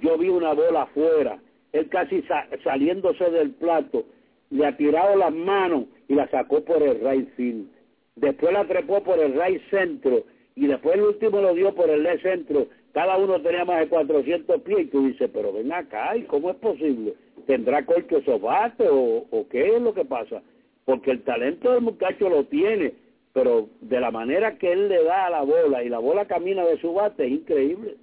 yo 0.00 0.16
vi 0.18 0.28
una 0.28 0.54
bola 0.54 0.82
afuera, 0.82 1.38
él 1.72 1.88
casi 1.88 2.22
saliéndose 2.62 3.30
del 3.30 3.50
plato, 3.52 4.04
le 4.50 4.66
ha 4.66 4.76
tirado 4.76 5.16
las 5.16 5.32
manos 5.32 5.84
y 6.08 6.14
la 6.14 6.28
sacó 6.28 6.62
por 6.62 6.82
el 6.82 7.00
right 7.00 7.28
field. 7.34 7.66
Después 8.16 8.52
la 8.52 8.66
trepó 8.66 9.02
por 9.02 9.18
el 9.18 9.32
right 9.32 9.62
centro 9.70 10.24
y 10.54 10.66
después 10.66 10.96
el 10.96 11.02
último 11.02 11.40
lo 11.40 11.54
dio 11.54 11.74
por 11.74 11.88
el 11.88 12.02
left 12.02 12.22
centro. 12.22 12.66
Cada 12.92 13.16
uno 13.16 13.40
tenía 13.40 13.64
más 13.64 13.80
de 13.80 13.88
400 13.88 14.60
pies 14.62 14.80
y 14.80 14.84
tú 14.86 15.06
dices, 15.06 15.30
pero 15.32 15.52
ven 15.52 15.72
acá, 15.72 16.14
¿y 16.14 16.24
cómo 16.24 16.50
es 16.50 16.56
posible? 16.56 17.14
¿Tendrá 17.46 17.84
bates 18.40 18.88
o, 18.90 19.26
o 19.30 19.48
qué 19.48 19.76
es 19.76 19.82
lo 19.82 19.94
que 19.94 20.04
pasa? 20.04 20.42
Porque 20.84 21.10
el 21.10 21.22
talento 21.22 21.72
del 21.72 21.82
muchacho 21.82 22.28
lo 22.28 22.44
tiene, 22.44 22.94
pero 23.32 23.68
de 23.80 24.00
la 24.00 24.10
manera 24.10 24.58
que 24.58 24.72
él 24.72 24.88
le 24.88 25.04
da 25.04 25.26
a 25.26 25.30
la 25.30 25.42
bola 25.42 25.82
y 25.82 25.88
la 25.88 25.98
bola 25.98 26.26
camina 26.26 26.64
de 26.64 26.78
su 26.80 26.92
bate 26.92 27.24
es 27.24 27.32
increíble. 27.32 27.96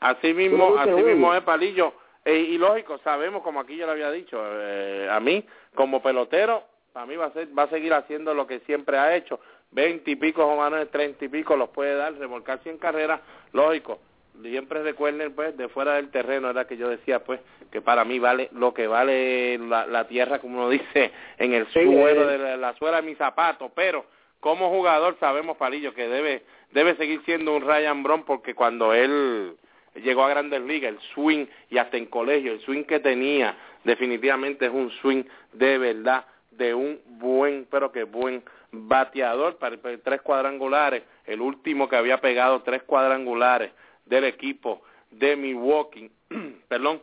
Así 0.00 0.34
mismo, 0.34 0.76
así 0.76 1.02
mismo 1.02 1.32
es 1.34 1.42
Palillo. 1.42 1.92
Eh, 2.24 2.38
y 2.50 2.58
lógico, 2.58 2.98
sabemos, 2.98 3.42
como 3.42 3.60
aquí 3.60 3.76
yo 3.76 3.86
lo 3.86 3.92
había 3.92 4.10
dicho, 4.10 4.40
eh, 4.40 5.08
a 5.10 5.18
mí 5.18 5.44
como 5.74 6.02
pelotero, 6.02 6.62
a 6.94 7.04
mí 7.04 7.16
va 7.16 7.26
a, 7.26 7.32
ser, 7.32 7.48
va 7.56 7.64
a 7.64 7.70
seguir 7.70 7.92
haciendo 7.94 8.32
lo 8.32 8.46
que 8.46 8.60
siempre 8.60 8.96
ha 8.96 9.16
hecho, 9.16 9.40
20 9.72 10.08
y 10.08 10.16
pico 10.16 10.70
de 10.70 10.86
30 10.86 11.24
y 11.24 11.28
pico 11.28 11.56
los 11.56 11.70
puede 11.70 11.96
dar, 11.96 12.14
remolcar 12.14 12.60
en 12.64 12.78
carreras, 12.78 13.20
lógico, 13.52 13.98
siempre 14.40 14.82
recuerden 14.82 15.34
pues 15.34 15.56
de 15.56 15.68
fuera 15.68 15.94
del 15.94 16.10
terreno 16.10 16.50
era 16.50 16.66
que 16.66 16.76
yo 16.76 16.88
decía 16.88 17.22
pues 17.24 17.40
que 17.70 17.80
para 17.80 18.04
mí 18.04 18.18
vale 18.18 18.48
lo 18.52 18.72
que 18.72 18.86
vale 18.86 19.58
la, 19.58 20.06
tierra 20.08 20.38
como 20.38 20.58
uno 20.58 20.68
dice 20.70 21.12
en 21.38 21.52
el 21.52 21.66
suelo 21.68 22.30
eh. 22.30 22.38
de 22.38 22.56
la, 22.56 22.74
suela 22.74 23.00
de 23.00 23.06
mi 23.06 23.14
zapato 23.14 23.70
pero 23.74 24.06
como 24.40 24.70
jugador 24.70 25.16
sabemos 25.20 25.56
Palillo 25.56 25.94
que 25.94 26.08
debe 26.08 26.42
debe 26.72 26.96
seguir 26.96 27.22
siendo 27.24 27.54
un 27.54 27.62
Ryan 27.62 28.02
Brown 28.02 28.24
porque 28.24 28.54
cuando 28.54 28.94
él 28.94 29.56
llegó 29.96 30.24
a 30.24 30.30
Grandes 30.30 30.62
Ligas 30.62 30.92
el 30.92 31.00
swing 31.14 31.46
y 31.70 31.78
hasta 31.78 31.96
en 31.96 32.06
colegio 32.06 32.52
el 32.52 32.60
swing 32.60 32.84
que 32.84 33.00
tenía 33.00 33.56
definitivamente 33.84 34.66
es 34.66 34.72
un 34.72 34.90
swing 35.02 35.24
de 35.52 35.78
verdad 35.78 36.24
de 36.50 36.74
un 36.74 37.00
buen 37.06 37.66
pero 37.70 37.92
que 37.92 38.04
buen 38.04 38.42
bateador 38.72 39.58
para 39.58 39.76
tres 40.02 40.22
cuadrangulares 40.22 41.02
el 41.26 41.40
último 41.40 41.88
que 41.88 41.96
había 41.96 42.20
pegado 42.20 42.62
tres 42.62 42.82
cuadrangulares 42.82 43.70
del 44.12 44.24
equipo 44.24 44.82
de 45.10 45.36
Milwaukee, 45.36 46.10
perdón, 46.68 47.00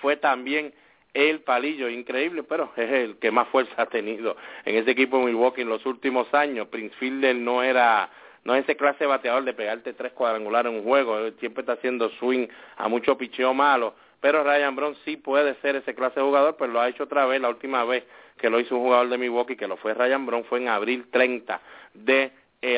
fue 0.00 0.16
también 0.16 0.74
el 1.14 1.40
palillo, 1.40 1.88
increíble, 1.88 2.42
pero 2.42 2.72
es 2.76 2.90
el 2.90 3.16
que 3.18 3.30
más 3.30 3.46
fuerza 3.48 3.72
ha 3.82 3.86
tenido 3.86 4.36
en 4.64 4.74
ese 4.74 4.90
equipo 4.90 5.18
de 5.18 5.26
Milwaukee 5.26 5.62
en 5.62 5.68
los 5.68 5.86
últimos 5.86 6.32
años. 6.34 6.66
Prince 6.66 6.96
Fielder 6.96 7.36
no 7.36 7.62
era, 7.62 8.10
no 8.42 8.56
es 8.56 8.64
ese 8.64 8.76
clase 8.76 9.06
bateador 9.06 9.44
de 9.44 9.54
pegarte 9.54 9.92
tres 9.92 10.12
cuadrangulares 10.12 10.72
en 10.72 10.80
un 10.80 10.84
juego, 10.84 11.16
siempre 11.38 11.60
está 11.60 11.74
haciendo 11.74 12.10
swing 12.18 12.48
a 12.76 12.88
mucho 12.88 13.16
picheo 13.16 13.54
malo, 13.54 13.94
pero 14.20 14.42
Ryan 14.42 14.74
Brown 14.74 14.96
sí 15.04 15.16
puede 15.16 15.54
ser 15.60 15.76
ese 15.76 15.94
clase 15.94 16.20
jugador, 16.20 16.56
pues 16.56 16.70
lo 16.70 16.80
ha 16.80 16.88
hecho 16.88 17.04
otra 17.04 17.24
vez, 17.26 17.40
la 17.40 17.50
última 17.50 17.84
vez 17.84 18.02
que 18.36 18.50
lo 18.50 18.58
hizo 18.58 18.76
un 18.76 18.82
jugador 18.82 19.08
de 19.08 19.16
Milwaukee, 19.16 19.56
que 19.56 19.68
lo 19.68 19.76
fue 19.76 19.94
Ryan 19.94 20.26
Brown, 20.26 20.44
fue 20.44 20.58
en 20.58 20.68
abril 20.68 21.06
30 21.10 21.60
de 21.94 22.32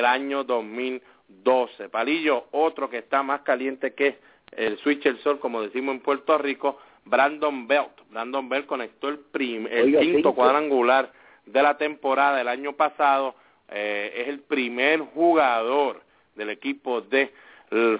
año 0.04 0.44
2000 0.44 1.02
12. 1.28 1.88
Palillo, 1.88 2.46
otro 2.52 2.88
que 2.90 2.98
está 2.98 3.22
más 3.22 3.42
caliente 3.42 3.94
que 3.94 4.18
el 4.52 4.78
switch 4.78 5.06
el 5.06 5.18
sol, 5.20 5.38
como 5.38 5.62
decimos 5.62 5.94
en 5.94 6.00
Puerto 6.00 6.38
Rico, 6.38 6.78
Brandon 7.04 7.66
Belt. 7.66 7.90
Brandon 8.10 8.48
Belt 8.48 8.66
conectó 8.66 9.08
el, 9.08 9.20
el 9.70 9.98
quinto 9.98 10.34
cuadrangular 10.34 11.12
de 11.46 11.62
la 11.62 11.76
temporada 11.76 12.38
del 12.38 12.48
año 12.48 12.72
pasado. 12.72 13.34
Eh, 13.70 14.22
es 14.22 14.28
el 14.28 14.40
primer 14.40 15.00
jugador 15.00 16.00
del 16.34 16.50
equipo 16.50 17.02
de 17.02 17.32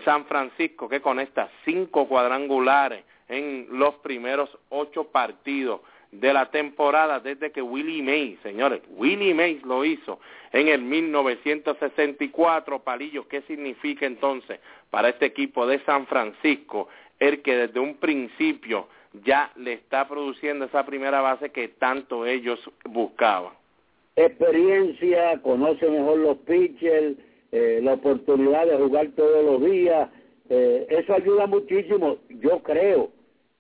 San 0.05 0.25
Francisco 0.25 0.89
que 0.89 1.03
conecta 1.03 1.51
cinco 1.65 2.09
cuadrangulares 2.09 3.05
en 3.29 3.67
los 3.71 3.97
primeros 3.97 4.49
ocho 4.71 5.05
partidos 5.05 5.81
de 6.11 6.33
la 6.33 6.51
temporada 6.51 7.21
desde 7.21 7.51
que 7.51 7.61
Willie 7.61 8.03
Mays, 8.03 8.39
señores, 8.43 8.81
Willie 8.97 9.35
Mays 9.35 9.63
lo 9.65 9.85
hizo 9.85 10.19
en 10.53 10.69
el 10.69 10.81
1964, 10.83 12.79
Palillo, 12.81 13.29
¿qué 13.29 13.43
significa 13.43 14.07
entonces 14.07 14.61
para 14.91 15.11
este 15.11 15.27
equipo 15.27 15.67
de 15.67 15.81
San 15.81 16.07
Francisco 16.07 16.89
el 17.19 17.43
que 17.43 17.57
desde 17.57 17.81
un 17.81 17.97
principio 17.97 18.89
ya 19.25 19.53
le 19.57 19.75
está 19.75 20.09
produciendo 20.09 20.65
esa 20.65 20.87
primera 20.87 21.21
base 21.21 21.51
que 21.51 21.69
tanto 21.69 22.25
ellos 22.25 22.59
buscaban? 22.85 23.53
Experiencia, 24.17 25.41
conoce 25.43 25.89
mejor 25.91 26.19
los 26.19 26.39
pitchers, 26.39 27.17
eh, 27.53 27.81
la 27.83 27.95
oportunidad 27.95 28.67
de 28.67 28.77
jugar 28.79 29.09
todos 29.15 29.45
los 29.45 29.71
días, 29.71 30.09
eh, 30.49 30.87
eso 30.89 31.15
ayuda 31.15 31.47
muchísimo, 31.47 32.17
yo 32.29 32.63
creo 32.63 33.11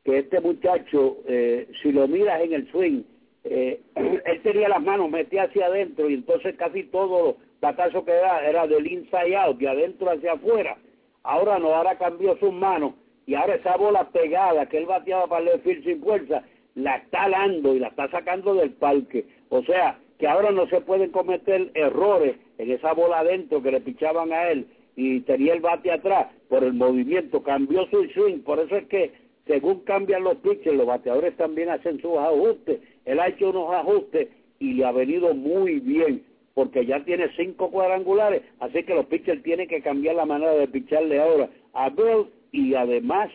que 0.09 0.21
este 0.21 0.41
muchacho, 0.41 1.19
eh, 1.27 1.69
si 1.83 1.93
lo 1.93 2.09
miras 2.09 2.41
en 2.41 2.55
el 2.55 2.71
swing, 2.71 3.03
eh, 3.45 3.79
él 3.95 4.41
tenía 4.43 4.71
las 4.71 4.83
manos 4.83 5.11
metidas 5.11 5.51
hacia 5.51 5.67
adentro 5.67 6.09
y 6.09 6.15
entonces 6.15 6.57
casi 6.57 6.85
todo 6.85 7.37
batazo 7.61 8.07
que 8.07 8.13
da 8.13 8.41
era 8.49 8.67
del 8.67 8.91
inside 8.91 9.37
out, 9.37 9.59
de 9.59 9.69
adentro 9.69 10.11
hacia 10.11 10.33
afuera. 10.33 10.79
Ahora 11.25 11.59
no, 11.59 11.75
ahora 11.75 11.99
cambió 11.99 12.39
sus 12.39 12.55
manos 12.55 12.95
y 13.27 13.35
ahora 13.35 13.57
esa 13.57 13.77
bola 13.77 14.09
pegada 14.09 14.65
que 14.65 14.79
él 14.79 14.87
bateaba 14.87 15.27
para 15.27 15.53
el 15.53 15.61
field 15.61 15.85
sin 15.85 16.01
fuerza, 16.01 16.43
la 16.75 16.97
está 16.97 17.29
dando 17.29 17.75
y 17.75 17.81
la 17.81 17.89
está 17.89 18.11
sacando 18.11 18.55
del 18.55 18.71
parque. 18.71 19.27
O 19.51 19.63
sea, 19.65 19.99
que 20.19 20.27
ahora 20.27 20.53
no 20.53 20.67
se 20.69 20.81
pueden 20.81 21.11
cometer 21.11 21.71
errores 21.75 22.37
en 22.57 22.71
esa 22.71 22.95
bola 22.95 23.19
adentro 23.19 23.63
que 23.63 23.73
le 23.73 23.83
pichaban 23.83 24.33
a 24.33 24.49
él 24.49 24.69
y 24.97 25.21
tenía 25.21 25.53
el 25.53 25.61
bate 25.61 25.93
atrás 25.93 26.29
por 26.49 26.65
el 26.65 26.73
movimiento, 26.73 27.43
cambió 27.43 27.87
su 27.91 28.05
swing, 28.15 28.39
por 28.39 28.59
eso 28.59 28.75
es 28.75 28.87
que 28.87 29.28
según 29.49 29.81
cambian 29.81 30.23
los 30.23 30.37
pitchers, 30.37 30.77
los 30.77 30.87
bateadores 30.87 31.35
también 31.37 31.71
hacen 31.71 32.01
sus 32.01 32.17
ajustes. 32.19 32.81
Él 33.07 33.19
ha 33.19 33.29
hecho 33.29 33.49
unos 33.49 33.73
ajustes 33.73 34.29
y 34.61 34.75
le 34.75 34.85
ha 34.85 34.93
venido 34.93 35.35
muy 35.35 35.81
bien, 35.81 36.23
porque 36.55 36.85
ya 36.85 37.03
tiene 37.05 37.31
cinco 37.35 37.71
cuadrangulares, 37.71 38.43
así 38.61 38.83
que 38.85 38.95
los 38.95 39.07
pitchers 39.07 39.43
tienen 39.43 39.67
que 39.67 39.81
cambiar 39.81 40.17
la 40.17 40.27
manera 40.27 40.53
de 40.53 40.69
picharle 40.69 41.19
ahora 41.19 41.49
a 41.73 41.89
Bell 41.89 42.27
y 42.53 42.75
además 42.75 43.31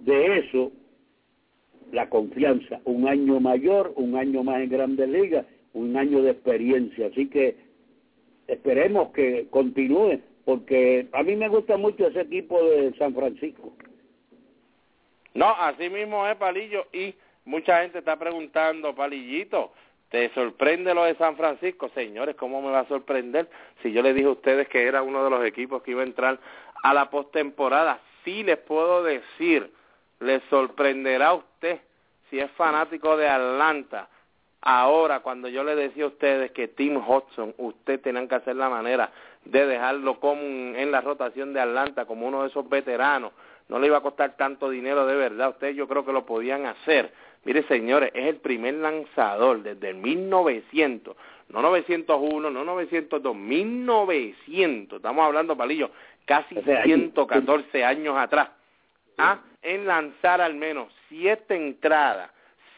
de 0.00 0.38
eso, 0.38 0.72
la 1.92 2.08
confianza, 2.08 2.80
un 2.84 3.06
año 3.06 3.38
mayor, 3.38 3.92
un 3.96 4.16
año 4.16 4.42
más 4.42 4.62
en 4.62 4.70
Grandes 4.70 5.08
Ligas, 5.08 5.44
un 5.74 5.96
año 5.96 6.22
de 6.22 6.30
experiencia, 6.30 7.08
así 7.08 7.28
que 7.28 7.56
esperemos 8.46 9.10
que 9.10 9.48
continúe, 9.50 10.20
porque 10.46 11.08
a 11.12 11.22
mí 11.22 11.36
me 11.36 11.48
gusta 11.48 11.76
mucho 11.76 12.06
ese 12.06 12.22
equipo 12.22 12.62
de 12.62 12.94
San 12.96 13.14
Francisco. 13.14 13.74
No, 15.38 15.50
así 15.50 15.88
mismo 15.88 16.26
es, 16.26 16.34
Palillo, 16.34 16.88
y 16.92 17.14
mucha 17.44 17.82
gente 17.82 18.00
está 18.00 18.16
preguntando, 18.16 18.92
Palillito, 18.92 19.72
¿te 20.08 20.30
sorprende 20.30 20.92
lo 20.92 21.04
de 21.04 21.14
San 21.14 21.36
Francisco? 21.36 21.88
Señores, 21.94 22.34
¿cómo 22.34 22.60
me 22.60 22.72
va 22.72 22.80
a 22.80 22.88
sorprender 22.88 23.48
si 23.80 23.92
yo 23.92 24.02
le 24.02 24.14
dije 24.14 24.26
a 24.26 24.32
ustedes 24.32 24.66
que 24.66 24.84
era 24.84 25.00
uno 25.00 25.22
de 25.22 25.30
los 25.30 25.44
equipos 25.44 25.80
que 25.84 25.92
iba 25.92 26.00
a 26.00 26.06
entrar 26.06 26.40
a 26.82 26.92
la 26.92 27.08
postemporada? 27.08 28.00
Sí 28.24 28.42
les 28.42 28.58
puedo 28.58 29.04
decir, 29.04 29.72
le 30.18 30.40
sorprenderá 30.50 31.28
a 31.28 31.34
usted 31.34 31.78
si 32.30 32.40
es 32.40 32.50
fanático 32.56 33.16
de 33.16 33.28
Atlanta. 33.28 34.08
Ahora, 34.60 35.20
cuando 35.20 35.46
yo 35.46 35.62
le 35.62 35.76
decía 35.76 36.02
a 36.02 36.08
ustedes 36.08 36.50
que 36.50 36.66
Tim 36.66 36.96
Hudson, 36.96 37.54
ustedes 37.58 38.02
tenían 38.02 38.26
que 38.26 38.34
hacer 38.34 38.56
la 38.56 38.68
manera 38.68 39.12
de 39.44 39.66
dejarlo 39.66 40.18
como 40.18 40.42
en 40.42 40.90
la 40.90 41.00
rotación 41.00 41.52
de 41.52 41.60
Atlanta 41.60 42.06
como 42.06 42.26
uno 42.26 42.42
de 42.42 42.48
esos 42.48 42.68
veteranos 42.68 43.30
no 43.68 43.78
le 43.78 43.86
iba 43.86 43.98
a 43.98 44.02
costar 44.02 44.36
tanto 44.36 44.70
dinero 44.70 45.06
de 45.06 45.14
verdad, 45.16 45.50
ustedes 45.50 45.76
yo 45.76 45.86
creo 45.86 46.04
que 46.04 46.12
lo 46.12 46.24
podían 46.24 46.66
hacer. 46.66 47.12
Mire, 47.44 47.62
señores, 47.64 48.10
es 48.14 48.26
el 48.26 48.36
primer 48.36 48.74
lanzador 48.74 49.62
desde 49.62 49.90
el 49.90 49.96
1900, 49.96 51.16
no 51.50 51.62
901, 51.62 52.50
no 52.50 52.64
902, 52.64 53.36
1900, 53.36 54.96
estamos 54.96 55.24
hablando, 55.24 55.56
Palillo, 55.56 55.90
casi 56.24 56.56
114 56.60 57.84
años 57.84 58.16
atrás, 58.16 58.50
¿ah? 59.18 59.40
en 59.62 59.86
lanzar 59.86 60.40
al 60.40 60.54
menos 60.54 60.92
siete 61.08 61.54
entradas 61.54 62.30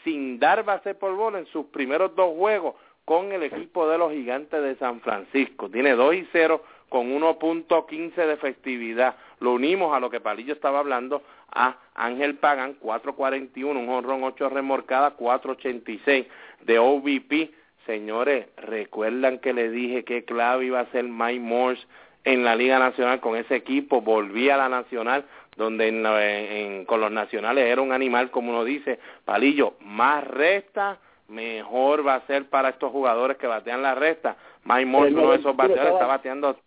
sin 0.05 0.39
dar 0.39 0.65
base 0.65 0.95
por 0.95 1.15
bola 1.15 1.39
en 1.39 1.47
sus 1.47 1.67
primeros 1.67 2.15
dos 2.15 2.35
juegos 2.37 2.75
con 3.05 3.33
el 3.33 3.43
equipo 3.43 3.89
de 3.89 3.99
los 3.99 4.13
gigantes 4.13 4.63
de 4.63 4.77
San 4.77 5.01
Francisco. 5.01 5.69
Tiene 5.69 5.93
2 5.93 6.15
y 6.15 6.29
0 6.33 6.63
con 6.89 7.11
1.15 7.11 8.15
de 8.15 8.33
efectividad. 8.33 9.17
Lo 9.41 9.53
unimos 9.53 9.95
a 9.95 10.01
lo 10.01 10.11
que 10.11 10.21
Palillo 10.21 10.53
estaba 10.53 10.79
hablando 10.79 11.23
a 11.51 11.77
Ángel 11.95 12.37
Pagan, 12.37 12.77
4.41, 12.81 13.65
un 13.65 13.89
honrón 13.89 14.23
8 14.23 14.49
remorcadas, 14.51 15.15
4.86 15.19 16.27
de 16.61 16.79
OVP. 16.79 17.51
Señores, 17.87 18.47
recuerdan 18.57 19.39
que 19.39 19.53
le 19.55 19.71
dije 19.71 20.05
que 20.05 20.25
clave 20.25 20.67
iba 20.67 20.81
a 20.81 20.91
ser 20.93 21.05
Mike 21.05 21.41
Morse 21.41 21.83
en 22.25 22.45
la 22.45 22.55
Liga 22.55 22.79
Nacional 22.79 23.21
con 23.21 23.35
ese 23.35 23.57
equipo, 23.57 24.03
volví 24.03 24.51
a 24.51 24.59
la 24.59 24.69
Nacional, 24.69 25.25
donde 25.57 26.85
con 26.87 27.01
los 27.01 27.11
nacionales 27.11 27.65
era 27.65 27.81
un 27.81 27.93
animal, 27.93 28.31
como 28.31 28.51
uno 28.51 28.65
dice, 28.65 28.99
Palillo, 29.25 29.75
más 29.81 30.23
resta, 30.25 30.99
mejor 31.29 32.07
va 32.07 32.17
a 32.17 32.27
ser 32.27 32.51
para 32.51 32.69
estos 32.69 32.93
jugadores 32.93 33.39
que 33.39 33.47
batean 33.47 33.83
la 33.83 33.95
resta. 33.95 34.37
Mike 34.65 34.87
Morse, 34.87 35.15
uno 35.15 35.31
de 35.31 35.39
esos 35.39 35.57
bateadores, 35.57 35.95
está 35.95 36.07
bateando 36.07 36.59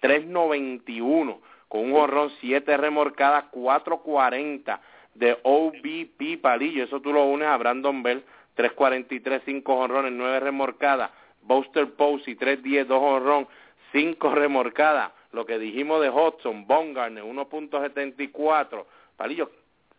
391 0.00 1.40
con 1.68 1.80
un 1.80 1.96
horrón 1.96 2.30
7 2.40 2.76
remorcadas 2.76 3.44
440 3.50 4.80
de 5.14 5.38
OBP 5.42 6.40
Palillo, 6.40 6.84
eso 6.84 7.00
tú 7.00 7.12
lo 7.12 7.24
unes 7.24 7.48
a 7.48 7.56
Brandon 7.56 8.02
Bell 8.02 8.22
343 8.54 9.42
5 9.44 9.74
honrones 9.74 10.12
9 10.12 10.40
remorcadas, 10.40 11.10
Buster 11.42 11.90
Posey 11.92 12.34
310 12.36 12.88
2 12.88 13.02
honrón 13.02 13.48
5 13.92 14.34
remorcadas, 14.34 15.12
lo 15.32 15.46
que 15.46 15.58
dijimos 15.58 16.00
de 16.00 16.10
Hudson, 16.10 16.66
Bongarne 16.66 17.22
1.74, 17.22 18.84
Palillo, 19.16 19.50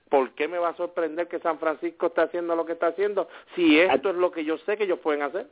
¿por 0.09 0.31
qué 0.31 0.47
me 0.47 0.57
va 0.57 0.69
a 0.69 0.75
sorprender 0.75 1.27
que 1.27 1.39
San 1.39 1.59
Francisco 1.59 2.07
está 2.07 2.23
haciendo 2.23 2.55
lo 2.55 2.65
que 2.65 2.73
está 2.73 2.87
haciendo 2.87 3.27
si 3.55 3.79
esto 3.79 4.09
es 4.09 4.15
lo 4.15 4.31
que 4.31 4.45
yo 4.45 4.57
sé 4.59 4.77
que 4.77 4.85
ellos 4.85 4.99
pueden 4.99 5.21
hacer? 5.21 5.47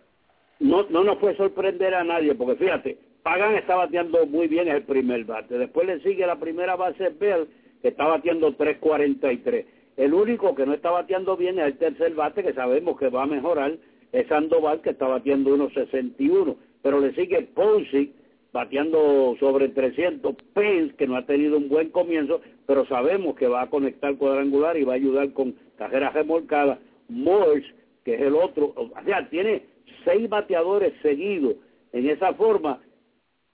No, 0.59 0.84
no 0.89 1.03
nos 1.03 1.18
puede 1.18 1.36
sorprender 1.36 1.93
a 1.93 2.03
nadie, 2.03 2.34
porque 2.34 2.55
fíjate, 2.55 2.97
Pagan 3.26 3.56
está 3.56 3.76
bateando 3.76 4.28
muy 4.28 4.48
bien 4.48 4.68
el 4.68 4.84
primer 4.84 5.24
bate. 5.24 5.58
Después 5.58 5.88
le 5.88 6.00
sigue 6.02 6.28
la 6.28 6.36
primera 6.36 6.76
base 6.76 7.10
Bell, 7.10 7.48
que 7.82 7.88
está 7.88 8.06
bateando 8.06 8.56
3.43. 8.56 9.66
El 9.98 10.14
único 10.14 10.54
que 10.54 10.64
no 10.64 10.76
está 10.76 10.92
bateando 10.92 11.36
bien 11.36 11.58
es 11.58 11.66
el 11.66 11.78
tercer 11.80 12.14
bate, 12.14 12.44
que 12.44 12.54
sabemos 12.54 13.00
que 13.00 13.10
va 13.10 13.24
a 13.24 13.26
mejorar, 13.26 13.78
es 14.12 14.28
Sandoval, 14.28 14.82
que 14.82 14.92
está 14.92 15.08
bateando 15.08 15.58
1.61. 15.58 16.56
pero 16.84 17.00
le 17.00 17.16
sigue 17.16 17.42
Posey 17.56 18.14
bateando 18.54 19.36
sobre 19.40 19.70
300, 19.70 20.36
Pence 20.54 20.96
que 20.96 21.08
no 21.08 21.16
ha 21.16 21.26
tenido 21.26 21.58
un 21.58 21.68
buen 21.68 21.90
comienzo, 21.90 22.42
pero 22.68 22.86
sabemos 22.86 23.36
que 23.38 23.48
va 23.48 23.64
a 23.64 23.70
conectar 23.72 24.16
cuadrangular 24.18 24.78
y 24.78 24.84
va 24.84 24.94
a 24.94 24.98
ayudar 24.98 25.34
con 25.34 25.56
cajeras 25.80 26.14
remolcadas, 26.14 26.78
Morse 27.10 27.66
que 28.04 28.14
es 28.14 28.22
el 28.22 28.36
otro, 28.36 28.72
o 28.76 28.92
sea, 29.04 29.28
tiene 29.32 29.64
seis 30.04 30.30
bateadores 30.30 30.94
seguidos 31.02 31.56
en 31.92 32.08
esa 32.08 32.32
forma 32.36 32.82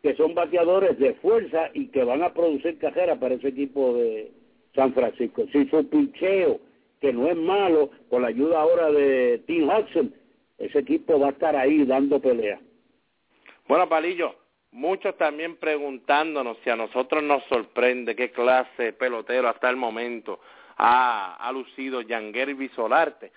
que 0.01 0.15
son 0.15 0.33
bateadores 0.33 0.97
de 0.97 1.13
fuerza 1.15 1.69
y 1.73 1.87
que 1.87 2.03
van 2.03 2.23
a 2.23 2.33
producir 2.33 2.77
cajeras 2.79 3.19
para 3.19 3.35
ese 3.35 3.49
equipo 3.49 3.93
de 3.93 4.31
San 4.73 4.93
Francisco. 4.93 5.45
Si 5.51 5.67
su 5.67 5.87
pincheo, 5.89 6.59
que 6.99 7.13
no 7.13 7.27
es 7.27 7.35
malo, 7.35 7.91
con 8.09 8.23
la 8.23 8.29
ayuda 8.29 8.61
ahora 8.61 8.91
de 8.91 9.41
Tim 9.45 9.69
Hudson, 9.69 10.13
ese 10.57 10.79
equipo 10.79 11.19
va 11.19 11.27
a 11.27 11.31
estar 11.31 11.55
ahí 11.55 11.85
dando 11.85 12.19
pelea. 12.19 12.59
Bueno, 13.67 13.87
Palillo, 13.89 14.35
muchos 14.71 15.17
también 15.17 15.57
preguntándonos 15.57 16.57
si 16.63 16.69
a 16.69 16.75
nosotros 16.75 17.23
nos 17.23 17.43
sorprende 17.45 18.15
qué 18.15 18.31
clase 18.31 18.83
de 18.83 18.93
pelotero 18.93 19.49
hasta 19.49 19.69
el 19.69 19.75
momento 19.75 20.39
ha, 20.77 21.51
lucido 21.53 22.01
Yanguervi 22.01 22.69
Solarte. 22.69 23.31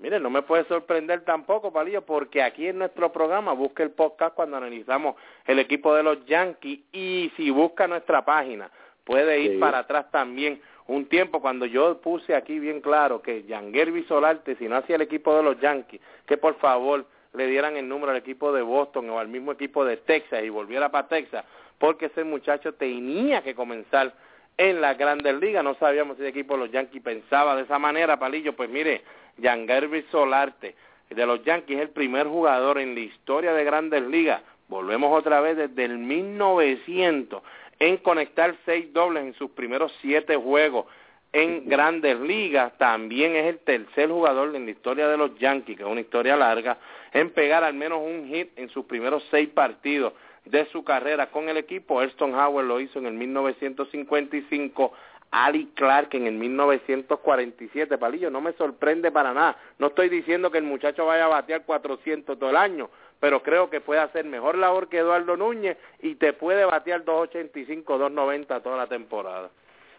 Miren, 0.00 0.22
no 0.22 0.30
me 0.30 0.42
puede 0.42 0.64
sorprender 0.64 1.24
tampoco, 1.24 1.72
Palillo, 1.72 2.02
porque 2.02 2.42
aquí 2.42 2.68
en 2.68 2.78
nuestro 2.78 3.12
programa, 3.12 3.52
busque 3.52 3.82
el 3.82 3.90
podcast 3.90 4.34
cuando 4.34 4.56
analizamos 4.56 5.16
el 5.46 5.58
equipo 5.58 5.94
de 5.94 6.02
los 6.02 6.24
Yankees 6.26 6.80
y 6.92 7.32
si 7.36 7.50
busca 7.50 7.86
nuestra 7.86 8.24
página, 8.24 8.70
puede 9.04 9.40
ir 9.40 9.58
para 9.58 9.80
atrás 9.80 10.10
también 10.10 10.60
un 10.88 11.06
tiempo 11.06 11.40
cuando 11.40 11.66
yo 11.66 12.00
puse 12.00 12.34
aquí 12.34 12.58
bien 12.58 12.80
claro 12.80 13.22
que 13.22 13.44
Yanguer 13.44 13.92
Solarte, 14.06 14.56
si 14.56 14.68
no 14.68 14.76
hacía 14.76 14.96
el 14.96 15.02
equipo 15.02 15.36
de 15.36 15.42
los 15.42 15.60
Yankees, 15.60 16.00
que 16.26 16.36
por 16.36 16.56
favor 16.58 17.06
le 17.32 17.46
dieran 17.46 17.76
el 17.76 17.88
número 17.88 18.12
al 18.12 18.18
equipo 18.18 18.52
de 18.52 18.62
Boston 18.62 19.10
o 19.10 19.18
al 19.18 19.28
mismo 19.28 19.52
equipo 19.52 19.84
de 19.84 19.96
Texas 19.96 20.42
y 20.44 20.48
volviera 20.48 20.90
para 20.90 21.08
Texas, 21.08 21.44
porque 21.78 22.06
ese 22.06 22.24
muchacho 22.24 22.74
tenía 22.74 23.42
que 23.42 23.54
comenzar 23.54 24.14
en 24.56 24.80
la 24.80 24.94
Grandes 24.94 25.34
Ligas. 25.34 25.62
No 25.62 25.74
sabíamos 25.74 26.16
si 26.16 26.22
el 26.22 26.28
equipo 26.28 26.54
de 26.54 26.60
los 26.60 26.72
Yankees 26.72 27.02
pensaba 27.02 27.56
de 27.56 27.62
esa 27.62 27.78
manera, 27.78 28.18
Palillo. 28.18 28.54
Pues 28.54 28.70
mire, 28.70 29.02
Gervis 29.40 30.04
Solarte 30.10 30.74
de 31.10 31.26
los 31.26 31.44
Yankees 31.44 31.76
es 31.76 31.82
el 31.82 31.90
primer 31.90 32.26
jugador 32.26 32.78
en 32.78 32.94
la 32.94 33.00
historia 33.00 33.52
de 33.52 33.64
Grandes 33.64 34.02
Ligas. 34.02 34.42
Volvemos 34.68 35.16
otra 35.16 35.40
vez 35.40 35.56
desde 35.56 35.84
el 35.84 35.98
1900 35.98 37.42
en 37.78 37.98
conectar 37.98 38.54
seis 38.64 38.92
dobles 38.92 39.24
en 39.24 39.34
sus 39.34 39.50
primeros 39.50 39.92
siete 40.00 40.36
juegos 40.36 40.86
en 41.32 41.68
Grandes 41.68 42.18
Ligas. 42.20 42.76
También 42.78 43.36
es 43.36 43.46
el 43.46 43.58
tercer 43.58 44.10
jugador 44.10 44.54
en 44.56 44.64
la 44.64 44.70
historia 44.70 45.06
de 45.08 45.16
los 45.16 45.38
Yankees, 45.38 45.76
que 45.76 45.82
es 45.82 45.88
una 45.88 46.00
historia 46.00 46.36
larga, 46.36 46.78
en 47.12 47.30
pegar 47.30 47.62
al 47.62 47.74
menos 47.74 48.00
un 48.02 48.26
hit 48.28 48.50
en 48.56 48.68
sus 48.70 48.86
primeros 48.86 49.24
seis 49.30 49.48
partidos 49.50 50.14
de 50.46 50.64
su 50.66 50.84
carrera 50.84 51.30
con 51.30 51.48
el 51.48 51.56
equipo. 51.56 52.02
Elston 52.02 52.34
Howard 52.34 52.66
lo 52.66 52.80
hizo 52.80 52.98
en 52.98 53.06
el 53.06 53.14
1955, 53.14 54.92
Ali 55.30 55.66
Clark 55.74 56.14
en 56.14 56.26
el 56.26 56.34
1947. 56.34 57.98
Palillo, 57.98 58.30
no 58.30 58.40
me 58.40 58.52
sorprende 58.52 59.10
para 59.10 59.32
nada. 59.32 59.56
No 59.78 59.88
estoy 59.88 60.08
diciendo 60.08 60.50
que 60.50 60.58
el 60.58 60.64
muchacho 60.64 61.06
vaya 61.06 61.26
a 61.26 61.28
batear 61.28 61.64
400 61.64 62.38
todo 62.38 62.50
el 62.50 62.56
año, 62.56 62.90
pero 63.20 63.42
creo 63.42 63.68
que 63.70 63.80
puede 63.80 64.00
hacer 64.00 64.24
mejor 64.24 64.56
labor 64.56 64.88
que 64.88 64.98
Eduardo 64.98 65.36
Núñez 65.36 65.76
y 66.02 66.14
te 66.14 66.32
puede 66.32 66.64
batear 66.64 67.04
285, 67.04 67.98
290 67.98 68.60
toda 68.60 68.76
la 68.76 68.86
temporada. 68.86 69.50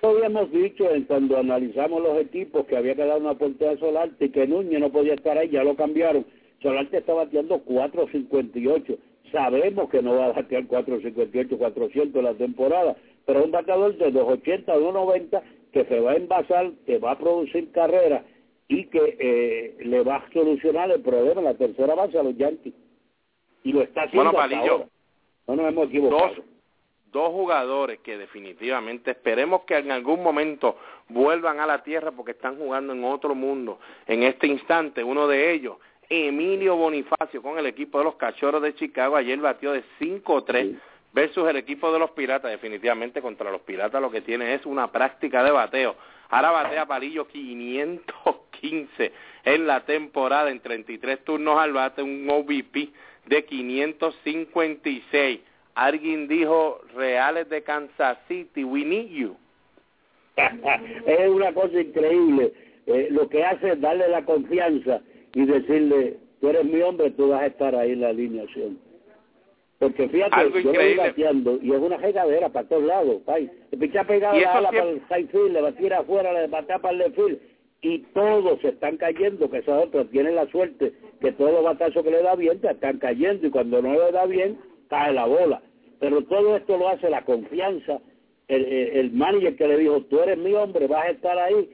Habíamos 0.02 0.52
dicho 0.52 0.90
en 0.92 1.06
cuando 1.06 1.38
analizamos 1.38 2.02
los 2.02 2.20
equipos 2.20 2.66
que 2.68 2.78
había 2.78 2.96
que 2.96 3.06
dar 3.06 3.20
una 3.20 3.32
oportunidad 3.32 3.76
a 3.76 3.80
Solarte 3.80 4.26
y 4.26 4.30
que 4.30 4.48
Núñez 4.48 4.80
no 4.80 4.92
podía 4.92 5.16
estar 5.16 5.38
ahí, 5.38 5.50
ya 5.50 5.64
lo 5.64 5.76
cambiaron. 5.76 6.26
Solarte 6.62 6.98
está 6.98 7.14
bateando 7.14 7.64
4.58 7.66 8.98
sabemos 9.32 9.90
que 9.90 10.02
no 10.02 10.16
va 10.16 10.28
a 10.28 10.32
batear 10.34 10.66
458, 10.68 11.58
400 11.58 12.24
la 12.24 12.34
temporada, 12.34 12.96
pero 13.28 13.44
un 13.44 13.52
bateador 13.52 13.96
de 13.98 14.10
280, 14.10 14.74
290 14.74 15.44
que 15.74 15.86
se 15.86 16.00
va 16.00 16.14
a 16.14 16.16
envasar, 16.16 16.72
que 16.86 16.98
va 16.98 17.12
a 17.12 17.20
producir 17.20 17.72
carrera 17.74 18.24
y 18.70 18.86
que 18.86 19.18
eh, 19.20 19.78
le 19.86 20.02
va 20.02 20.16
a 20.16 20.32
solucionar 20.32 20.90
el 20.92 21.02
problema 21.02 21.42
en 21.42 21.46
la 21.46 21.54
tercera 21.54 21.94
base 21.94 22.18
a 22.18 22.24
los 22.24 22.38
Yankees. 22.38 22.74
Y 23.64 23.74
lo 23.74 23.82
está 23.82 24.04
haciendo 24.04 24.32
bueno, 24.32 24.38
Palillo, 24.38 24.86
No 25.46 25.58
nos 25.58 25.68
hemos 25.68 25.88
equivocado. 25.90 26.36
Dos, 26.36 26.46
dos 27.12 27.32
jugadores 27.34 28.00
que 28.00 28.18
definitivamente 28.18 29.12
esperemos 29.12 29.64
que 29.64 29.78
en 29.78 29.92
algún 29.92 30.24
momento 30.24 30.78
vuelvan 31.10 31.60
a 31.60 31.68
la 31.68 31.84
tierra 31.84 32.12
porque 32.12 32.32
están 32.32 32.58
jugando 32.58 32.94
en 32.94 33.04
otro 33.04 33.36
mundo 33.36 33.80
en 34.08 34.24
este 34.24 34.48
instante. 34.48 35.04
Uno 35.04 35.28
de 35.28 35.52
ellos 35.52 35.76
Emilio 36.10 36.78
Bonifacio 36.78 37.42
con 37.42 37.60
el 37.60 37.66
equipo 37.66 37.98
de 37.98 38.06
los 38.06 38.16
Cachorros 38.16 38.62
de 38.62 38.74
Chicago. 38.76 39.18
Ayer 39.18 39.38
batió 39.40 39.74
de 39.74 39.84
5-3 40.00 40.80
versus 41.18 41.50
el 41.50 41.56
equipo 41.56 41.92
de 41.92 41.98
los 41.98 42.12
Piratas. 42.12 42.52
Definitivamente 42.52 43.24
contra 43.24 43.50
los 43.50 43.62
Piratas 43.62 44.00
lo 44.00 44.12
que 44.12 44.22
tiene 44.22 44.54
es 44.54 44.68
una 44.68 44.92
práctica 44.92 45.44
de 45.44 45.50
bateo. 45.50 45.96
Ahora 46.30 46.52
batea 46.52 46.86
Palillo 46.86 47.28
515 47.28 49.12
en 49.44 49.66
la 49.66 49.84
temporada 49.84 50.52
en 50.52 50.60
33 50.60 51.24
turnos 51.24 51.58
al 51.58 51.74
bate, 51.74 52.04
un 52.04 52.30
OVP 52.30 52.90
de 53.26 53.46
556. 53.46 55.40
Alguien 55.74 56.28
dijo 56.28 56.82
Reales 56.94 57.50
de 57.50 57.64
Kansas 57.64 58.20
City, 58.28 58.64
we 58.64 58.86
need 58.86 59.08
you. 59.08 59.36
es 61.08 61.30
una 61.30 61.52
cosa 61.52 61.82
increíble. 61.82 62.54
Eh, 62.86 63.08
lo 63.10 63.28
que 63.28 63.44
hace 63.44 63.72
es 63.72 63.82
darle 63.82 64.08
la 64.08 64.24
confianza 64.24 65.02
y 65.34 65.46
decirle, 65.46 66.20
tú 66.40 66.50
eres 66.50 66.66
mi 66.66 66.80
hombre, 66.82 67.10
tú 67.10 67.30
vas 67.30 67.42
a 67.42 67.48
estar 67.48 67.76
ahí 67.76 67.94
en 67.94 68.02
la 68.02 68.10
alineación. 68.10 68.87
Porque 69.80 70.10
fíjate, 70.10 70.62
yo 70.64 70.74
lo 70.74 70.80
voy 70.80 70.96
bateando 70.96 71.60
y 71.62 71.72
es 71.72 71.80
una 71.80 71.98
regadera 71.98 72.50
para 72.50 72.68
todos 72.68 72.84
lados. 72.84 73.22
Pai. 73.26 73.50
El 73.72 73.80
picha 73.80 74.04
pegado 74.04 74.40
la 74.40 74.58
ala 74.58 74.70
para 74.70 74.90
el 74.90 75.28
field, 75.30 75.52
le 75.52 75.62
va 75.62 75.70
a 75.70 75.72
tirar 75.74 76.02
afuera, 76.02 76.34
le 76.34 76.48
va 76.48 76.60
a 76.60 76.80
para 76.80 77.06
el 77.06 77.14
field 77.14 77.40
y 77.82 78.00
todos 78.14 78.60
se 78.62 78.70
están 78.70 78.98
cayendo, 78.98 79.50
que 79.50 79.60
esos 79.60 79.86
otros 79.86 80.10
tienen 80.10 80.36
la 80.36 80.48
suerte 80.48 80.94
que 81.22 81.32
todos 81.34 81.52
los 81.52 81.64
batazos 81.64 82.04
que 82.04 82.12
le 82.12 82.24
da 82.24 82.36
bien 82.36 82.60
te 82.60 82.72
están 82.72 82.98
cayendo 82.98 83.48
y 83.48 83.52
cuando 83.52 83.82
no 83.82 83.94
le 83.94 84.12
da 84.12 84.26
bien 84.26 84.58
cae 84.90 85.14
la 85.14 85.26
bola. 85.26 85.62
Pero 86.00 86.24
todo 86.24 86.56
esto 86.58 86.78
lo 86.78 86.90
hace 86.90 87.10
la 87.10 87.24
confianza, 87.24 88.00
el, 88.48 88.66
el, 88.66 88.98
el 88.98 89.12
manager 89.12 89.56
que 89.56 89.68
le 89.68 89.78
dijo, 89.78 90.02
tú 90.04 90.20
eres 90.22 90.38
mi 90.38 90.54
hombre, 90.54 90.88
vas 90.88 91.06
a 91.06 91.10
estar 91.12 91.38
ahí 91.38 91.70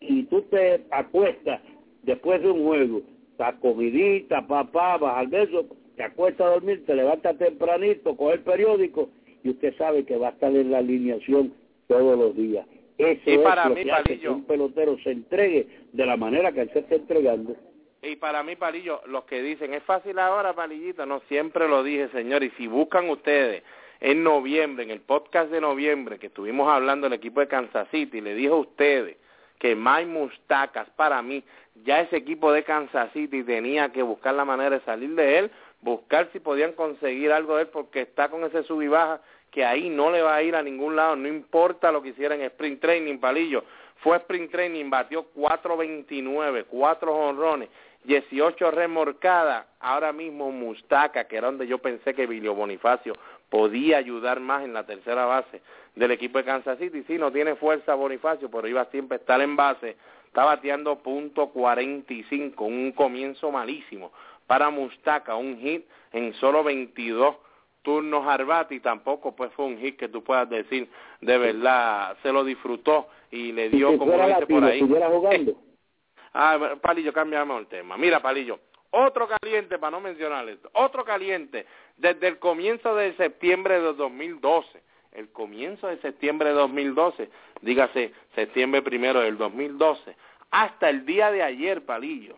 y 0.00 0.24
tú 0.24 0.42
te 0.42 0.84
acuestas 0.90 1.60
después 2.02 2.42
de 2.42 2.50
un 2.50 2.64
juego, 2.64 3.02
la 3.38 3.52
comidita, 3.58 4.46
papá, 4.46 4.98
vas 4.98 5.18
al 5.18 5.28
beso, 5.28 5.66
te 6.00 6.06
acuestas 6.06 6.46
a 6.46 6.50
dormir, 6.52 6.86
te 6.86 6.94
levantas 6.94 7.36
tempranito, 7.36 8.16
coge 8.16 8.36
el 8.36 8.40
periódico 8.40 9.10
y 9.44 9.50
usted 9.50 9.76
sabe 9.76 10.06
que 10.06 10.16
va 10.16 10.28
a 10.28 10.30
estar 10.30 10.50
en 10.50 10.70
la 10.70 10.78
alineación 10.78 11.52
todos 11.88 12.18
los 12.18 12.34
días. 12.34 12.66
Eso 12.96 13.20
es 13.26 13.36
lo 13.36 13.74
que 13.74 13.92
hace 13.92 14.18
que 14.18 14.28
un 14.30 14.44
pelotero 14.44 14.96
se 15.04 15.10
entregue 15.10 15.68
de 15.92 16.06
la 16.06 16.16
manera 16.16 16.52
que 16.52 16.62
él 16.62 16.70
se 16.72 16.78
está 16.78 16.94
entregando. 16.94 17.54
Y 18.00 18.16
para 18.16 18.42
mí, 18.42 18.56
Palillo, 18.56 19.02
los 19.08 19.24
que 19.24 19.42
dicen, 19.42 19.74
es 19.74 19.82
fácil 19.82 20.18
ahora, 20.18 20.54
Palillito, 20.54 21.04
no, 21.04 21.20
siempre 21.28 21.68
lo 21.68 21.82
dije, 21.82 22.08
señor, 22.12 22.42
y 22.44 22.50
si 22.52 22.66
buscan 22.66 23.10
ustedes 23.10 23.62
en 24.00 24.24
noviembre, 24.24 24.84
en 24.84 24.90
el 24.92 25.02
podcast 25.02 25.50
de 25.50 25.60
noviembre, 25.60 26.18
que 26.18 26.28
estuvimos 26.28 26.66
hablando 26.70 27.10
del 27.10 27.18
equipo 27.18 27.40
de 27.40 27.48
Kansas 27.48 27.88
City, 27.90 28.22
le 28.22 28.34
dije 28.34 28.48
a 28.48 28.54
ustedes 28.54 29.18
que 29.58 29.76
Mike 29.76 30.06
Mustacas, 30.06 30.88
para 30.96 31.20
mí, 31.20 31.44
ya 31.84 32.00
ese 32.00 32.16
equipo 32.16 32.50
de 32.50 32.64
Kansas 32.64 33.12
City 33.12 33.44
tenía 33.44 33.92
que 33.92 34.02
buscar 34.02 34.34
la 34.34 34.46
manera 34.46 34.78
de 34.78 34.84
salir 34.86 35.14
de 35.14 35.38
él, 35.38 35.50
buscar 35.82 36.28
si 36.32 36.40
podían 36.40 36.72
conseguir 36.72 37.32
algo 37.32 37.56
de 37.56 37.62
él, 37.62 37.68
porque 37.68 38.02
está 38.02 38.28
con 38.28 38.44
ese 38.44 38.62
sub 38.64 38.82
y 38.82 38.88
baja 38.88 39.20
que 39.50 39.64
ahí 39.64 39.88
no 39.88 40.10
le 40.10 40.22
va 40.22 40.36
a 40.36 40.42
ir 40.42 40.54
a 40.54 40.62
ningún 40.62 40.96
lado, 40.96 41.16
no 41.16 41.26
importa 41.26 41.90
lo 41.90 42.02
que 42.02 42.10
hiciera 42.10 42.34
en 42.34 42.42
sprint 42.42 42.80
training, 42.80 43.18
palillo. 43.18 43.64
Fue 43.96 44.16
sprint 44.16 44.50
training, 44.50 44.88
batió 44.88 45.26
4.29, 45.34 46.66
4 46.68 47.14
honrones, 47.14 47.68
18 48.04 48.70
remorcadas. 48.70 49.66
Ahora 49.80 50.12
mismo 50.12 50.50
Mustaca, 50.52 51.24
que 51.24 51.36
era 51.36 51.48
donde 51.48 51.66
yo 51.66 51.78
pensé 51.78 52.14
que 52.14 52.26
Vilio 52.26 52.54
Bonifacio 52.54 53.14
podía 53.50 53.98
ayudar 53.98 54.40
más 54.40 54.64
en 54.64 54.72
la 54.72 54.86
tercera 54.86 55.26
base 55.26 55.60
del 55.96 56.12
equipo 56.12 56.38
de 56.38 56.44
Kansas 56.44 56.78
City. 56.78 57.02
Sí, 57.06 57.18
no 57.18 57.32
tiene 57.32 57.56
fuerza 57.56 57.94
Bonifacio, 57.94 58.50
pero 58.50 58.68
iba 58.68 58.84
siempre 58.86 59.16
a 59.16 59.20
estar 59.20 59.40
en 59.40 59.56
base 59.56 59.96
está 60.30 60.44
bateando 60.44 61.00
punto 61.00 61.48
45, 61.48 62.64
un 62.64 62.92
comienzo 62.92 63.50
malísimo 63.50 64.12
para 64.50 64.68
Mustaca, 64.68 65.36
un 65.36 65.60
hit 65.60 65.86
en 66.10 66.34
solo 66.34 66.64
22 66.64 67.36
turnos 67.82 68.26
Arbati, 68.26 68.80
tampoco 68.80 69.36
pues 69.36 69.52
fue 69.52 69.66
un 69.66 69.78
hit 69.78 69.96
que 69.96 70.08
tú 70.08 70.24
puedas 70.24 70.50
decir 70.50 70.90
de 71.20 71.38
verdad 71.38 72.18
se 72.20 72.32
lo 72.32 72.42
disfrutó 72.42 73.06
y 73.30 73.52
le 73.52 73.68
dio 73.68 73.96
como 73.96 74.16
lo 74.16 74.26
dice 74.26 74.46
por 74.48 74.64
ahí. 74.64 74.80
Jugando? 74.80 75.54
ah, 76.34 76.74
Palillo, 76.82 77.12
cambiamos 77.12 77.60
el 77.60 77.68
tema. 77.68 77.96
Mira, 77.96 78.20
Palillo, 78.20 78.58
otro 78.90 79.28
caliente, 79.28 79.78
para 79.78 79.92
no 79.92 80.00
mencionar 80.00 80.48
esto, 80.48 80.68
otro 80.72 81.04
caliente 81.04 81.64
desde 81.96 82.26
el 82.26 82.40
comienzo 82.40 82.96
de 82.96 83.14
septiembre 83.14 83.74
de 83.74 83.92
2012 83.92 84.82
el 85.12 85.30
comienzo 85.30 85.86
de 85.86 85.98
septiembre 85.98 86.48
de 86.48 86.54
2012, 86.56 87.30
dígase 87.62 88.12
septiembre 88.34 88.82
primero 88.82 89.20
del 89.20 89.38
2012, 89.38 90.16
hasta 90.50 90.88
el 90.88 91.04
día 91.04 91.30
de 91.30 91.42
ayer, 91.42 91.84
Palillo, 91.84 92.36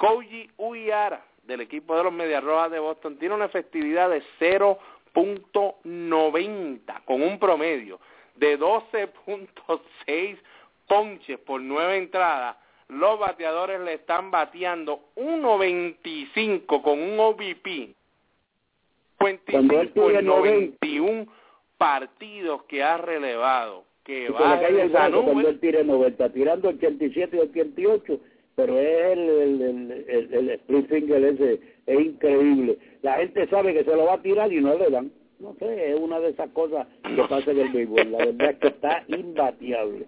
Koji 0.00 0.50
Uiara, 0.56 1.22
del 1.42 1.62
equipo 1.62 1.96
de 1.96 2.04
los 2.04 2.12
Medias 2.12 2.44
Rojas 2.44 2.70
de 2.70 2.78
Boston 2.78 3.16
tiene 3.18 3.34
una 3.34 3.46
efectividad 3.46 4.10
de 4.10 4.22
0.90 4.38 7.04
con 7.04 7.22
un 7.22 7.38
promedio 7.38 7.98
de 8.36 8.58
12.6 8.58 10.38
ponches 10.86 11.38
por 11.38 11.60
nueve 11.60 11.98
entradas. 11.98 12.56
Los 12.88 13.20
bateadores 13.20 13.80
le 13.80 13.94
están 13.94 14.30
bateando 14.30 15.00
1.25 15.16 16.82
con 16.82 17.00
un 17.00 17.18
OVP 17.20 17.94
55 19.20 20.10
en 20.10 20.26
91 20.26 21.26
partidos 21.76 22.62
que 22.64 22.82
ha 22.82 22.96
relevado. 22.96 23.84
Que 24.02 24.30
va 24.30 24.54
a 24.54 24.58
cuando 24.90 25.48
él 25.48 25.60
tire 25.60 25.84
90, 25.84 26.32
tirando 26.32 26.70
87 26.70 27.36
y 27.36 27.40
88, 27.40 28.18
pero 28.60 28.78
es 28.78 29.12
el, 29.12 29.28
el, 29.30 30.04
el, 30.06 30.34
el, 30.34 30.50
split 30.50 30.88
finger 30.90 31.24
ese, 31.24 31.60
es 31.86 32.00
increíble. 32.00 32.78
La 33.00 33.14
gente 33.14 33.48
sabe 33.48 33.72
que 33.72 33.84
se 33.84 33.96
lo 33.96 34.04
va 34.04 34.14
a 34.14 34.22
tirar 34.22 34.52
y 34.52 34.60
no 34.60 34.76
le 34.76 34.90
dan. 34.90 35.10
No 35.38 35.54
sé, 35.58 35.92
es 35.92 35.98
una 35.98 36.20
de 36.20 36.28
esas 36.28 36.50
cosas 36.50 36.86
que 37.02 37.22
pasa 37.22 37.52
en 37.52 37.60
el 37.60 37.70
béisbol. 37.70 38.12
La 38.12 38.18
verdad 38.18 38.50
es 38.50 38.58
que 38.58 38.68
está 38.68 39.02
imbateable. 39.08 40.06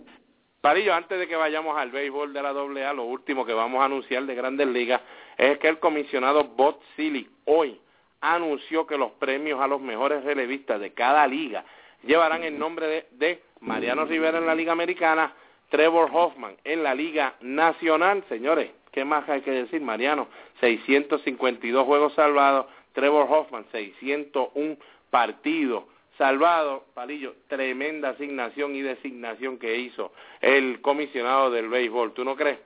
Parillo, 0.60 0.92
antes 0.92 1.18
de 1.18 1.26
que 1.26 1.34
vayamos 1.34 1.78
al 1.78 1.90
béisbol 1.90 2.34
de 2.34 2.42
la 2.42 2.50
AA, 2.50 2.92
lo 2.92 3.04
último 3.04 3.46
que 3.46 3.54
vamos 3.54 3.80
a 3.80 3.86
anunciar 3.86 4.26
de 4.26 4.34
Grandes 4.34 4.68
Ligas 4.68 5.00
es 5.38 5.56
que 5.56 5.68
el 5.68 5.78
comisionado 5.78 6.44
Bob 6.44 6.78
Silly 6.94 7.26
hoy 7.46 7.80
anunció 8.20 8.86
que 8.86 8.98
los 8.98 9.12
premios 9.12 9.62
a 9.62 9.66
los 9.66 9.80
mejores 9.80 10.22
relevistas 10.24 10.78
de 10.78 10.92
cada 10.92 11.26
liga 11.26 11.64
llevarán 12.04 12.44
el 12.44 12.58
nombre 12.58 13.06
de, 13.12 13.42
Mariano 13.60 14.04
Rivera 14.04 14.38
en 14.38 14.46
la 14.46 14.54
Liga 14.54 14.72
Americana, 14.72 15.32
Trevor 15.72 16.10
Hoffman 16.12 16.54
en 16.64 16.82
la 16.82 16.94
Liga 16.94 17.34
Nacional. 17.40 18.22
Señores, 18.28 18.70
¿qué 18.92 19.06
más 19.06 19.26
hay 19.26 19.40
que 19.40 19.52
decir? 19.52 19.80
Mariano, 19.80 20.28
652 20.60 21.86
juegos 21.86 22.12
salvados, 22.12 22.66
Trevor 22.92 23.26
Hoffman, 23.30 23.64
601 23.72 24.76
partidos 25.08 25.84
salvados. 26.18 26.82
Palillo, 26.92 27.36
tremenda 27.48 28.10
asignación 28.10 28.76
y 28.76 28.82
designación 28.82 29.58
que 29.58 29.78
hizo 29.78 30.12
el 30.42 30.82
comisionado 30.82 31.50
del 31.50 31.70
béisbol. 31.70 32.12
¿Tú 32.12 32.22
no 32.22 32.36
crees? 32.36 32.58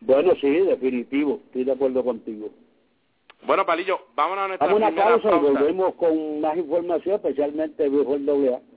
Bueno, 0.00 0.32
sí, 0.40 0.48
definitivo, 0.48 1.40
estoy 1.44 1.64
de 1.64 1.72
acuerdo 1.72 2.02
contigo. 2.02 2.48
Bueno, 3.46 3.66
Palillo, 3.66 4.00
vámonos 4.14 4.44
a 4.44 4.48
nuestra 4.48 4.66
Vamos 4.66 4.82
primera 4.82 5.08
pausa, 5.10 5.28
pausa. 5.28 5.46
y 5.46 5.52
volvemos 5.52 5.94
con 5.96 6.40
más 6.40 6.56
información, 6.56 7.16
especialmente 7.16 7.82
de 7.82 7.90
béisbol 7.90 8.26
AA. 8.30 8.73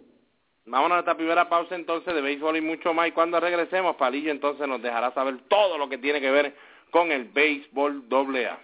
Vámonos 0.68 0.92
a 0.92 0.96
nuestra 0.96 1.16
primera 1.16 1.48
pausa 1.48 1.76
entonces 1.76 2.14
de 2.14 2.22
béisbol 2.22 2.58
y 2.58 2.62
mucho 2.62 2.94
más. 2.94 3.08
Y 3.08 3.14
cuando 3.14 3.40
regresemos, 3.40 3.96
Palillo 3.96 4.32
entonces 4.32 4.68
nos 4.68 4.82
dejará 4.82 5.14
saber 5.14 5.38
todo 5.48 5.78
lo 5.78 5.88
que 5.88 5.98
tiene 5.98 6.20
que 6.20 6.30
ver 6.30 6.54
con 6.92 7.10
el 7.12 7.24
béisbol 7.26 8.04
AA. 8.12 8.60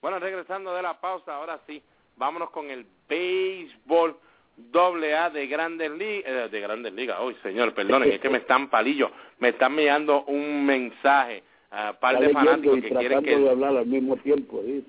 Bueno, 0.00 0.18
regresando 0.18 0.74
de 0.74 0.82
la 0.82 1.00
pausa, 1.00 1.36
ahora 1.36 1.60
sí, 1.64 1.80
vámonos 2.16 2.50
con 2.50 2.68
el 2.68 2.84
béisbol 3.08 4.16
doble 4.56 5.16
A 5.16 5.30
de 5.30 5.46
Grandes 5.46 5.92
Ligas, 5.92 6.24
eh, 6.26 6.48
de 6.50 6.60
Grandes 6.60 6.92
Ligas, 6.94 7.20
hoy 7.20 7.36
señor, 7.44 7.74
perdonen, 7.74 8.10
es 8.10 8.18
que 8.18 8.28
me 8.28 8.38
están 8.38 8.70
palillos, 8.70 9.12
me 9.38 9.50
están 9.50 9.70
enviando 9.70 10.24
un 10.24 10.66
mensaje 10.66 11.44
par 12.00 12.20
de 12.20 12.28
fanáticos 12.30 12.80
que 12.80 12.90
quieren 12.90 13.22
que 13.22 13.38
de 13.38 13.50
hablar 13.50 13.76
al 13.76 13.86
mismo 13.86 14.16
tiempo, 14.18 14.60
¿sí? 14.64 14.84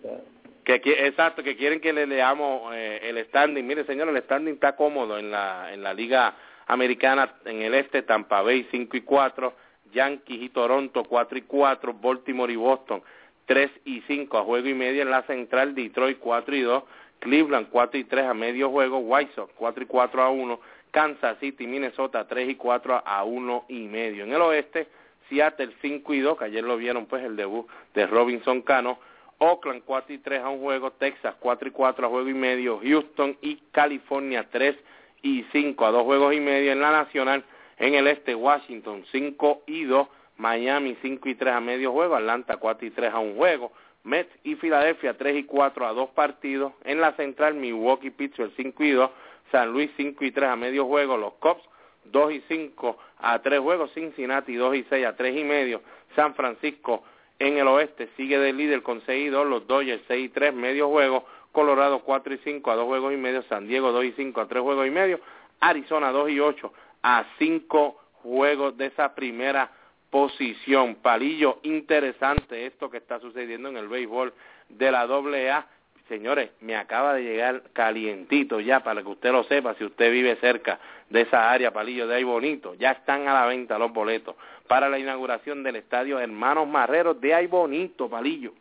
que, 0.63 0.81
que 0.81 1.07
exacto, 1.07 1.43
que 1.43 1.55
quieren 1.55 1.79
que 1.79 1.93
le 1.93 2.05
leamos 2.05 2.73
eh, 2.75 2.99
el 3.03 3.23
standing. 3.25 3.65
Mire, 3.65 3.85
señor, 3.85 4.09
el 4.09 4.21
standing 4.23 4.55
está 4.55 4.75
cómodo 4.75 5.17
en 5.17 5.31
la 5.31 5.73
en 5.73 5.81
la 5.83 5.93
liga 5.93 6.35
americana 6.67 7.35
en 7.45 7.61
el 7.61 7.73
este, 7.73 8.01
Tampa 8.03 8.41
Bay 8.41 8.67
5 8.71 8.97
y 8.97 9.01
4, 9.01 9.53
Yankees 9.93 10.41
y 10.41 10.49
Toronto 10.49 11.03
4 11.03 11.37
y 11.37 11.41
4, 11.41 11.93
Baltimore 11.93 12.51
y 12.51 12.55
Boston 12.55 13.01
3 13.45 13.71
y 13.85 14.01
5 14.07 14.37
a 14.37 14.43
juego 14.43 14.67
y 14.67 14.73
medio 14.73 15.01
en 15.01 15.11
la 15.11 15.23
central, 15.23 15.75
Detroit 15.75 16.17
4 16.19 16.55
y 16.55 16.61
2, 16.61 16.83
Cleveland 17.19 17.67
4 17.69 17.99
y 17.99 18.03
3 18.05 18.25
a 18.25 18.33
medio 18.33 18.69
juego, 18.69 18.99
White 18.99 19.33
Sox 19.35 19.53
4 19.55 19.83
y 19.83 19.85
4 19.85 20.21
a 20.21 20.29
1, 20.29 20.59
Kansas 20.91 21.37
City, 21.39 21.67
Minnesota 21.67 22.27
3 22.27 22.49
y 22.49 22.55
4 22.55 23.03
a 23.05 23.23
1 23.23 23.65
y 23.69 23.87
medio. 23.87 24.23
En 24.23 24.33
el 24.33 24.41
oeste, 24.41 24.87
Seattle 25.29 25.73
5 25.81 26.13
y 26.13 26.19
2, 26.19 26.37
que 26.37 26.45
ayer 26.45 26.63
lo 26.63 26.77
vieron 26.77 27.05
pues 27.05 27.23
el 27.23 27.35
debut 27.35 27.67
de 27.93 28.07
Robinson 28.07 28.61
Cano, 28.61 28.99
Oakland 29.39 29.83
4 29.85 30.13
y 30.13 30.17
3 30.19 30.41
a 30.41 30.49
un 30.49 30.61
juego, 30.61 30.91
Texas 30.91 31.35
4 31.39 31.67
y 31.67 31.71
4 31.71 32.05
a 32.05 32.09
juego 32.09 32.29
y 32.29 32.33
medio, 32.33 32.79
Houston 32.81 33.37
y 33.41 33.57
California 33.71 34.47
3 34.51 34.75
y 35.21 35.45
5 35.51 35.85
a 35.85 35.91
dos 35.91 36.03
juegos 36.03 36.33
y 36.33 36.39
medio 36.39 36.71
en 36.71 36.81
la 36.81 36.91
nacional, 36.91 37.43
en 37.77 37.95
el 37.95 38.07
este 38.07 38.35
Washington 38.35 39.03
5 39.11 39.63
y 39.67 39.83
2, 39.85 40.07
Miami 40.37 40.97
5 41.01 41.29
y 41.29 41.35
3 41.35 41.53
a 41.53 41.59
medio 41.59 41.91
juego, 41.91 42.15
Atlanta 42.15 42.57
4 42.57 42.87
y 42.87 42.91
3 42.91 43.13
a 43.13 43.19
un 43.19 43.35
juego, 43.35 43.71
Mets 44.03 44.31
y 44.43 44.55
Filadelfia 44.55 45.17
3 45.17 45.37
y 45.37 45.43
4 45.45 45.87
a 45.87 45.93
dos 45.93 46.09
partidos, 46.09 46.73
en 46.83 46.99
la 46.99 47.13
central 47.13 47.55
Milwaukee 47.55 48.11
Pittsburgh 48.11 48.51
5 48.55 48.83
y 48.83 48.91
2, 48.91 49.09
San 49.51 49.71
Luis 49.71 49.91
5 49.97 50.23
y 50.25 50.31
3 50.31 50.49
a 50.49 50.55
medio 50.55 50.85
juego, 50.85 51.17
los 51.17 51.33
Cubs 51.35 51.63
2 52.05 52.33
y 52.33 52.43
5 52.47 52.97
a 53.19 53.39
3 53.39 53.59
juegos, 53.59 53.91
Cincinnati 53.93 54.55
2 54.55 54.75
y 54.75 54.83
6 54.89 55.05
a 55.05 55.15
3 55.15 55.37
y 55.37 55.43
medio, 55.43 55.81
San 56.15 56.35
Francisco 56.35 57.03
en 57.39 57.57
el 57.57 57.67
oeste 57.67 58.09
sigue 58.15 58.37
de 58.39 58.53
líder 58.53 58.83
con 58.83 59.01
6 59.05 59.27
y 59.27 59.29
2, 59.29 59.47
los 59.47 59.67
Dodgers 59.67 60.03
6 60.07 60.25
y 60.25 60.29
3, 60.29 60.53
medio 60.53 60.89
juego, 60.89 61.25
Colorado 61.51 61.99
4 61.99 62.33
y 62.33 62.37
5 62.37 62.71
a 62.71 62.75
2 62.75 62.85
juegos 62.85 63.13
y 63.13 63.17
medio, 63.17 63.43
San 63.43 63.67
Diego 63.67 63.91
2 63.91 64.05
y 64.05 64.11
5 64.13 64.41
a 64.41 64.47
3 64.47 64.61
juegos 64.61 64.87
y 64.87 64.91
medio, 64.91 65.19
Arizona 65.59 66.11
2 66.11 66.29
y 66.31 66.39
8 66.39 66.73
a 67.03 67.25
5 67.37 67.99
juegos 68.23 68.77
de 68.77 68.87
esa 68.87 69.13
primera 69.13 69.71
posición. 70.09 70.95
Palillo, 70.95 71.59
interesante 71.63 72.65
esto 72.65 72.89
que 72.89 72.97
está 72.97 73.19
sucediendo 73.19 73.69
en 73.69 73.77
el 73.77 73.87
béisbol 73.87 74.33
de 74.69 74.91
la 74.91 75.01
AA. 75.01 75.67
Señores, 76.09 76.51
me 76.59 76.75
acaba 76.75 77.13
de 77.13 77.23
llegar 77.23 77.63
calientito 77.71 78.59
ya 78.59 78.83
para 78.83 79.01
que 79.01 79.09
usted 79.09 79.31
lo 79.31 79.43
sepa, 79.45 79.73
si 79.75 79.85
usted 79.85 80.11
vive 80.11 80.35
cerca 80.37 80.79
de 81.09 81.21
esa 81.21 81.51
área, 81.51 81.71
Palillo, 81.71 82.07
de 82.07 82.15
ahí 82.15 82.23
bonito. 82.23 82.75
Ya 82.75 82.91
están 82.91 83.27
a 83.27 83.33
la 83.33 83.45
venta 83.45 83.79
los 83.79 83.93
boletos 83.93 84.35
para 84.67 84.89
la 84.89 84.99
inauguración 84.99 85.63
del 85.63 85.77
estadio 85.77 86.19
Hermanos 86.19 86.67
Marreros 86.67 87.19
de 87.21 87.33
ahí 87.33 87.47
bonito, 87.47 88.09
Palillo. 88.09 88.51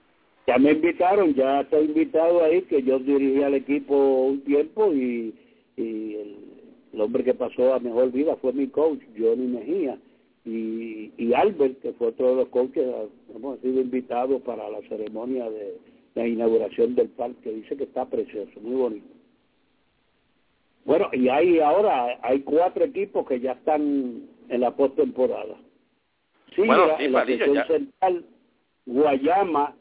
Ya 0.46 0.58
me 0.58 0.72
invitaron, 0.72 1.34
ya 1.34 1.60
estoy 1.60 1.86
invitado 1.86 2.44
ahí, 2.44 2.62
que 2.62 2.82
yo 2.82 2.98
dirigí 2.98 3.42
al 3.42 3.54
equipo 3.54 3.94
un 3.96 4.42
tiempo 4.42 4.92
y, 4.92 5.34
y 5.76 6.14
el, 6.14 6.36
el 6.92 7.00
hombre 7.00 7.24
que 7.24 7.34
pasó 7.34 7.74
a 7.74 7.80
mejor 7.80 8.10
vida 8.12 8.36
fue 8.36 8.52
mi 8.52 8.68
coach, 8.68 9.00
Johnny 9.16 9.46
Mejía 9.46 9.98
y, 10.44 11.12
y 11.16 11.32
Albert, 11.34 11.80
que 11.80 11.92
fue 11.92 12.08
otro 12.08 12.30
de 12.30 12.36
los 12.36 12.48
coaches, 12.48 12.84
hemos 13.34 13.60
sido 13.60 13.80
invitados 13.80 14.42
para 14.42 14.68
la 14.68 14.80
ceremonia 14.88 15.48
de 15.48 15.76
la 16.14 16.26
inauguración 16.26 16.94
del 16.94 17.08
parque. 17.08 17.52
Dice 17.52 17.76
que 17.76 17.84
está 17.84 18.06
precioso, 18.06 18.60
muy 18.60 18.76
bonito. 18.76 19.06
Bueno, 20.84 21.08
y 21.12 21.28
hay 21.28 21.60
ahora, 21.60 22.18
hay 22.22 22.40
cuatro 22.40 22.84
equipos 22.84 23.26
que 23.26 23.40
ya 23.40 23.52
están 23.52 24.28
en 24.48 24.60
la 24.60 24.72
postemporada. 24.72 25.56
Sí, 26.54 26.62
en 26.62 27.12
la 27.12 27.24
sección 27.24 27.66
central, 27.66 28.24
Guayama 28.86 29.74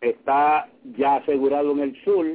está 0.00 0.68
ya 0.96 1.16
asegurado 1.16 1.72
en 1.72 1.80
el 1.80 2.04
sur, 2.04 2.26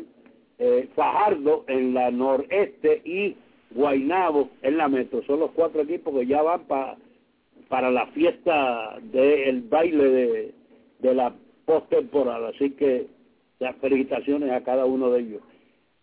eh, 0.57 0.89
Fajardo 0.95 1.65
en 1.67 1.93
la 1.93 2.09
noreste 2.09 3.01
y 3.03 3.35
Guainabo 3.71 4.49
en 4.61 4.77
la 4.77 4.87
metro. 4.87 5.21
Son 5.25 5.41
los 5.41 5.51
cuatro 5.51 5.81
equipos 5.81 6.17
que 6.17 6.25
ya 6.25 6.41
van 6.41 6.61
para 6.65 6.97
para 7.67 7.89
la 7.89 8.05
fiesta 8.07 8.97
del 9.11 9.61
baile 9.63 10.09
de, 10.09 10.53
de 10.99 11.15
la 11.15 11.33
postemporada. 11.65 12.49
Así 12.49 12.71
que 12.71 13.07
las 13.59 13.75
felicitaciones 13.77 14.51
a 14.51 14.63
cada 14.63 14.85
uno 14.85 15.11
de 15.11 15.21
ellos. 15.21 15.41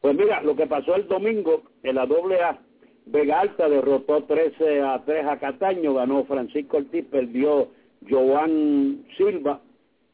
Pues 0.00 0.16
mira, 0.16 0.42
lo 0.42 0.56
que 0.56 0.66
pasó 0.66 0.96
el 0.96 1.06
domingo 1.06 1.62
en 1.82 1.94
la 1.94 2.06
doble 2.06 2.40
A, 2.40 2.58
Vega 3.06 3.40
Alta 3.40 3.68
derrotó 3.68 4.24
13 4.24 4.80
a 4.82 5.02
3 5.04 5.26
a 5.26 5.38
Cataño, 5.38 5.94
ganó 5.94 6.24
Francisco 6.24 6.78
Ortiz, 6.78 7.04
perdió 7.06 7.68
Joan 8.08 9.04
Silva. 9.16 9.60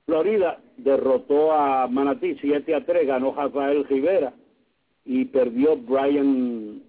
Florida 0.07 0.59
derrotó 0.77 1.53
a 1.53 1.87
Manatí 1.87 2.37
7 2.41 2.75
a 2.75 2.85
3, 2.85 3.07
ganó 3.07 3.35
Rafael 3.35 3.85
Rivera 3.85 4.33
y 5.05 5.27
perdió 5.27 5.77
Brian 5.77 6.83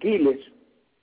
Quiles. 0.00 0.40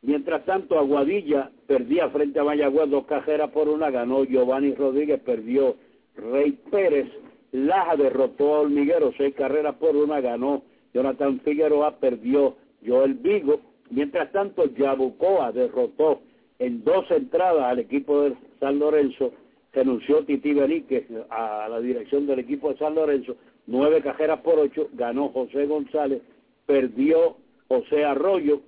Mientras 0.01 0.45
tanto, 0.45 0.77
Aguadilla 0.77 1.51
perdía 1.67 2.09
frente 2.09 2.39
a 2.39 2.43
Mayagüez 2.43 2.89
dos 2.89 3.05
cajeras 3.05 3.49
por 3.51 3.67
una, 3.67 3.89
ganó 3.89 4.23
Giovanni 4.23 4.73
Rodríguez, 4.73 5.19
perdió 5.21 5.75
Rey 6.15 6.57
Pérez. 6.71 7.07
Laja 7.51 7.95
derrotó 7.95 8.55
a 8.55 8.59
Hormiguero 8.61 9.11
seis 9.17 9.33
carreras 9.35 9.75
por 9.75 9.95
una, 9.95 10.21
ganó. 10.21 10.63
Jonathan 10.93 11.39
Figueroa, 11.41 11.97
perdió. 11.99 12.55
Joel 12.85 13.15
Vigo. 13.15 13.59
Mientras 13.89 14.31
tanto, 14.31 14.65
Yabucoa 14.65 15.51
derrotó 15.51 16.21
en 16.59 16.83
dos 16.83 17.09
entradas 17.11 17.63
al 17.63 17.79
equipo 17.79 18.21
de 18.21 18.35
San 18.59 18.79
Lorenzo, 18.79 19.31
renunció 19.71 20.25
Titi 20.25 20.53
Beníquez 20.53 21.05
a 21.29 21.67
la 21.69 21.79
dirección 21.79 22.25
del 22.25 22.39
equipo 22.39 22.69
de 22.69 22.79
San 22.79 22.95
Lorenzo, 22.95 23.35
nueve 23.67 24.01
cajeras 24.01 24.41
por 24.41 24.59
ocho, 24.59 24.89
ganó 24.93 25.29
José 25.29 25.67
González, 25.67 26.21
perdió 26.65 27.37
José 27.67 28.03
Arroyo, 28.03 28.61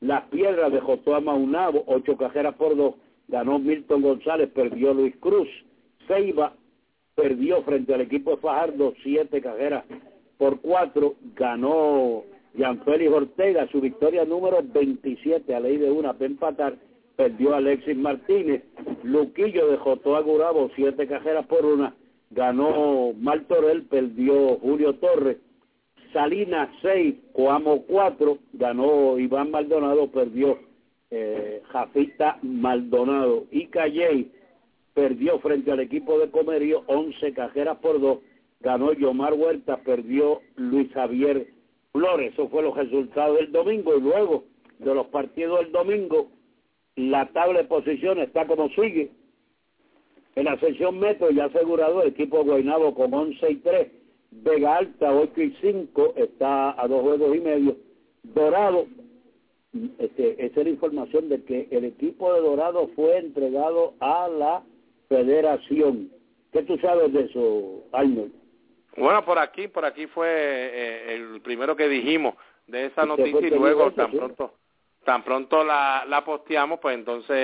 Las 0.00 0.24
Piedras 0.28 0.72
de 0.72 0.80
Josué 0.80 1.20
Maunabo, 1.20 1.82
ocho 1.86 2.16
cajeras 2.16 2.54
por 2.54 2.76
dos, 2.76 2.94
ganó 3.28 3.58
Milton 3.58 4.02
González, 4.02 4.50
perdió 4.50 4.92
Luis 4.92 5.16
Cruz, 5.16 5.48
Ceiba 6.06 6.54
perdió 7.20 7.62
frente 7.62 7.94
al 7.94 8.00
equipo 8.00 8.32
de 8.32 8.36
Fajardo, 8.38 8.94
siete 9.02 9.40
cajeras 9.40 9.84
por 10.38 10.60
cuatro, 10.60 11.16
ganó 11.36 12.24
Félix 12.84 13.12
Ortega, 13.12 13.68
su 13.70 13.80
victoria 13.80 14.24
número 14.24 14.60
27 14.62 15.54
a 15.54 15.60
ley 15.60 15.76
de 15.76 15.90
una 15.90 16.14
para 16.14 16.26
empatar, 16.26 16.76
perdió 17.16 17.54
Alexis 17.54 17.96
Martínez, 17.96 18.62
Luquillo 19.02 19.68
de 19.70 19.76
Jotoa 19.76 20.20
Gurabo, 20.20 20.70
siete 20.74 21.06
cajeras 21.06 21.46
por 21.46 21.66
una, 21.66 21.94
ganó 22.30 23.12
Martorell, 23.18 23.82
perdió 23.84 24.56
Julio 24.58 24.94
Torres, 24.94 25.36
Salinas 26.12 26.70
6, 26.80 27.14
Coamo 27.32 27.82
4, 27.82 28.38
ganó 28.54 29.18
Iván 29.18 29.50
Maldonado, 29.50 30.10
perdió 30.10 30.58
eh, 31.10 31.62
Jafita 31.68 32.38
Maldonado. 32.42 33.44
Y 33.50 33.66
Calley 33.66 34.32
perdió 34.94 35.38
frente 35.40 35.70
al 35.70 35.80
equipo 35.80 36.18
de 36.18 36.30
Comerío 36.30 36.82
11 36.86 37.32
cajeras 37.32 37.78
por 37.78 38.00
2, 38.00 38.18
ganó 38.60 38.92
Yomar 38.92 39.34
Huerta, 39.34 39.78
perdió 39.78 40.40
Luis 40.56 40.92
Javier 40.92 41.48
Flores, 41.92 42.32
eso 42.32 42.48
fue 42.48 42.62
los 42.62 42.76
resultados 42.76 43.38
del 43.38 43.52
domingo 43.52 43.96
y 43.96 44.00
luego 44.00 44.44
de 44.78 44.94
los 44.94 45.06
partidos 45.08 45.60
del 45.60 45.72
domingo 45.72 46.30
la 46.96 47.26
tabla 47.32 47.60
de 47.60 47.68
posiciones 47.68 48.28
está 48.28 48.46
como 48.46 48.68
sigue. 48.70 49.10
En 50.36 50.44
la 50.44 50.58
sección 50.58 50.98
metro 50.98 51.30
ya 51.30 51.46
asegurado 51.46 52.02
el 52.02 52.08
equipo 52.08 52.44
Guaynabo 52.44 52.94
con 52.94 53.12
11 53.12 53.50
y 53.50 53.56
3. 53.56 53.88
Vega 54.32 54.76
Alta 54.76 55.12
8 55.12 55.40
y 55.40 55.56
5 55.60 56.14
está 56.16 56.80
a 56.80 56.86
dos 56.86 57.02
juegos 57.02 57.36
y 57.36 57.40
medio. 57.40 57.76
Dorado, 58.22 58.86
este, 59.98 60.44
esa 60.44 60.60
es 60.60 60.66
la 60.66 60.70
información 60.70 61.28
de 61.28 61.42
que 61.42 61.68
el 61.70 61.84
equipo 61.84 62.32
de 62.32 62.40
Dorado 62.40 62.88
fue 62.94 63.18
entregado 63.18 63.94
a 63.98 64.28
la 64.28 64.62
federación. 65.10 66.08
¿Qué 66.52 66.62
tú 66.62 66.78
sabes 66.78 67.12
de 67.12 67.24
eso, 67.24 67.84
Arnold? 67.92 68.32
Bueno, 68.96 69.24
por 69.24 69.38
aquí, 69.38 69.68
por 69.68 69.84
aquí 69.84 70.06
fue 70.06 70.28
eh, 70.28 71.14
el 71.14 71.40
primero 71.42 71.76
que 71.76 71.88
dijimos 71.88 72.34
de 72.66 72.86
esa 72.86 73.04
noticia 73.04 73.46
y 73.46 73.50
luego 73.50 73.92
tan 73.92 74.10
pronto 74.12 74.54
tan 75.04 75.22
pronto 75.22 75.64
la, 75.64 76.04
la 76.06 76.22
posteamos, 76.24 76.78
pues 76.78 76.94
entonces 76.94 77.36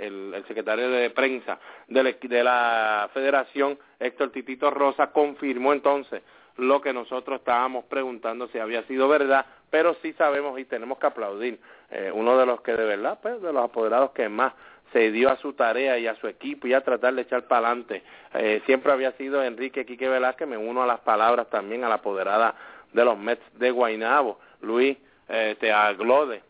el, 0.00 0.42
secretario 0.48 0.88
de 0.90 1.10
prensa 1.10 1.58
de 1.88 2.16
de 2.20 2.44
la 2.44 3.08
federación, 3.12 3.78
Héctor 4.00 4.30
Titito 4.30 4.70
Rosa, 4.70 5.12
confirmó 5.12 5.72
entonces 5.72 6.22
lo 6.56 6.80
que 6.80 6.92
nosotros 6.92 7.40
estábamos 7.40 7.84
preguntando 7.84 8.48
si 8.48 8.58
había 8.58 8.82
sido 8.84 9.08
verdad, 9.08 9.44
pero 9.70 9.94
sí 10.02 10.12
sabemos 10.14 10.58
y 10.58 10.64
tenemos 10.64 10.98
que 10.98 11.06
aplaudir. 11.06 11.60
Eh, 11.90 12.10
uno 12.14 12.38
de 12.38 12.46
los 12.46 12.60
que 12.62 12.72
de 12.72 12.84
verdad, 12.84 13.18
pues 13.20 13.42
de 13.42 13.52
los 13.52 13.64
apoderados 13.64 14.12
que 14.12 14.28
más 14.28 14.52
se 14.92 15.10
dio 15.10 15.30
a 15.30 15.36
su 15.36 15.52
tarea 15.54 15.98
y 15.98 16.06
a 16.06 16.14
su 16.16 16.28
equipo 16.28 16.66
y 16.66 16.74
a 16.74 16.82
tratar 16.82 17.14
de 17.14 17.22
echar 17.22 17.44
para 17.48 17.68
adelante. 17.68 18.02
Eh, 18.34 18.62
siempre 18.66 18.92
había 18.92 19.12
sido 19.12 19.42
Enrique 19.42 19.84
Quique 19.84 20.08
Velázquez, 20.08 20.46
me 20.46 20.56
uno 20.56 20.82
a 20.82 20.86
las 20.86 21.00
palabras 21.00 21.48
también 21.50 21.84
a 21.84 21.88
la 21.88 21.96
apoderada 21.96 22.54
de 22.92 23.04
los 23.04 23.18
Mets 23.18 23.42
de 23.58 23.70
Guaynabo, 23.70 24.38
Luis 24.60 24.96
eh, 25.28 25.56
te 25.58 25.72
aglode 25.72 26.42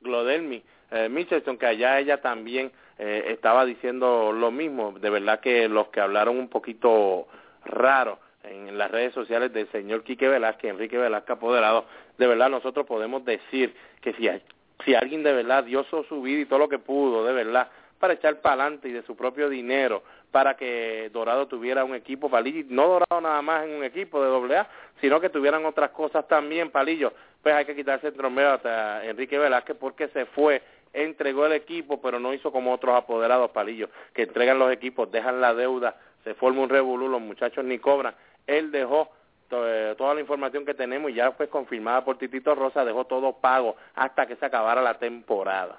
Glodelmi 0.00 0.62
eh, 0.90 1.08
Michelson, 1.08 1.56
que 1.56 1.66
allá 1.66 1.98
ella 1.98 2.20
también 2.20 2.70
eh, 2.98 3.24
estaba 3.28 3.64
diciendo 3.64 4.32
lo 4.32 4.50
mismo. 4.50 4.92
De 4.92 5.08
verdad 5.08 5.40
que 5.40 5.68
los 5.68 5.88
que 5.88 6.00
hablaron 6.00 6.38
un 6.38 6.48
poquito 6.48 7.26
raro 7.64 8.18
en 8.44 8.76
las 8.76 8.90
redes 8.90 9.14
sociales 9.14 9.52
del 9.52 9.70
señor 9.70 10.02
Quique 10.02 10.28
Velázquez, 10.28 10.70
Enrique 10.70 10.98
Velázquez 10.98 11.36
apoderado, 11.36 11.86
de 12.18 12.26
verdad 12.26 12.50
nosotros 12.50 12.86
podemos 12.86 13.24
decir 13.24 13.74
que 14.02 14.12
si, 14.14 14.28
si 14.84 14.94
alguien 14.94 15.22
de 15.22 15.32
verdad 15.32 15.64
dio 15.64 15.84
su 15.84 16.22
vida 16.22 16.40
y 16.40 16.46
todo 16.46 16.60
lo 16.60 16.68
que 16.68 16.78
pudo, 16.78 17.24
de 17.24 17.32
verdad, 17.32 17.68
para 17.98 18.14
echar 18.14 18.40
para 18.40 18.64
adelante 18.64 18.88
y 18.88 18.92
de 18.92 19.02
su 19.02 19.16
propio 19.16 19.48
dinero 19.48 20.02
para 20.32 20.56
que 20.56 21.10
Dorado 21.12 21.46
tuviera 21.46 21.84
un 21.84 21.94
equipo 21.94 22.28
palillo, 22.30 22.64
no 22.68 22.88
Dorado 22.88 23.20
nada 23.20 23.42
más 23.42 23.64
en 23.64 23.74
un 23.74 23.84
equipo 23.84 24.20
de 24.22 24.28
doble 24.28 24.56
A, 24.56 24.68
sino 25.00 25.20
que 25.20 25.28
tuvieran 25.28 25.64
otras 25.66 25.90
cosas 25.90 26.26
también, 26.26 26.70
palillo, 26.70 27.12
pues 27.42 27.54
hay 27.54 27.64
que 27.64 27.76
quitarse 27.76 28.08
el 28.08 28.14
tromeo 28.14 28.58
a 28.64 29.04
Enrique 29.04 29.38
Velázquez 29.38 29.76
porque 29.78 30.08
se 30.08 30.24
fue, 30.26 30.62
entregó 30.92 31.46
el 31.46 31.52
equipo, 31.52 32.00
pero 32.00 32.18
no 32.18 32.32
hizo 32.32 32.50
como 32.50 32.72
otros 32.72 32.96
apoderados, 32.96 33.50
palillo, 33.50 33.90
que 34.14 34.22
entregan 34.22 34.58
los 34.58 34.72
equipos, 34.72 35.12
dejan 35.12 35.40
la 35.40 35.54
deuda, 35.54 35.96
se 36.24 36.34
forma 36.34 36.62
un 36.62 36.70
revolú, 36.70 37.08
los 37.08 37.20
muchachos 37.20 37.64
ni 37.64 37.78
cobran, 37.78 38.14
él 38.46 38.72
dejó 38.72 39.10
eh, 39.52 39.94
toda 39.96 40.14
la 40.14 40.20
información 40.20 40.64
que 40.64 40.74
tenemos 40.74 41.10
y 41.10 41.14
ya 41.14 41.32
fue 41.32 41.48
confirmada 41.48 42.04
por 42.04 42.18
Titito 42.18 42.54
Rosa, 42.54 42.84
dejó 42.84 43.04
todo 43.04 43.34
pago 43.34 43.76
hasta 43.94 44.26
que 44.26 44.36
se 44.36 44.46
acabara 44.46 44.82
la 44.82 44.98
temporada. 44.98 45.78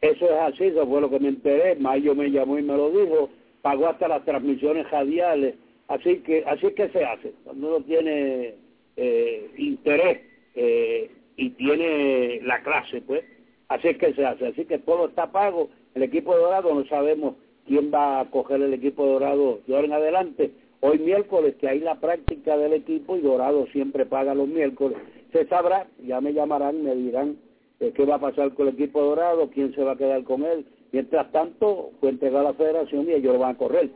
Eso 0.00 0.26
es 0.26 0.40
así, 0.40 0.64
eso 0.64 0.86
fue 0.86 1.00
lo 1.00 1.10
que 1.10 1.18
me 1.18 1.28
enteré, 1.28 1.76
Mayo 1.76 2.14
me 2.14 2.30
llamó 2.30 2.58
y 2.58 2.62
me 2.62 2.76
lo 2.76 2.90
dijo, 2.90 3.30
pagó 3.62 3.88
hasta 3.88 4.08
las 4.08 4.24
transmisiones 4.24 4.90
radiales, 4.90 5.54
así 5.88 6.18
que 6.18 6.44
así 6.46 6.66
es 6.66 6.74
que 6.74 6.88
se 6.90 7.04
hace, 7.04 7.32
cuando 7.44 7.68
uno 7.68 7.84
tiene 7.84 8.54
eh, 8.96 9.50
interés 9.56 10.20
eh, 10.54 11.10
y 11.36 11.50
tiene 11.50 12.40
la 12.42 12.62
clase, 12.62 13.00
pues, 13.00 13.24
así 13.68 13.88
es 13.88 13.96
que 13.96 14.12
se 14.12 14.24
hace, 14.26 14.48
así 14.48 14.66
que 14.66 14.78
todo 14.78 15.06
está 15.08 15.32
pago, 15.32 15.70
el 15.94 16.02
equipo 16.02 16.36
Dorado 16.36 16.74
no 16.74 16.84
sabemos 16.86 17.36
quién 17.66 17.90
va 17.92 18.20
a 18.20 18.30
coger 18.30 18.60
el 18.60 18.74
equipo 18.74 19.06
Dorado 19.06 19.60
de 19.66 19.74
ahora 19.74 19.86
en 19.86 19.92
adelante, 19.94 20.50
hoy 20.80 20.98
miércoles 20.98 21.56
que 21.56 21.68
hay 21.68 21.80
la 21.80 22.00
práctica 22.00 22.56
del 22.56 22.72
equipo 22.72 23.16
y 23.16 23.20
Dorado 23.20 23.66
siempre 23.68 24.06
paga 24.06 24.34
los 24.34 24.48
miércoles, 24.48 24.98
se 25.32 25.46
sabrá, 25.46 25.86
ya 26.04 26.20
me 26.20 26.32
llamarán, 26.32 26.82
me 26.82 26.94
dirán 26.94 27.36
eh, 27.80 27.92
qué 27.94 28.04
va 28.04 28.16
a 28.16 28.20
pasar 28.20 28.54
con 28.54 28.68
el 28.68 28.74
equipo 28.74 29.02
Dorado, 29.02 29.50
quién 29.50 29.74
se 29.74 29.82
va 29.82 29.92
a 29.92 29.96
quedar 29.96 30.24
con 30.24 30.44
él, 30.44 30.66
Mientras 30.92 31.30
tanto, 31.32 31.90
fue 32.00 32.10
entregado 32.10 32.44
la 32.44 32.54
federación 32.54 33.08
y 33.08 33.12
ellos 33.12 33.34
lo 33.34 33.40
van 33.40 33.54
a 33.54 33.58
correr. 33.58 33.90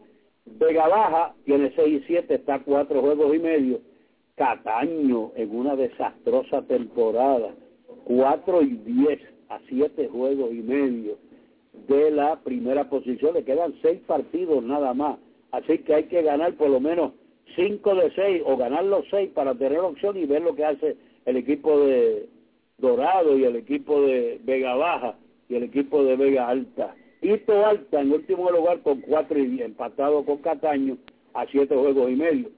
Vega 0.44 0.88
Baja 0.88 1.34
tiene 1.44 1.72
6 1.74 2.02
y 2.02 2.06
7, 2.06 2.34
está 2.34 2.56
a 2.56 2.62
4 2.62 3.00
juegos 3.00 3.34
y 3.34 3.38
medio. 3.38 3.80
Cataño 4.34 5.32
en 5.36 5.54
una 5.54 5.76
desastrosa 5.76 6.62
temporada, 6.62 7.54
4 8.04 8.62
y 8.62 8.76
10 8.76 9.20
a 9.48 9.60
7 9.68 10.08
juegos 10.08 10.52
y 10.52 10.62
medio 10.62 11.16
de 11.88 12.10
la 12.10 12.40
primera 12.40 12.88
posición. 12.88 13.34
Le 13.34 13.44
quedan 13.44 13.74
6 13.82 14.00
partidos 14.06 14.62
nada 14.62 14.92
más. 14.94 15.18
Así 15.52 15.78
que 15.78 15.94
hay 15.94 16.04
que 16.04 16.22
ganar 16.22 16.54
por 16.54 16.70
lo 16.70 16.80
menos 16.80 17.12
5 17.56 17.94
de 17.94 18.10
6 18.14 18.42
o 18.46 18.56
ganar 18.56 18.84
los 18.84 19.04
6 19.10 19.30
para 19.34 19.54
tener 19.54 19.78
opción 19.78 20.16
y 20.16 20.26
ver 20.26 20.42
lo 20.42 20.54
que 20.54 20.64
hace 20.64 20.96
el 21.24 21.36
equipo 21.36 21.78
de 21.80 22.28
Dorado 22.78 23.36
y 23.36 23.44
el 23.44 23.56
equipo 23.56 24.02
de 24.02 24.40
Vega 24.44 24.74
Baja 24.74 25.16
y 25.48 25.56
el 25.56 25.64
equipo 25.64 26.04
de 26.04 26.16
Vega 26.16 26.48
Alta. 26.48 26.94
Hito 27.22 27.66
Alta 27.66 28.00
en 28.00 28.12
último 28.12 28.50
lugar 28.50 28.80
con 28.80 29.00
cuatro 29.00 29.38
y 29.38 29.60
empatado 29.60 30.24
con 30.24 30.38
Cataño 30.38 30.96
a 31.34 31.46
siete 31.46 31.76
juegos 31.76 32.10
y 32.10 32.16
medio. 32.16 32.48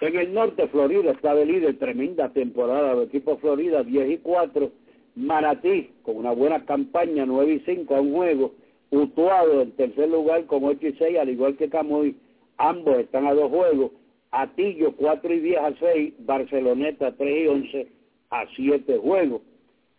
En 0.00 0.16
el 0.16 0.34
norte, 0.34 0.66
Florida 0.68 1.12
está 1.12 1.34
de 1.34 1.46
líder, 1.46 1.78
tremenda 1.78 2.28
temporada 2.28 2.94
del 2.94 3.04
equipo 3.04 3.38
Florida, 3.38 3.82
10 3.82 4.10
y 4.10 4.18
4. 4.18 4.70
Manatí, 5.14 5.92
con 6.02 6.16
una 6.16 6.32
buena 6.32 6.64
campaña, 6.66 7.24
9 7.24 7.54
y 7.54 7.60
5 7.60 7.94
a 7.94 8.00
un 8.00 8.12
juego. 8.12 8.52
Utuado 8.90 9.62
en 9.62 9.72
tercer 9.72 10.10
lugar 10.10 10.44
con 10.44 10.64
8 10.64 10.88
y 10.88 10.92
6, 10.92 11.18
al 11.18 11.30
igual 11.30 11.56
que 11.56 11.70
Camuy. 11.70 12.16
Ambos 12.58 12.98
están 12.98 13.26
a 13.26 13.34
dos 13.34 13.50
juegos. 13.50 13.92
Atillo 14.30 14.92
4 14.96 15.32
y 15.32 15.40
10 15.40 15.58
a 15.58 15.74
6, 15.78 16.14
Barceloneta 16.20 17.12
3 17.16 17.44
y 17.44 17.46
11 17.46 17.88
a 18.30 18.46
7 18.56 18.98
juegos. 18.98 19.42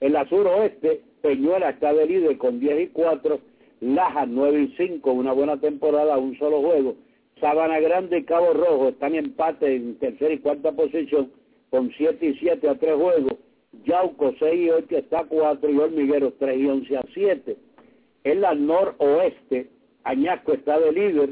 En 0.01 0.13
la 0.13 0.27
suroeste, 0.27 1.01
Peñuela 1.21 1.69
está 1.69 1.93
de 1.93 2.05
líder 2.05 2.37
con 2.37 2.59
10 2.59 2.81
y 2.81 2.87
4, 2.87 3.39
Laja 3.81 4.25
9 4.25 4.61
y 4.61 4.75
5, 4.75 5.11
una 5.11 5.31
buena 5.31 5.57
temporada, 5.57 6.17
un 6.17 6.37
solo 6.37 6.61
juego. 6.61 6.95
Sabana 7.39 7.79
Grande 7.79 8.19
y 8.19 8.23
Cabo 8.23 8.53
Rojo 8.53 8.89
están 8.89 9.15
en 9.15 9.25
empate 9.25 9.75
en 9.75 9.95
tercera 9.99 10.33
y 10.33 10.39
cuarta 10.39 10.71
posición 10.71 11.31
con 11.69 11.91
7 11.97 12.25
y 12.25 12.33
7 12.39 12.69
a 12.69 12.75
3 12.75 12.95
juegos. 12.95 13.33
Yauco 13.85 14.33
6 14.39 14.53
y 14.55 14.69
8 14.69 14.97
está 14.97 15.19
a 15.19 15.25
4 15.25 15.69
y 15.69 15.77
Hormiguero 15.77 16.33
3 16.39 16.57
y 16.57 16.65
11 16.67 16.97
a 16.97 17.05
7. 17.13 17.57
En 18.23 18.41
la 18.41 18.55
noroeste, 18.55 19.69
Añasco 20.03 20.53
está 20.53 20.79
de 20.79 20.91
líder, 20.91 21.29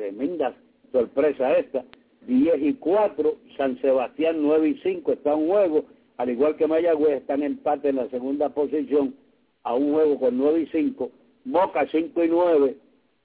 tremenda 0.00 0.54
sorpresa 0.92 1.58
esta, 1.58 1.84
10 2.26 2.62
y 2.62 2.74
4, 2.74 3.36
San 3.58 3.78
Sebastián 3.82 4.36
9 4.40 4.68
y 4.70 4.74
5 4.82 5.12
está 5.12 5.34
un 5.34 5.48
juego, 5.48 5.84
al 6.16 6.30
igual 6.30 6.56
que 6.56 6.66
Mayagüez 6.66 7.18
están 7.18 7.42
en 7.42 7.52
empate 7.52 7.90
en 7.90 7.96
la 7.96 8.08
segunda 8.08 8.48
posición 8.48 9.14
a 9.62 9.74
un 9.74 9.92
juego 9.92 10.18
con 10.18 10.38
9 10.38 10.60
y 10.62 10.66
5, 10.68 11.10
Moca 11.44 11.86
5 11.90 12.24
y 12.24 12.28
9 12.28 12.76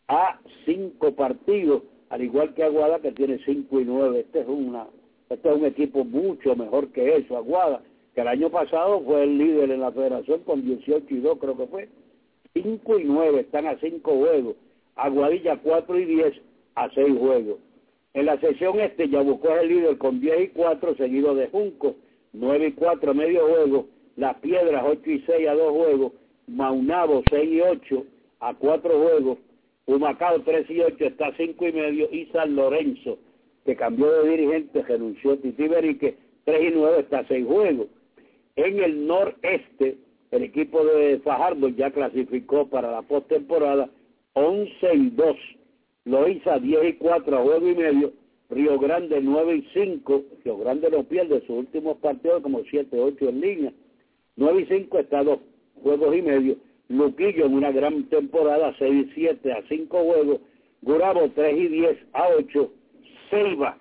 a 0.09 0.39
5 0.65 1.15
partidos, 1.15 1.83
al 2.09 2.21
igual 2.21 2.53
que 2.53 2.63
Aguada 2.63 2.99
que 2.99 3.13
tiene 3.13 3.39
5 3.45 3.79
y 3.79 3.85
9. 3.85 4.19
Este 4.19 4.41
es, 4.41 4.47
una, 4.47 4.87
este 5.29 5.49
es 5.49 5.55
un 5.55 5.65
equipo 5.65 6.03
mucho 6.03 6.57
mejor 6.57 6.89
que 6.89 7.15
eso, 7.15 7.37
Aguada, 7.37 7.81
que 8.13 8.19
el 8.21 8.27
año 8.27 8.49
pasado 8.49 9.01
fue 9.01 9.23
el 9.23 9.37
líder 9.37 9.71
en 9.71 9.79
la 9.79 9.93
federación 9.93 10.41
con 10.41 10.61
18 10.61 11.05
y 11.09 11.19
2 11.19 11.37
creo 11.39 11.57
que 11.57 11.67
fue. 11.67 11.89
5 12.53 12.99
y 12.99 13.03
9 13.05 13.39
están 13.39 13.65
a 13.65 13.77
5 13.77 14.11
juegos, 14.11 14.55
Aguadilla 14.97 15.57
4 15.63 15.99
y 15.99 16.05
10 16.05 16.44
a 16.75 16.89
6 16.89 17.17
juegos. 17.17 17.57
En 18.13 18.27
la 18.27 18.39
sesión 18.39 18.79
este 18.79 19.09
Yabucó 19.09 19.49
es 19.55 19.63
el 19.63 19.69
líder 19.69 19.97
con 19.97 20.21
10 20.21 20.41
y 20.41 20.47
4, 20.49 20.95
seguido 20.95 21.35
de 21.35 21.47
Junco, 21.47 21.95
9 22.33 22.67
y 22.67 22.71
4 22.71 23.13
medio 23.13 23.47
juego, 23.47 23.87
Las 24.15 24.37
Piedras 24.37 24.83
8 24.85 25.09
y 25.09 25.19
6 25.21 25.47
a 25.49 25.53
2 25.53 25.71
juegos, 25.71 26.11
Maunabo 26.47 27.23
6 27.29 27.51
y 27.51 27.61
8 27.61 28.05
a 28.39 28.53
4 28.53 28.99
juegos, 28.99 29.37
Humacao 29.85 30.41
3 30.41 30.69
y 30.69 30.79
8 30.81 31.05
está 31.05 31.27
a 31.27 31.35
5 31.35 31.67
y 31.67 31.71
medio 31.73 32.09
y 32.11 32.25
San 32.27 32.55
Lorenzo, 32.55 33.17
que 33.65 33.75
cambió 33.75 34.11
de 34.11 34.29
dirigente, 34.29 34.81
renunció 34.83 35.37
Titi 35.37 35.67
Berique, 35.67 36.15
3 36.45 36.71
y 36.71 36.75
9 36.75 36.99
está 36.99 37.19
a 37.19 37.27
6 37.27 37.45
juegos. 37.45 37.87
En 38.55 38.81
el 38.81 39.05
noreste, 39.05 39.97
el 40.31 40.43
equipo 40.43 40.85
de 40.85 41.19
Fajardo 41.19 41.67
ya 41.69 41.91
clasificó 41.91 42.67
para 42.67 42.91
la 42.91 43.01
postemporada 43.01 43.89
11 44.33 44.71
y 44.93 45.09
2. 45.09 45.37
Loiza 46.05 46.59
10 46.59 46.85
y 46.85 46.93
4 46.93 47.37
a 47.37 47.41
juego 47.41 47.67
y 47.67 47.75
medio. 47.75 48.13
Río 48.49 48.77
Grande 48.79 49.19
9 49.21 49.55
y 49.55 49.67
5. 49.73 50.23
Río 50.43 50.57
Grande 50.57 50.89
no 50.91 51.03
pierde 51.03 51.41
sus 51.41 51.57
últimos 51.57 51.97
partidos 51.97 52.41
como 52.43 52.63
7, 52.69 52.99
8 52.99 53.29
en 53.29 53.41
línea. 53.41 53.73
9 54.35 54.61
y 54.61 54.65
5 54.65 54.99
está 54.99 55.19
a 55.19 55.23
2 55.23 55.39
juegos 55.81 56.15
y 56.15 56.21
medio. 56.21 56.57
Luquillo 56.89 57.47
en 57.47 57.55
una 57.55 57.71
gran 57.71 58.03
temporada 58.09 58.75
6 58.77 59.07
y 59.07 59.11
7 59.15 59.51
a 59.51 59.63
5 59.67 59.97
juegos. 59.97 60.39
Gurabo 60.83 61.29
3 61.33 61.57
y 61.57 61.67
10 61.69 61.97
a 62.13 62.27
8. 62.37 62.71
Ceiba 63.31 63.77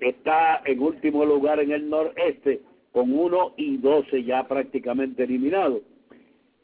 está 0.00 0.60
en 0.66 0.80
último 0.80 1.24
lugar 1.24 1.60
en 1.60 1.72
el 1.72 1.88
noreste 1.88 2.60
con 2.92 3.12
1 3.18 3.54
y 3.56 3.78
12 3.78 4.24
ya 4.24 4.46
prácticamente 4.46 5.24
eliminados. 5.24 5.80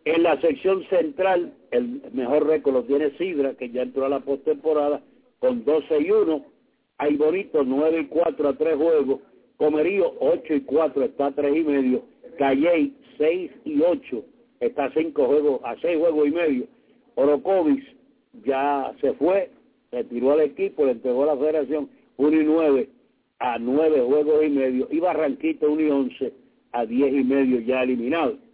En 0.09 0.23
la 0.23 0.41
sección 0.41 0.85
central, 0.89 1.53
el 1.71 2.01
mejor 2.15 2.47
récord 2.47 2.73
lo 2.73 2.85
tiene 2.85 3.11
Sidra, 3.19 3.53
que 3.53 3.69
ya 3.69 3.83
entró 3.83 4.07
a 4.07 4.09
la 4.09 4.21
postemporada 4.21 5.03
con 5.39 5.67
12 5.67 6.01
y 6.01 6.11
1. 6.11 6.47
Hay 6.97 7.17
Bonito 7.17 7.63
9 7.63 8.01
y 8.01 8.07
4 8.07 8.49
a 8.49 8.55
3 8.55 8.77
juegos. 8.77 9.21
Comerío 9.59 10.15
8 10.21 10.55
y 10.55 10.61
4 10.63 11.05
está 11.05 11.27
a 11.27 11.33
3 11.33 11.55
y 11.55 11.63
medio. 11.63 12.05
Calley 12.39 12.97
6 13.19 13.51
y 13.67 13.83
8 13.83 14.25
está 14.61 14.87
a 14.87 14.95
5 14.95 15.27
juegos, 15.27 15.61
a 15.63 15.77
6 15.79 15.99
juegos 15.99 16.27
y 16.27 16.31
medio. 16.31 16.67
Orocovis 17.17 17.85
ya 18.47 18.95
se 19.03 19.13
fue, 19.13 19.51
retiró 19.93 20.33
al 20.33 20.41
equipo, 20.41 20.87
le 20.87 20.93
entregó 20.93 21.25
a 21.25 21.35
la 21.35 21.37
federación 21.37 21.91
1 22.17 22.41
y 22.41 22.45
9 22.45 22.89
a 23.41 23.59
9 23.59 24.01
juegos 24.07 24.43
y 24.43 24.49
medio. 24.49 24.89
Y 24.91 25.01
Barranquito 25.01 25.71
1 25.71 25.83
y 25.83 25.91
11 25.91 26.33
a 26.73 26.87
10 26.87 27.13
y 27.13 27.25
medio 27.25 27.61
ya 27.61 27.83
eliminado. 27.83 28.48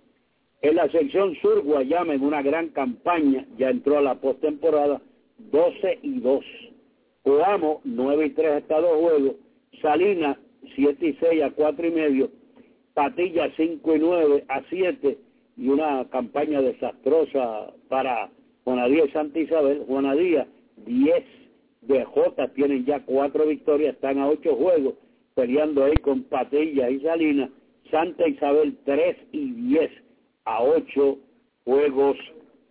En 0.64 0.76
la 0.76 0.88
sección 0.88 1.36
sur, 1.42 1.60
Guayama 1.62 2.14
en 2.14 2.22
una 2.22 2.40
gran 2.40 2.68
campaña, 2.68 3.46
ya 3.58 3.68
entró 3.68 3.98
a 3.98 4.00
la 4.00 4.14
postemporada 4.14 4.98
12 5.52 5.98
y 6.00 6.20
2. 6.20 6.42
Coamo 7.22 7.82
9 7.84 8.24
y 8.24 8.30
3 8.30 8.50
hasta 8.62 8.80
dos 8.80 8.98
juegos. 8.98 9.36
Salinas 9.82 10.38
7 10.74 11.06
y 11.06 11.12
6 11.20 11.42
a 11.42 11.50
4 11.50 11.86
y 11.86 11.90
medio. 11.90 12.30
Patilla 12.94 13.52
5 13.54 13.94
y 13.94 13.98
9 13.98 14.44
a 14.48 14.62
7 14.70 15.18
y 15.58 15.68
una 15.68 16.08
campaña 16.08 16.62
desastrosa 16.62 17.74
para 17.90 18.30
Juanadía 18.64 19.04
y 19.04 19.10
Santa 19.10 19.40
Isabel. 19.40 19.84
Juanadía 19.86 20.46
10 20.86 21.24
de 21.82 22.04
J 22.06 22.48
tienen 22.54 22.86
ya 22.86 23.04
4 23.04 23.46
victorias, 23.48 23.96
están 23.96 24.18
a 24.18 24.28
8 24.28 24.56
juegos 24.56 24.94
peleando 25.34 25.84
ahí 25.84 25.96
con 25.96 26.22
Patilla 26.22 26.88
y 26.88 27.00
Salinas. 27.00 27.50
Santa 27.90 28.26
Isabel 28.26 28.78
3 28.86 29.16
y 29.32 29.50
10 29.50 30.03
a 30.44 30.62
8 30.62 31.18
juegos 31.64 32.16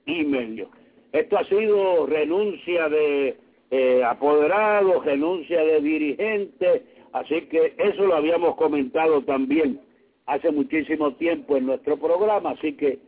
y 0.05 0.23
medio. 0.23 0.69
Esto 1.11 1.37
ha 1.37 1.43
sido 1.45 2.05
renuncia 2.05 2.89
de 2.89 3.37
eh, 3.71 4.03
apoderados, 4.03 5.05
renuncia 5.05 5.63
de 5.63 5.81
dirigentes, 5.81 6.81
así 7.13 7.41
que 7.43 7.73
eso 7.77 8.05
lo 8.05 8.15
habíamos 8.15 8.55
comentado 8.55 9.21
también 9.23 9.79
hace 10.25 10.51
muchísimo 10.51 11.13
tiempo 11.13 11.57
en 11.57 11.65
nuestro 11.65 11.97
programa, 11.97 12.51
así 12.51 12.73
que 12.73 12.99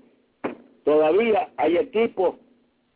todavía 0.84 1.50
hay 1.58 1.78
equipos 1.78 2.36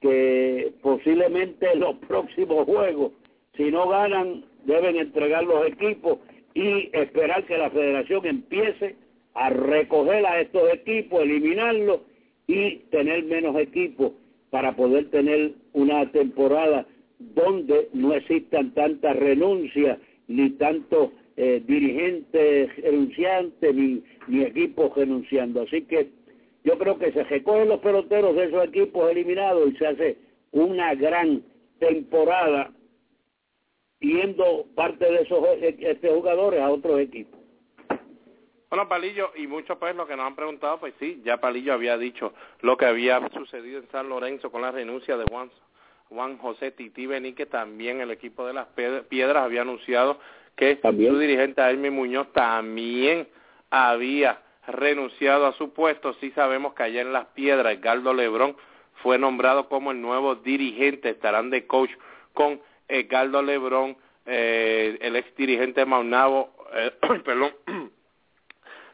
que 0.02 0.74
posiblemente 0.82 1.72
en 1.74 1.82
los 1.82 1.96
próximos 1.98 2.66
juegos, 2.66 3.12
si 3.56 3.72
no 3.72 3.88
ganan, 3.90 4.46
deben 4.66 4.96
entregar 4.96 5.44
los 5.44 5.68
equipos 5.68 6.20
y 6.54 6.90
esperar 6.94 7.46
que 7.46 7.58
la 7.58 7.70
federación 7.70 8.26
empiece 8.26 8.96
a 9.40 9.50
recoger 9.50 10.26
a 10.26 10.42
estos 10.42 10.74
equipos, 10.74 11.22
eliminarlos 11.22 12.02
y 12.46 12.80
tener 12.92 13.24
menos 13.24 13.56
equipos 13.56 14.12
para 14.50 14.76
poder 14.76 15.10
tener 15.12 15.54
una 15.72 16.12
temporada 16.12 16.86
donde 17.20 17.88
no 17.94 18.14
existan 18.14 18.74
tantas 18.74 19.16
renuncias 19.16 19.98
ni 20.28 20.50
tantos 20.52 21.12
eh, 21.38 21.64
dirigentes 21.66 22.76
renunciantes 22.84 23.74
ni, 23.74 24.04
equipos 24.44 24.94
renunciando. 24.94 25.62
Así 25.62 25.84
que 25.84 26.10
yo 26.66 26.78
creo 26.78 27.00
que 27.00 27.14
se 27.14 27.24
recogen 27.24 27.70
los 27.70 27.80
peloteros 27.80 28.36
de 28.36 28.44
esos 28.44 28.66
equipos 28.66 29.10
eliminados 29.10 29.72
y 29.72 29.78
se 29.78 29.88
hace 29.88 30.18
una 30.52 30.96
gran 30.96 31.42
temporada 31.80 32.74
yendo 34.02 34.66
parte 34.76 35.06
de 35.10 35.22
esos 35.22 35.46
este, 35.62 36.10
jugadores 36.10 36.60
a 36.60 36.70
otros 36.70 37.00
equipos. 37.00 37.39
Bueno, 38.70 38.88
Palillo, 38.88 39.32
y 39.36 39.48
muchos 39.48 39.78
pues 39.80 39.96
lo 39.96 40.06
que 40.06 40.16
nos 40.16 40.28
han 40.28 40.36
preguntado, 40.36 40.80
pues 40.80 40.94
sí, 41.00 41.22
ya 41.26 41.38
Palillo 41.38 41.74
había 41.74 41.98
dicho 41.98 42.34
lo 42.62 42.78
que 42.78 42.86
había 42.86 43.20
sucedido 43.30 43.80
en 43.80 43.90
San 43.90 44.10
Lorenzo 44.10 44.52
con 44.52 44.62
la 44.62 44.72
renuncia 44.72 45.18
de 45.18 45.26
Juan, 45.26 45.50
Juan 46.10 46.38
José 46.38 46.72
Titi 46.72 47.08
que 47.34 47.46
también 47.48 48.00
el 48.00 48.12
equipo 48.12 48.46
de 48.46 48.54
las 48.54 48.68
Piedras 48.68 49.44
había 49.44 49.62
anunciado 49.62 50.20
que 50.56 50.80
su 50.82 51.18
dirigente 51.18 51.62
Jaime 51.62 51.90
Muñoz 51.90 52.32
también 52.34 53.28
había 53.72 54.42
renunciado 54.68 55.48
a 55.48 55.54
su 55.54 55.74
puesto. 55.74 56.14
Sí 56.16 56.32
sabemos 56.32 56.74
que 56.74 56.84
allá 56.84 57.02
en 57.02 57.14
Las 57.14 57.28
Piedras, 57.28 57.74
Edgardo 57.74 58.14
Lebrón 58.14 58.56
fue 59.02 59.18
nombrado 59.18 59.70
como 59.70 59.92
el 59.92 60.02
nuevo 60.02 60.36
dirigente, 60.36 61.10
estarán 61.10 61.50
de 61.50 61.66
coach 61.66 61.92
con 62.34 62.62
Edgardo 62.88 63.42
Lebrón, 63.42 63.98
eh, 64.26 64.98
el 65.02 65.16
ex 65.16 65.34
dirigente 65.36 65.86
Maunabo, 65.86 66.54
eh, 66.74 66.92
perdón, 67.26 67.54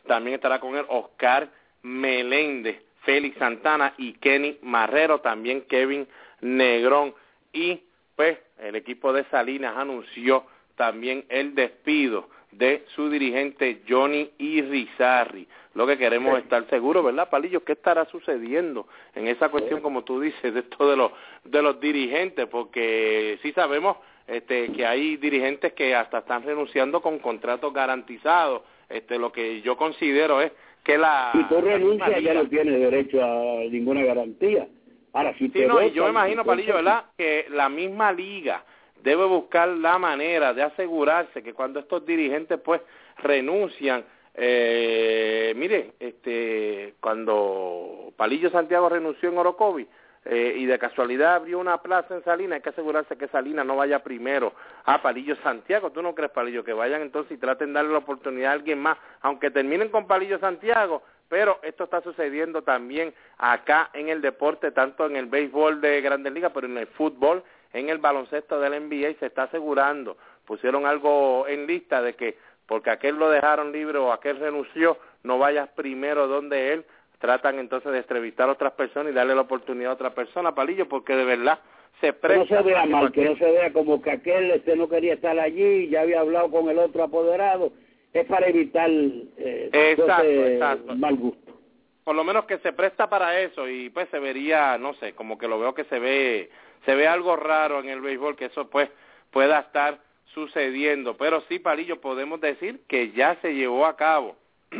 también 0.05 0.35
estará 0.35 0.59
con 0.59 0.75
él 0.75 0.85
Oscar 0.89 1.49
Meléndez, 1.83 2.81
Félix 3.03 3.37
Santana 3.37 3.93
y 3.97 4.13
Kenny 4.13 4.57
Marrero, 4.61 5.21
también 5.21 5.61
Kevin 5.61 6.07
Negrón. 6.41 7.13
Y 7.53 7.81
pues 8.15 8.37
el 8.59 8.75
equipo 8.75 9.13
de 9.13 9.23
Salinas 9.25 9.75
anunció 9.77 10.45
también 10.75 11.25
el 11.29 11.55
despido 11.55 12.29
de 12.51 12.85
su 12.95 13.09
dirigente 13.09 13.81
Johnny 13.87 14.31
Irizarri. 14.37 15.47
Lo 15.73 15.85
que 15.85 15.97
queremos 15.97 16.39
estar 16.39 16.67
seguros, 16.69 17.03
¿verdad, 17.03 17.29
Palillo? 17.29 17.63
¿Qué 17.65 17.73
estará 17.73 18.05
sucediendo 18.05 18.87
en 19.13 19.27
esa 19.27 19.49
cuestión, 19.49 19.81
como 19.81 20.03
tú 20.05 20.21
dices, 20.21 20.53
de 20.53 20.61
esto 20.61 20.89
de 20.89 20.95
los, 20.95 21.11
de 21.43 21.61
los 21.61 21.79
dirigentes? 21.81 22.47
Porque 22.47 23.37
sí 23.41 23.51
sabemos 23.51 23.97
este, 24.25 24.71
que 24.71 24.85
hay 24.85 25.17
dirigentes 25.17 25.73
que 25.73 25.93
hasta 25.93 26.19
están 26.19 26.43
renunciando 26.43 27.01
con 27.01 27.19
contratos 27.19 27.73
garantizados. 27.73 28.61
Este, 28.89 29.17
lo 29.17 29.31
que 29.31 29.61
yo 29.61 29.75
considero 29.77 30.41
es 30.41 30.51
que 30.83 30.97
la... 30.97 31.31
Si 31.33 31.43
tú 31.45 31.61
renuncias 31.61 32.21
ya 32.21 32.33
no 32.33 32.47
tienes 32.47 32.79
derecho 32.79 33.23
a 33.23 33.63
ninguna 33.69 34.03
garantía. 34.03 34.67
Ahora, 35.13 35.33
si 35.37 35.49
sí, 35.49 35.65
no, 35.65 35.81
y 35.81 35.91
yo 35.91 36.03
me 36.03 36.09
imagino, 36.09 36.43
Palillo, 36.43 36.75
¿verdad? 36.75 37.05
Que 37.17 37.47
la 37.49 37.69
misma 37.69 38.11
liga 38.11 38.63
debe 39.01 39.25
buscar 39.25 39.69
la 39.69 39.97
manera 39.97 40.53
de 40.53 40.63
asegurarse 40.63 41.41
que 41.41 41.53
cuando 41.53 41.79
estos 41.79 42.05
dirigentes 42.05 42.59
pues 42.59 42.81
renuncian, 43.19 44.03
eh, 44.33 45.53
mire, 45.55 45.93
este, 45.99 46.95
cuando 46.99 48.11
Palillo 48.17 48.49
Santiago 48.49 48.89
renunció 48.89 49.29
en 49.29 49.37
Orocovi, 49.37 49.87
eh, 50.27 50.55
y 50.57 50.65
de 50.65 50.79
casualidad 50.79 51.35
abrió 51.35 51.59
una 51.59 51.77
plaza 51.83 52.15
en 52.15 52.23
Salina, 52.23 52.55
hay 52.55 52.61
que 52.61 52.69
asegurarse 52.69 53.15
que 53.15 53.27
Salina 53.27 53.63
no 53.63 53.75
vaya 53.75 54.03
primero 54.03 54.53
a 54.83 54.99
Palillo 55.01 55.35
Santiago. 55.43 55.91
¿Tú 55.91 56.01
no 56.01 56.15
crees, 56.15 56.31
Palillo, 56.31 56.63
que 56.63 56.73
vayan 56.73 57.03
entonces 57.03 57.33
y 57.33 57.39
traten 57.39 57.67
de 57.67 57.73
darle 57.73 57.91
la 57.91 57.99
oportunidad 57.99 58.49
a 58.49 58.53
alguien 58.53 58.79
más, 58.79 58.97
aunque 59.21 59.51
terminen 59.51 59.89
con 59.89 60.07
Palillo 60.07 60.39
Santiago? 60.39 61.03
Pero 61.29 61.59
esto 61.61 61.83
está 61.83 62.01
sucediendo 62.01 62.63
también 62.63 63.13
acá 63.37 63.91
en 63.93 64.09
el 64.09 64.21
deporte, 64.21 64.71
tanto 64.71 65.05
en 65.05 65.15
el 65.15 65.27
béisbol 65.27 65.79
de 65.79 66.01
Grandes 66.01 66.33
Ligas, 66.33 66.51
pero 66.53 66.65
en 66.65 66.77
el 66.77 66.87
fútbol, 66.87 67.43
en 67.73 67.89
el 67.89 67.99
baloncesto 67.99 68.59
del 68.59 68.87
NBA, 68.87 69.09
y 69.09 69.15
se 69.15 69.27
está 69.27 69.43
asegurando. 69.43 70.17
Pusieron 70.45 70.87
algo 70.87 71.47
en 71.47 71.67
lista 71.67 72.01
de 72.01 72.15
que 72.15 72.37
porque 72.65 72.89
aquel 72.89 73.15
lo 73.17 73.29
dejaron 73.29 73.71
libre 73.71 73.97
o 73.99 74.11
aquel 74.11 74.39
renunció, 74.39 74.97
no 75.23 75.37
vayas 75.37 75.69
primero 75.69 76.27
donde 76.27 76.73
él, 76.73 76.85
tratan 77.19 77.59
entonces 77.59 77.91
de 77.91 77.99
entrevistar 77.99 78.49
a 78.49 78.53
otras 78.53 78.73
personas 78.73 79.11
y 79.11 79.15
darle 79.15 79.35
la 79.35 79.41
oportunidad 79.41 79.91
a 79.91 79.95
otra 79.95 80.13
persona, 80.13 80.55
Palillo, 80.55 80.87
porque 80.87 81.15
de 81.15 81.25
verdad 81.25 81.59
se 82.01 82.13
presta. 82.13 82.45
Que 82.45 82.53
no 82.53 82.61
se 82.61 82.67
vea 82.67 82.85
mal, 82.85 83.11
que 83.11 83.25
no 83.25 83.35
se 83.37 83.51
vea 83.51 83.73
como 83.73 84.01
que 84.01 84.11
aquel 84.11 84.51
este 84.51 84.75
no 84.75 84.89
quería 84.89 85.13
estar 85.13 85.37
allí, 85.39 85.89
ya 85.89 86.01
había 86.01 86.19
hablado 86.19 86.51
con 86.51 86.69
el 86.69 86.77
otro 86.79 87.03
apoderado, 87.03 87.71
es 88.13 88.25
para 88.25 88.47
evitar 88.47 88.89
eh, 88.89 89.69
exacto, 89.71 90.95
mal 90.95 91.15
gusto. 91.15 91.53
Por 92.03 92.15
lo 92.15 92.23
menos 92.23 92.45
que 92.45 92.59
se 92.59 92.71
presta 92.71 93.09
para 93.09 93.39
eso 93.39 93.67
y 93.67 93.89
pues 93.89 94.07
se 94.09 94.19
vería, 94.19 94.77
no 94.77 94.93
sé, 94.95 95.13
como 95.13 95.37
que 95.37 95.47
lo 95.47 95.59
veo 95.59 95.73
que 95.73 95.85
se 95.85 95.97
ve, 95.99 96.51
se 96.85 96.95
ve 96.95 97.07
algo 97.07 97.35
raro 97.35 97.79
en 97.79 97.89
el 97.89 98.01
béisbol, 98.01 98.35
que 98.35 98.45
eso 98.45 98.69
pues 98.69 98.89
pueda 99.31 99.59
estar 99.59 99.99
sucediendo. 100.33 101.17
Pero 101.17 101.41
sí, 101.49 101.57
Palillo, 101.57 101.99
podemos 101.99 102.39
decir 102.39 102.81
que 102.87 103.11
ya 103.11 103.35
se 103.41 103.55
llevó 103.55 103.85
a 103.87 103.95
cabo 103.95 104.35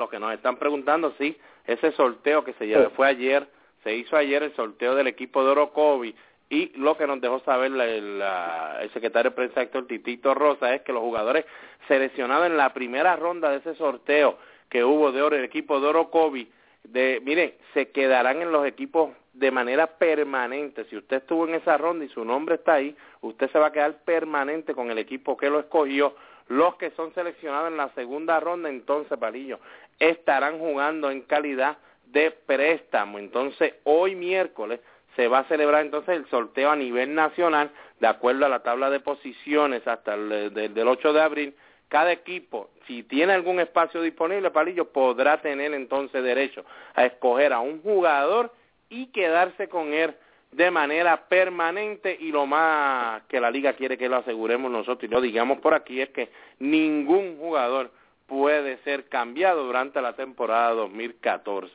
lo 0.00 0.08
que 0.08 0.18
nos 0.18 0.32
están 0.32 0.56
preguntando, 0.56 1.14
sí, 1.18 1.36
ese 1.66 1.92
sorteo 1.92 2.42
que 2.42 2.54
se 2.54 2.66
llevó, 2.66 2.90
fue 2.90 3.06
ayer, 3.06 3.46
se 3.84 3.94
hizo 3.94 4.16
ayer 4.16 4.42
el 4.42 4.54
sorteo 4.56 4.96
del 4.96 5.06
equipo 5.06 5.44
de 5.44 5.50
Orocovi 5.50 6.14
y 6.48 6.72
lo 6.76 6.96
que 6.96 7.06
nos 7.06 7.20
dejó 7.20 7.38
saber 7.40 7.70
el 7.72 8.90
secretario 8.92 9.30
de 9.30 9.36
prensa 9.36 9.62
Héctor 9.62 9.86
Titito 9.86 10.34
Rosa 10.34 10.74
es 10.74 10.82
que 10.82 10.92
los 10.92 11.02
jugadores 11.02 11.44
seleccionados 11.86 12.46
en 12.46 12.56
la 12.56 12.74
primera 12.74 13.14
ronda 13.14 13.50
de 13.50 13.58
ese 13.58 13.76
sorteo 13.76 14.36
que 14.68 14.84
hubo 14.84 15.12
de 15.12 15.22
oro, 15.22 15.36
el 15.36 15.44
equipo 15.44 15.80
de 15.80 15.86
Orocovi, 15.88 16.50
de, 16.84 17.20
mire, 17.24 17.58
se 17.74 17.90
quedarán 17.90 18.42
en 18.42 18.52
los 18.52 18.66
equipos 18.66 19.10
de 19.32 19.50
manera 19.50 19.86
permanente. 19.86 20.84
Si 20.86 20.96
usted 20.96 21.18
estuvo 21.18 21.46
en 21.46 21.54
esa 21.54 21.76
ronda 21.76 22.04
y 22.04 22.08
su 22.08 22.24
nombre 22.24 22.56
está 22.56 22.74
ahí, 22.74 22.96
usted 23.20 23.50
se 23.50 23.58
va 23.58 23.66
a 23.66 23.72
quedar 23.72 23.98
permanente 24.04 24.74
con 24.74 24.90
el 24.90 24.98
equipo 24.98 25.36
que 25.36 25.50
lo 25.50 25.60
escogió. 25.60 26.14
Los 26.48 26.74
que 26.76 26.90
son 26.92 27.14
seleccionados 27.14 27.70
en 27.70 27.76
la 27.76 27.90
segunda 27.94 28.40
ronda, 28.40 28.68
entonces, 28.68 29.16
Palillo, 29.18 29.60
estarán 30.00 30.58
jugando 30.58 31.10
en 31.10 31.20
calidad 31.22 31.78
de 32.06 32.32
préstamo. 32.32 33.18
Entonces, 33.18 33.74
hoy 33.84 34.16
miércoles 34.16 34.80
se 35.14 35.28
va 35.28 35.40
a 35.40 35.44
celebrar 35.44 35.84
entonces 35.84 36.16
el 36.16 36.26
sorteo 36.28 36.70
a 36.70 36.76
nivel 36.76 37.14
nacional, 37.14 37.70
de 38.00 38.06
acuerdo 38.06 38.46
a 38.46 38.48
la 38.48 38.62
tabla 38.62 38.90
de 38.90 39.00
posiciones 39.00 39.86
hasta 39.86 40.14
el 40.14 40.52
del 40.52 40.88
8 40.88 41.12
de 41.12 41.20
abril. 41.20 41.54
Cada 41.88 42.12
equipo, 42.12 42.70
si 42.86 43.02
tiene 43.02 43.32
algún 43.32 43.60
espacio 43.60 44.00
disponible, 44.00 44.50
Palillo, 44.50 44.92
podrá 44.92 45.40
tener 45.40 45.74
entonces 45.74 46.22
derecho 46.22 46.64
a 46.94 47.04
escoger 47.04 47.52
a 47.52 47.60
un 47.60 47.82
jugador 47.82 48.52
y 48.88 49.06
quedarse 49.06 49.68
con 49.68 49.92
él 49.92 50.14
de 50.52 50.70
manera 50.70 51.28
permanente 51.28 52.16
y 52.18 52.32
lo 52.32 52.46
más 52.46 53.22
que 53.28 53.40
la 53.40 53.50
liga 53.50 53.74
quiere 53.74 53.96
que 53.96 54.08
lo 54.08 54.16
aseguremos 54.16 54.70
nosotros 54.70 55.04
y 55.04 55.12
lo 55.12 55.20
digamos 55.20 55.60
por 55.60 55.74
aquí 55.74 56.00
es 56.00 56.10
que 56.10 56.28
ningún 56.58 57.36
jugador 57.38 57.92
puede 58.30 58.78
ser 58.84 59.06
cambiado 59.08 59.64
durante 59.66 60.00
la 60.00 60.14
temporada 60.14 60.70
2014. 60.74 61.72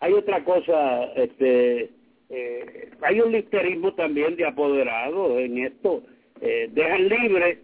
Hay 0.00 0.12
otra 0.12 0.44
cosa, 0.44 1.04
este, 1.16 1.90
eh, 2.28 2.90
hay 3.00 3.20
un 3.20 3.32
listerismo 3.32 3.94
también 3.94 4.36
de 4.36 4.46
apoderados 4.46 5.38
en 5.38 5.64
esto. 5.64 6.02
Eh, 6.42 6.68
dejan 6.70 7.08
libre 7.08 7.60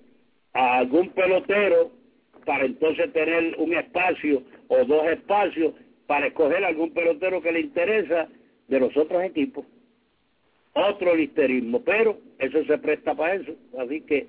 a 0.54 0.78
algún 0.78 1.10
pelotero 1.10 1.90
para 2.46 2.64
entonces 2.64 3.12
tener 3.12 3.54
un 3.58 3.74
espacio 3.74 4.42
o 4.68 4.82
dos 4.86 5.06
espacios 5.08 5.74
para 6.06 6.28
escoger 6.28 6.64
algún 6.64 6.94
pelotero 6.94 7.42
que 7.42 7.52
le 7.52 7.60
interesa 7.60 8.28
de 8.68 8.80
los 8.80 8.96
otros 8.96 9.22
equipos. 9.24 9.66
Otro 10.72 11.14
listerismo, 11.14 11.82
pero 11.82 12.16
eso 12.38 12.64
se 12.64 12.78
presta 12.78 13.14
para 13.14 13.34
eso, 13.34 13.52
así 13.78 14.00
que 14.00 14.26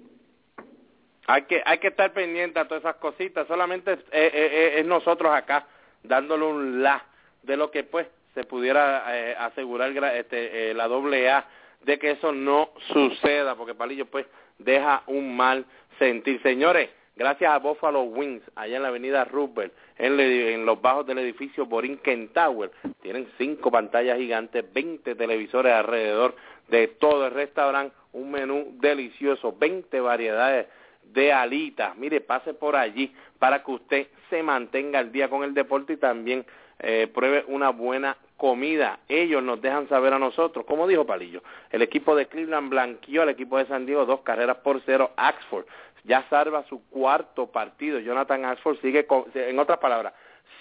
hay 1.27 1.43
que 1.43 1.61
hay 1.65 1.77
que 1.77 1.87
estar 1.87 2.11
pendiente 2.13 2.59
a 2.59 2.67
todas 2.67 2.83
esas 2.83 2.95
cositas. 2.97 3.47
Solamente 3.47 3.97
es, 4.11 4.85
nosotros 4.85 5.33
acá 5.33 5.65
dándole 6.03 6.45
un 6.45 6.83
la 6.83 7.03
de 7.43 7.57
lo 7.57 7.71
que 7.71 7.83
pues 7.83 8.07
se 8.33 8.43
pudiera 8.43 9.03
eh, 9.09 9.35
asegurar 9.37 9.91
este, 10.15 10.71
eh, 10.71 10.73
la 10.73 10.87
doble 10.87 11.29
A 11.29 11.45
de 11.81 11.99
que 11.99 12.11
eso 12.11 12.31
no 12.31 12.69
suceda 12.93 13.55
porque 13.55 13.75
Palillo 13.75 14.05
pues 14.05 14.25
deja 14.57 15.03
un 15.07 15.35
mal 15.35 15.65
sentir. 15.99 16.41
Señores 16.41 16.89
gracias 17.15 17.51
a 17.51 17.59
Buffalo 17.59 18.03
Wings 18.03 18.43
allá 18.55 18.77
en 18.77 18.83
la 18.83 18.87
avenida 18.87 19.25
Roosevelt 19.25 19.73
en, 19.97 20.19
en, 20.19 20.65
los 20.65 20.81
bajos 20.81 21.05
del 21.05 21.19
edificio 21.19 21.65
Borinquen 21.65 22.29
Tower 22.29 22.71
tienen 23.01 23.27
cinco 23.37 23.69
pantallas 23.69 24.17
gigantes 24.17 24.63
20 24.73 25.15
televisores 25.15 25.73
alrededor 25.73 26.35
de 26.69 26.87
todo 26.87 27.27
el 27.27 27.33
restaurante 27.33 27.95
un 28.13 28.31
menú 28.31 28.77
delicioso 28.79 29.55
20 29.57 29.99
variedades 29.99 30.67
de 31.13 31.33
alitas. 31.33 31.95
Mire, 31.97 32.21
pase 32.21 32.53
por 32.53 32.75
allí 32.75 33.13
para 33.39 33.63
que 33.63 33.71
usted 33.71 34.07
se 34.29 34.43
mantenga 34.43 34.99
al 34.99 35.11
día 35.11 35.29
con 35.29 35.43
el 35.43 35.53
deporte 35.53 35.93
y 35.93 35.97
también 35.97 36.45
eh, 36.79 37.07
pruebe 37.13 37.43
una 37.47 37.69
buena 37.69 38.17
comida. 38.37 38.99
Ellos 39.07 39.43
nos 39.43 39.61
dejan 39.61 39.87
saber 39.87 40.13
a 40.13 40.19
nosotros, 40.19 40.65
como 40.65 40.87
dijo 40.87 41.05
Palillo, 41.05 41.43
el 41.69 41.81
equipo 41.81 42.15
de 42.15 42.27
Cleveland 42.27 42.69
blanqueó 42.69 43.21
al 43.21 43.29
equipo 43.29 43.57
de 43.57 43.67
San 43.67 43.85
Diego 43.85 44.05
dos 44.05 44.21
carreras 44.21 44.57
por 44.57 44.81
cero. 44.85 45.11
Axford 45.15 45.65
ya 46.03 46.25
salva 46.29 46.63
su 46.67 46.83
cuarto 46.89 47.47
partido. 47.47 47.99
Jonathan 47.99 48.45
Axford 48.45 48.79
sigue, 48.81 49.05
en 49.35 49.59
otras 49.59 49.77
palabras, 49.79 50.13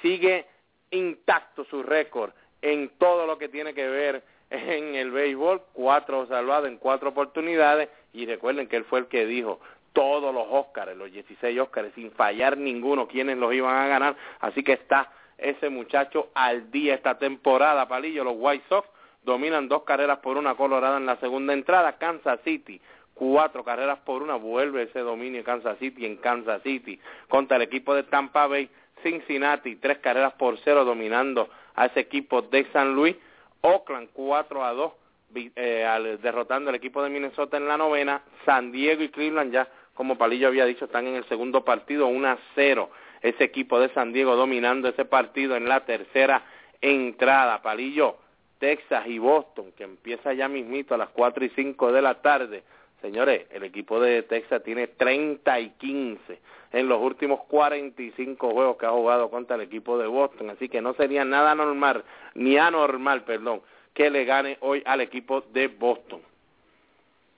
sigue 0.02 0.46
intacto 0.90 1.64
su 1.64 1.82
récord 1.82 2.32
en 2.62 2.90
todo 2.98 3.26
lo 3.26 3.38
que 3.38 3.48
tiene 3.48 3.72
que 3.72 3.88
ver 3.88 4.22
en 4.50 4.96
el 4.96 5.10
béisbol, 5.10 5.62
cuatro 5.72 6.26
salvados 6.26 6.68
en 6.68 6.76
cuatro 6.76 7.10
oportunidades 7.10 7.88
y 8.12 8.26
recuerden 8.26 8.66
que 8.66 8.76
él 8.76 8.84
fue 8.84 8.98
el 8.98 9.06
que 9.06 9.24
dijo, 9.24 9.60
todos 9.92 10.34
los 10.34 10.46
Óscares, 10.50 10.96
los 10.96 11.10
16 11.10 11.58
Óscares, 11.60 11.92
sin 11.94 12.10
fallar 12.12 12.56
ninguno, 12.56 13.08
quienes 13.08 13.38
los 13.38 13.52
iban 13.52 13.76
a 13.76 13.88
ganar. 13.88 14.16
Así 14.40 14.62
que 14.62 14.72
está 14.72 15.10
ese 15.38 15.68
muchacho 15.68 16.28
al 16.34 16.70
día 16.70 16.94
esta 16.94 17.18
temporada, 17.18 17.88
Palillo. 17.88 18.24
Los 18.24 18.34
White 18.36 18.64
Sox 18.68 18.88
dominan 19.22 19.68
dos 19.68 19.82
carreras 19.84 20.18
por 20.18 20.36
una 20.36 20.54
colorada 20.54 20.98
en 20.98 21.06
la 21.06 21.16
segunda 21.16 21.52
entrada. 21.52 21.98
Kansas 21.98 22.40
City, 22.44 22.80
cuatro 23.14 23.64
carreras 23.64 23.98
por 24.00 24.22
una. 24.22 24.36
Vuelve 24.36 24.84
ese 24.84 25.00
dominio 25.00 25.42
Kansas 25.44 25.78
City 25.78 26.06
en 26.06 26.16
Kansas 26.16 26.62
City 26.62 27.00
contra 27.28 27.56
el 27.56 27.62
equipo 27.62 27.94
de 27.94 28.04
Tampa 28.04 28.46
Bay. 28.46 28.68
Cincinnati, 29.02 29.76
tres 29.76 29.98
carreras 29.98 30.34
por 30.34 30.58
cero 30.58 30.84
dominando 30.84 31.48
a 31.74 31.86
ese 31.86 32.00
equipo 32.00 32.42
de 32.42 32.66
San 32.72 32.94
Luis. 32.94 33.16
Oakland, 33.62 34.10
cuatro 34.12 34.62
a 34.62 34.72
dos, 34.74 34.92
eh, 35.34 36.18
derrotando 36.22 36.68
al 36.68 36.76
equipo 36.76 37.02
de 37.02 37.08
Minnesota 37.08 37.56
en 37.56 37.66
la 37.66 37.78
novena. 37.78 38.22
San 38.44 38.72
Diego 38.72 39.02
y 39.02 39.08
Cleveland 39.08 39.52
ya 39.52 39.68
como 40.00 40.16
Palillo 40.16 40.48
había 40.48 40.64
dicho, 40.64 40.86
están 40.86 41.06
en 41.08 41.16
el 41.16 41.28
segundo 41.28 41.62
partido 41.62 42.06
1 42.06 42.26
a 42.26 42.38
0. 42.54 42.88
Ese 43.20 43.44
equipo 43.44 43.78
de 43.78 43.90
San 43.90 44.14
Diego 44.14 44.34
dominando 44.34 44.88
ese 44.88 45.04
partido 45.04 45.56
en 45.56 45.68
la 45.68 45.84
tercera 45.84 46.42
entrada. 46.80 47.60
Palillo, 47.60 48.16
Texas 48.58 49.06
y 49.06 49.18
Boston, 49.18 49.72
que 49.76 49.84
empieza 49.84 50.32
ya 50.32 50.48
mismito 50.48 50.94
a 50.94 50.96
las 50.96 51.10
4 51.10 51.44
y 51.44 51.50
5 51.50 51.92
de 51.92 52.00
la 52.00 52.14
tarde. 52.22 52.62
Señores, 53.02 53.42
el 53.50 53.62
equipo 53.62 54.00
de 54.00 54.22
Texas 54.22 54.62
tiene 54.64 54.86
30 54.86 55.60
y 55.60 55.68
15 55.68 56.38
en 56.72 56.88
los 56.88 56.98
últimos 57.02 57.42
45 57.42 58.52
juegos 58.52 58.78
que 58.78 58.86
ha 58.86 58.92
jugado 58.92 59.28
contra 59.28 59.56
el 59.56 59.60
equipo 59.60 59.98
de 59.98 60.06
Boston, 60.06 60.48
así 60.48 60.70
que 60.70 60.80
no 60.80 60.94
sería 60.94 61.26
nada 61.26 61.54
normal, 61.54 62.04
ni 62.32 62.56
anormal, 62.56 63.24
perdón, 63.24 63.60
que 63.92 64.08
le 64.08 64.24
gane 64.24 64.56
hoy 64.60 64.82
al 64.86 65.02
equipo 65.02 65.42
de 65.52 65.68
Boston. 65.68 66.22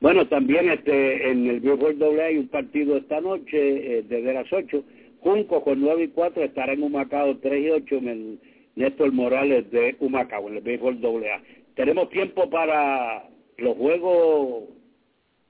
Bueno, 0.02 0.26
también 0.26 0.68
este 0.68 1.30
en 1.30 1.46
el 1.46 1.60
Béisbol 1.60 1.96
doble 1.96 2.24
hay 2.24 2.36
un 2.36 2.48
partido 2.48 2.96
esta 2.96 3.20
noche 3.20 4.02
desde 4.02 4.34
las 4.34 4.52
8. 4.52 4.82
Junco 5.20 5.62
con 5.62 5.80
9 5.80 6.02
y 6.02 6.08
4 6.08 6.42
estará 6.42 6.72
en 6.72 6.82
Humacao 6.82 7.36
3 7.36 7.64
y 7.64 7.70
8 7.70 7.94
en 7.98 8.08
el 8.08 8.40
Néstor 8.74 9.12
Morales 9.12 9.70
de 9.70 9.94
Humacao, 10.00 10.48
en 10.48 10.56
el 10.56 10.60
Béisbol 10.60 11.00
doble 11.00 11.32
A. 11.32 11.40
Tenemos 11.76 12.10
tiempo 12.10 12.50
para 12.50 13.28
los 13.58 13.76
juegos 13.76 14.64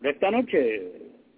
de 0.01 0.11
esta 0.11 0.31
noche. 0.31 0.83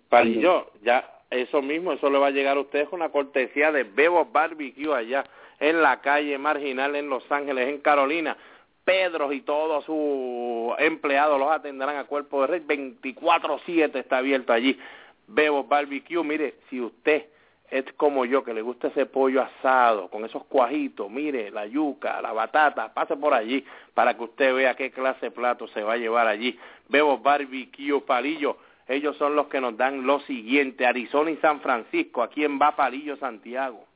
Palillo, 0.08 0.72
ya 0.82 1.08
eso 1.30 1.62
mismo, 1.62 1.92
eso 1.92 2.10
le 2.10 2.18
va 2.18 2.26
a 2.26 2.32
llegar 2.32 2.56
a 2.56 2.62
ustedes 2.62 2.88
con 2.88 3.00
una 3.00 3.10
cortesía 3.10 3.70
de 3.70 3.84
Bebo 3.84 4.24
Barbecue 4.24 4.92
allá 4.92 5.24
en 5.60 5.82
la 5.82 6.00
calle 6.00 6.36
marginal 6.36 6.96
en 6.96 7.08
Los 7.08 7.30
Ángeles, 7.30 7.68
en 7.68 7.78
Carolina. 7.78 8.36
Pedro 8.84 9.32
y 9.32 9.40
todos 9.40 9.84
sus 9.84 10.78
empleados 10.78 11.38
los 11.38 11.50
atenderán 11.50 11.96
a 11.96 12.04
cuerpo 12.04 12.42
de 12.42 12.46
rey. 12.46 12.60
24-7 12.60 13.96
está 13.96 14.18
abierto 14.18 14.52
allí. 14.52 14.78
Bebo 15.26 15.64
Barbecue, 15.64 16.22
mire, 16.22 16.54
si 16.68 16.80
usted 16.80 17.26
es 17.70 17.84
como 17.94 18.24
yo, 18.24 18.44
que 18.44 18.52
le 18.52 18.62
gusta 18.62 18.88
ese 18.88 19.06
pollo 19.06 19.42
asado, 19.42 20.08
con 20.08 20.24
esos 20.24 20.44
cuajitos, 20.44 21.10
mire, 21.10 21.50
la 21.50 21.66
yuca, 21.66 22.20
la 22.20 22.32
batata, 22.32 22.92
pase 22.92 23.16
por 23.16 23.32
allí 23.32 23.64
para 23.94 24.16
que 24.16 24.24
usted 24.24 24.54
vea 24.54 24.76
qué 24.76 24.90
clase 24.90 25.26
de 25.26 25.30
plato 25.30 25.66
se 25.68 25.82
va 25.82 25.94
a 25.94 25.96
llevar 25.96 26.26
allí. 26.26 26.58
Bebo 26.88 27.18
Barbecue 27.18 28.00
Palillo, 28.02 28.58
ellos 28.86 29.16
son 29.16 29.34
los 29.34 29.46
que 29.46 29.60
nos 29.60 29.76
dan 29.76 30.06
lo 30.06 30.20
siguiente, 30.20 30.86
Arizona 30.86 31.30
y 31.30 31.36
San 31.38 31.60
Francisco. 31.60 32.22
¿A 32.22 32.28
quién 32.28 32.60
va 32.60 32.76
Palillo 32.76 33.16
Santiago? 33.16 33.86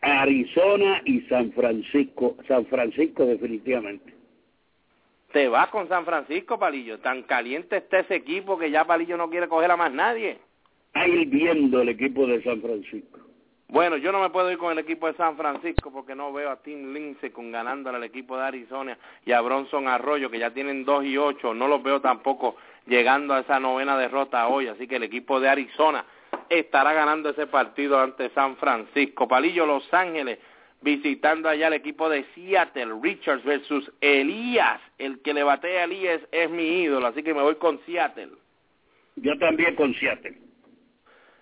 Arizona 0.00 1.02
y 1.04 1.20
San 1.22 1.52
Francisco, 1.52 2.36
San 2.46 2.66
Francisco 2.66 3.26
definitivamente. 3.26 4.14
Te 5.32 5.48
va 5.48 5.70
con 5.70 5.88
San 5.88 6.04
Francisco, 6.04 6.58
Palillo. 6.58 7.00
Tan 7.00 7.22
caliente 7.24 7.76
está 7.76 8.00
ese 8.00 8.14
equipo 8.14 8.58
que 8.58 8.70
ya 8.70 8.86
Palillo 8.86 9.16
no 9.16 9.28
quiere 9.28 9.48
coger 9.48 9.70
a 9.70 9.76
más 9.76 9.92
nadie. 9.92 10.38
Ahí 10.94 11.26
viendo 11.26 11.82
el 11.82 11.90
equipo 11.90 12.26
de 12.26 12.42
San 12.42 12.62
Francisco. 12.62 13.20
Bueno, 13.70 13.98
yo 13.98 14.12
no 14.12 14.22
me 14.22 14.30
puedo 14.30 14.50
ir 14.50 14.56
con 14.56 14.72
el 14.72 14.78
equipo 14.78 15.06
de 15.06 15.14
San 15.14 15.36
Francisco 15.36 15.92
porque 15.92 16.14
no 16.14 16.32
veo 16.32 16.50
a 16.50 16.62
Tim 16.62 16.94
Lindsay 16.94 17.28
con 17.28 17.52
ganándole 17.52 17.98
al 17.98 18.04
equipo 18.04 18.38
de 18.38 18.44
Arizona 18.44 18.96
y 19.26 19.32
a 19.32 19.42
Bronson 19.42 19.88
Arroyo 19.88 20.30
que 20.30 20.38
ya 20.38 20.54
tienen 20.54 20.86
2 20.86 21.04
y 21.04 21.18
8. 21.18 21.52
No 21.52 21.68
los 21.68 21.82
veo 21.82 22.00
tampoco 22.00 22.56
llegando 22.86 23.34
a 23.34 23.40
esa 23.40 23.60
novena 23.60 23.98
derrota 23.98 24.48
hoy. 24.48 24.68
Así 24.68 24.88
que 24.88 24.96
el 24.96 25.02
equipo 25.02 25.38
de 25.38 25.50
Arizona 25.50 26.06
estará 26.50 26.92
ganando 26.92 27.30
ese 27.30 27.46
partido 27.46 27.98
ante 27.98 28.30
San 28.30 28.56
Francisco. 28.56 29.28
Palillo 29.28 29.66
Los 29.66 29.92
Ángeles 29.92 30.38
visitando 30.80 31.48
allá 31.48 31.68
el 31.68 31.74
equipo 31.74 32.08
de 32.08 32.24
Seattle, 32.34 32.94
Richards 33.02 33.44
versus 33.44 33.90
Elías. 34.00 34.80
El 34.98 35.20
que 35.20 35.34
le 35.34 35.42
batea 35.42 35.82
a 35.82 35.84
Elías 35.84 36.20
es 36.30 36.50
mi 36.50 36.82
ídolo, 36.82 37.06
así 37.06 37.22
que 37.22 37.34
me 37.34 37.42
voy 37.42 37.56
con 37.56 37.80
Seattle. 37.84 38.30
Yo 39.16 39.36
también 39.38 39.74
con 39.74 39.94
Seattle. 39.94 40.36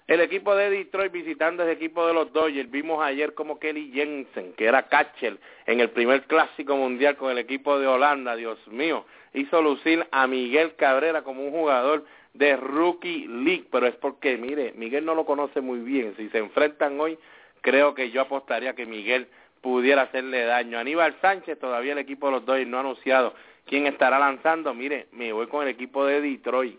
El 0.07 0.21
equipo 0.21 0.55
de 0.55 0.71
Detroit 0.71 1.11
visitando 1.11 1.65
ese 1.65 1.73
equipo 1.73 2.07
de 2.07 2.15
los 2.15 2.33
Dodgers. 2.33 2.71
Vimos 2.71 3.03
ayer 3.03 3.35
como 3.35 3.59
Kelly 3.59 3.91
Jensen, 3.93 4.53
que 4.53 4.67
era 4.67 4.87
catcher 4.87 5.37
en 5.67 5.81
el 5.81 5.91
primer 5.91 6.23
clásico 6.25 6.77
mundial 6.77 7.17
con 7.17 7.33
el 7.33 7.39
equipo 7.39 7.79
de 7.81 7.89
Holanda, 7.89 8.37
Dios 8.37 8.65
mío, 8.69 9.05
hizo 9.35 9.61
lucir 9.61 10.07
a 10.13 10.29
Miguel 10.29 10.77
Cabrera 10.77 11.23
como 11.23 11.45
un 11.45 11.51
jugador 11.51 12.05
de 12.39 12.57
Rookie 12.57 13.27
League, 13.27 13.65
pero 13.71 13.87
es 13.87 13.95
porque, 13.97 14.37
mire, 14.37 14.73
Miguel 14.77 15.05
no 15.05 15.15
lo 15.15 15.25
conoce 15.25 15.61
muy 15.61 15.81
bien. 15.81 16.15
Si 16.17 16.29
se 16.31 16.39
enfrentan 16.39 16.99
hoy, 17.01 17.19
creo 17.61 17.95
que 17.95 18.11
yo 18.11 18.23
apostaría 18.23 18.75
que 18.75 18.87
Miguel 18.87 19.27
pudiera 19.61 20.03
hacerle 20.03 20.45
daño. 20.45 20.79
Aníbal 20.79 21.17
Sánchez, 21.21 21.59
todavía 21.59 21.93
el 21.93 21.99
equipo 21.99 22.27
de 22.27 22.33
los 22.33 22.47
Dodgers 22.47 22.69
no 22.69 22.77
ha 22.77 22.81
anunciado 22.81 23.35
quién 23.65 23.87
estará 23.87 24.19
lanzando. 24.19 24.75
Mire, 24.75 25.07
me 25.13 25.33
voy 25.33 25.47
con 25.47 25.63
el 25.63 25.69
equipo 25.69 26.05
de 26.05 26.21
Detroit. 26.21 26.79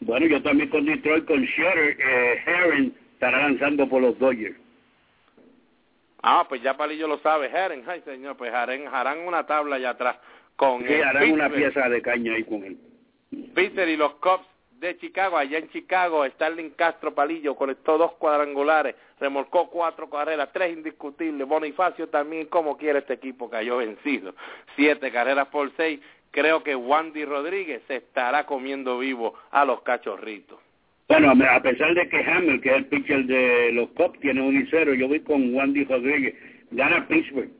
Bueno, 0.00 0.26
yo 0.26 0.42
también 0.42 0.70
con 0.70 0.84
Detroit, 0.84 1.26
con 1.26 1.42
Shutter, 1.42 1.96
eh, 2.00 2.42
Herring 2.46 2.94
estará 3.12 3.38
lanzando 3.42 3.88
por 3.88 4.02
los 4.02 4.18
Dodgers. 4.18 4.56
Ah, 6.22 6.44
pues 6.48 6.62
ya 6.62 6.76
Palillo 6.76 7.06
lo 7.06 7.18
sabe, 7.18 7.46
Herring, 7.46 7.82
ay 7.86 8.02
señor, 8.04 8.36
pues 8.36 8.52
harán, 8.52 8.88
harán 8.88 9.20
una 9.20 9.46
tabla 9.46 9.76
allá 9.76 9.90
atrás 9.90 10.16
con 10.56 10.86
sí, 10.86 10.92
harán 10.92 11.32
una 11.32 11.48
pieza 11.48 11.88
de 11.88 12.02
caña 12.02 12.34
ahí 12.34 12.44
con 12.44 12.62
él. 12.62 12.76
Peter 13.54 13.88
y 13.88 13.96
los 13.96 14.14
Cubs 14.14 14.46
de 14.80 14.96
Chicago, 14.98 15.36
allá 15.36 15.58
en 15.58 15.68
Chicago, 15.70 16.24
Starling 16.26 16.70
Castro 16.70 17.14
Palillo 17.14 17.54
conectó 17.54 17.98
dos 17.98 18.12
cuadrangulares, 18.12 18.94
remolcó 19.20 19.68
cuatro 19.68 20.08
carreras, 20.08 20.48
tres 20.52 20.72
indiscutibles, 20.72 21.46
Bonifacio 21.46 22.08
también, 22.08 22.46
como 22.46 22.78
quiere 22.78 23.00
este 23.00 23.14
equipo, 23.14 23.50
cayó 23.50 23.76
vencido, 23.76 24.34
siete 24.76 25.12
carreras 25.12 25.48
por 25.48 25.70
seis, 25.76 26.00
creo 26.30 26.62
que 26.62 26.74
Wandy 26.74 27.26
Rodríguez 27.26 27.82
se 27.86 27.96
estará 27.96 28.46
comiendo 28.46 28.98
vivo 28.98 29.34
a 29.50 29.64
los 29.66 29.82
cachorritos. 29.82 30.58
Bueno, 31.08 31.30
a 31.30 31.60
pesar 31.60 31.92
de 31.92 32.08
que 32.08 32.18
Hamel, 32.18 32.60
que 32.60 32.70
es 32.70 32.76
el 32.76 32.86
pitcher 32.86 33.24
de 33.26 33.72
los 33.72 33.90
Cubs, 33.90 34.18
tiene 34.20 34.40
un 34.40 34.62
y 34.62 34.66
cero, 34.70 34.94
yo 34.94 35.08
voy 35.08 35.20
con 35.20 35.54
Wandy 35.54 35.84
Rodríguez, 35.84 36.34
gana 36.70 37.06
Pittsburgh. 37.06 37.50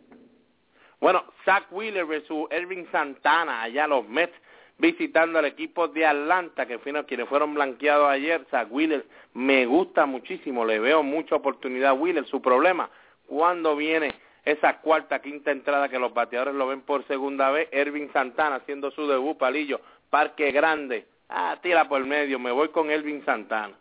Bueno, 1.00 1.24
Zach 1.44 1.66
Wheeler 1.70 2.06
versus 2.06 2.46
Ervin 2.50 2.86
Santana, 2.92 3.62
allá 3.62 3.86
los 3.86 4.08
Mets, 4.08 4.34
visitando 4.80 5.38
al 5.38 5.44
equipo 5.44 5.88
de 5.88 6.06
Atlanta, 6.06 6.66
que 6.66 6.78
fueron 6.78 7.04
quienes 7.04 7.28
fueron 7.28 7.54
blanqueados 7.54 8.08
ayer. 8.08 8.46
Wheeler 8.70 9.04
me 9.34 9.66
gusta 9.66 10.06
muchísimo, 10.06 10.64
le 10.64 10.78
veo 10.78 11.02
mucha 11.02 11.36
oportunidad 11.36 11.90
a 11.90 11.94
Wheeler. 11.94 12.24
Su 12.26 12.40
problema, 12.40 12.90
cuando 13.26 13.76
viene 13.76 14.12
esa 14.44 14.78
cuarta, 14.78 15.20
quinta 15.20 15.50
entrada 15.50 15.88
que 15.88 15.98
los 15.98 16.14
bateadores 16.14 16.54
lo 16.54 16.66
ven 16.66 16.80
por 16.80 17.06
segunda 17.06 17.50
vez, 17.50 17.68
Ervin 17.72 18.10
Santana 18.12 18.56
haciendo 18.56 18.90
su 18.90 19.06
debut, 19.06 19.36
palillo, 19.36 19.80
parque 20.08 20.50
grande, 20.50 21.04
ah, 21.28 21.58
tira 21.62 21.88
por 21.88 22.00
el 22.00 22.06
medio, 22.06 22.38
me 22.38 22.50
voy 22.50 22.68
con 22.68 22.90
Ervin 22.90 23.24
Santana. 23.24 23.74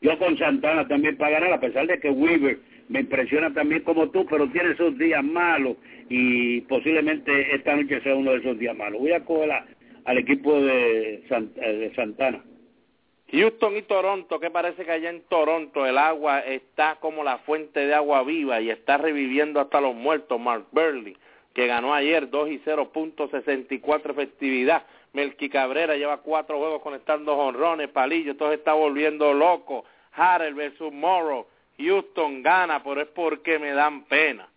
Yo 0.00 0.16
con 0.18 0.38
Santana 0.38 0.86
también 0.86 1.16
para 1.16 1.40
ganar, 1.40 1.54
a 1.54 1.60
pesar 1.60 1.86
de 1.86 1.98
que 1.98 2.10
Weaver 2.10 2.58
me 2.88 3.00
impresiona 3.00 3.52
también 3.52 3.82
como 3.82 4.08
tú, 4.10 4.24
pero 4.26 4.48
tiene 4.50 4.72
esos 4.72 4.96
días 4.96 5.24
malos 5.24 5.76
y 6.08 6.60
posiblemente 6.62 7.54
esta 7.54 7.74
noche 7.74 8.00
sea 8.02 8.14
uno 8.14 8.32
de 8.32 8.38
esos 8.38 8.58
días 8.58 8.76
malos. 8.76 9.00
Voy 9.00 9.12
a 9.12 9.24
coger 9.24 9.50
al 10.06 10.18
equipo 10.18 10.60
de, 10.60 11.24
de 11.28 11.92
Santana. 11.94 12.42
Houston 13.32 13.76
y 13.76 13.82
Toronto, 13.82 14.38
que 14.38 14.50
parece 14.50 14.84
que 14.84 14.92
allá 14.92 15.10
en 15.10 15.22
Toronto 15.22 15.84
el 15.84 15.98
agua 15.98 16.40
está 16.40 16.96
como 17.00 17.24
la 17.24 17.38
fuente 17.38 17.80
de 17.80 17.92
agua 17.92 18.22
viva 18.22 18.60
y 18.60 18.70
está 18.70 18.98
reviviendo 18.98 19.60
hasta 19.60 19.80
los 19.80 19.96
muertos. 19.96 20.38
Mark 20.38 20.66
Burley, 20.70 21.16
que 21.52 21.66
ganó 21.66 21.92
ayer 21.92 22.30
2 22.30 22.50
y 22.50 22.60
0.64 22.60 24.10
efectividad. 24.10 24.84
Melqui 25.12 25.48
Cabrera 25.48 25.96
lleva 25.96 26.18
cuatro 26.18 26.58
juegos 26.58 26.82
conectando 26.82 27.34
jonrones, 27.34 27.88
palillos, 27.88 28.36
todo 28.36 28.52
está 28.52 28.74
volviendo 28.74 29.34
loco. 29.34 29.84
Harrell 30.12 30.54
versus 30.54 30.92
Morrow. 30.92 31.46
Houston 31.78 32.42
gana, 32.42 32.82
pero 32.82 33.00
es 33.00 33.08
porque 33.08 33.58
me 33.58 33.72
dan 33.72 34.04
pena. 34.04 34.48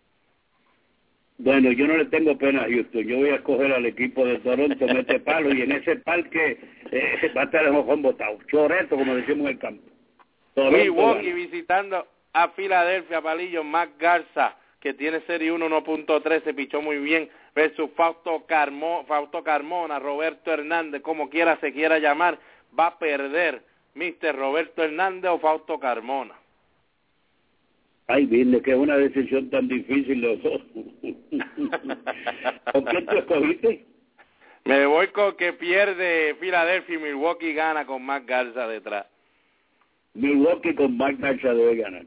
Bueno, 1.42 1.72
yo 1.72 1.86
no 1.86 1.96
le 1.96 2.04
tengo 2.04 2.36
pena 2.36 2.62
a 2.62 2.68
Houston. 2.68 3.02
Yo 3.02 3.16
voy 3.16 3.30
a 3.30 3.36
escoger 3.36 3.72
al 3.72 3.86
equipo 3.86 4.26
de 4.26 4.38
Toronto, 4.40 4.86
mete 4.86 5.20
palo, 5.20 5.54
y 5.54 5.62
en 5.62 5.72
ese 5.72 5.96
parque 5.96 6.58
eh, 6.90 7.32
va 7.34 7.42
a 7.42 7.44
estar 7.44 7.64
el 7.64 7.72
mojón 7.72 8.02
botado. 8.02 8.38
Choreto, 8.50 8.94
como 8.94 9.14
decimos 9.14 9.46
en 9.46 9.46
el 9.46 9.58
campo. 9.58 9.82
Milwaukee 10.56 11.32
visitando 11.32 12.06
a 12.34 12.48
Filadelfia, 12.48 13.22
Palillo, 13.22 13.64
Mac 13.64 13.92
Garza, 13.98 14.56
que 14.80 14.92
tiene 14.92 15.20
serie 15.22 15.50
1, 15.50 15.66
1.3, 15.66 16.44
se 16.44 16.52
pichó 16.52 16.82
muy 16.82 16.98
bien, 16.98 17.30
versus 17.54 17.90
Fausto, 17.96 18.44
Carmo, 18.46 19.06
Fausto 19.08 19.42
Carmona, 19.42 19.98
Roberto 19.98 20.52
Hernández, 20.52 21.00
como 21.00 21.30
quiera 21.30 21.56
se 21.60 21.72
quiera 21.72 21.98
llamar, 21.98 22.38
va 22.78 22.88
a 22.88 22.98
perder 22.98 23.62
Mr. 23.94 24.36
Roberto 24.36 24.82
Hernández 24.82 25.30
o 25.30 25.38
Fausto 25.38 25.80
Carmona. 25.80 26.34
Ay, 28.10 28.26
dile 28.26 28.60
que 28.60 28.72
es 28.72 28.76
una 28.76 28.96
decisión 28.96 29.48
tan 29.50 29.68
difícil 29.68 30.20
los 30.20 30.42
dos. 30.42 30.60
¿Con 32.72 32.84
quién 32.86 33.06
tú 33.06 33.16
escogiste? 33.16 33.84
Me 34.64 34.84
voy 34.86 35.06
con 35.08 35.36
que 35.36 35.52
pierde 35.52 36.34
Filadelfia 36.40 36.96
y 36.96 36.98
Milwaukee 36.98 37.54
gana 37.54 37.86
con 37.86 38.04
Mac 38.04 38.24
Garza 38.26 38.66
detrás. 38.66 39.06
Milwaukee 40.14 40.74
con 40.74 40.96
Mac 40.96 41.18
Garza 41.18 41.54
debe 41.54 41.76
ganar. 41.76 42.04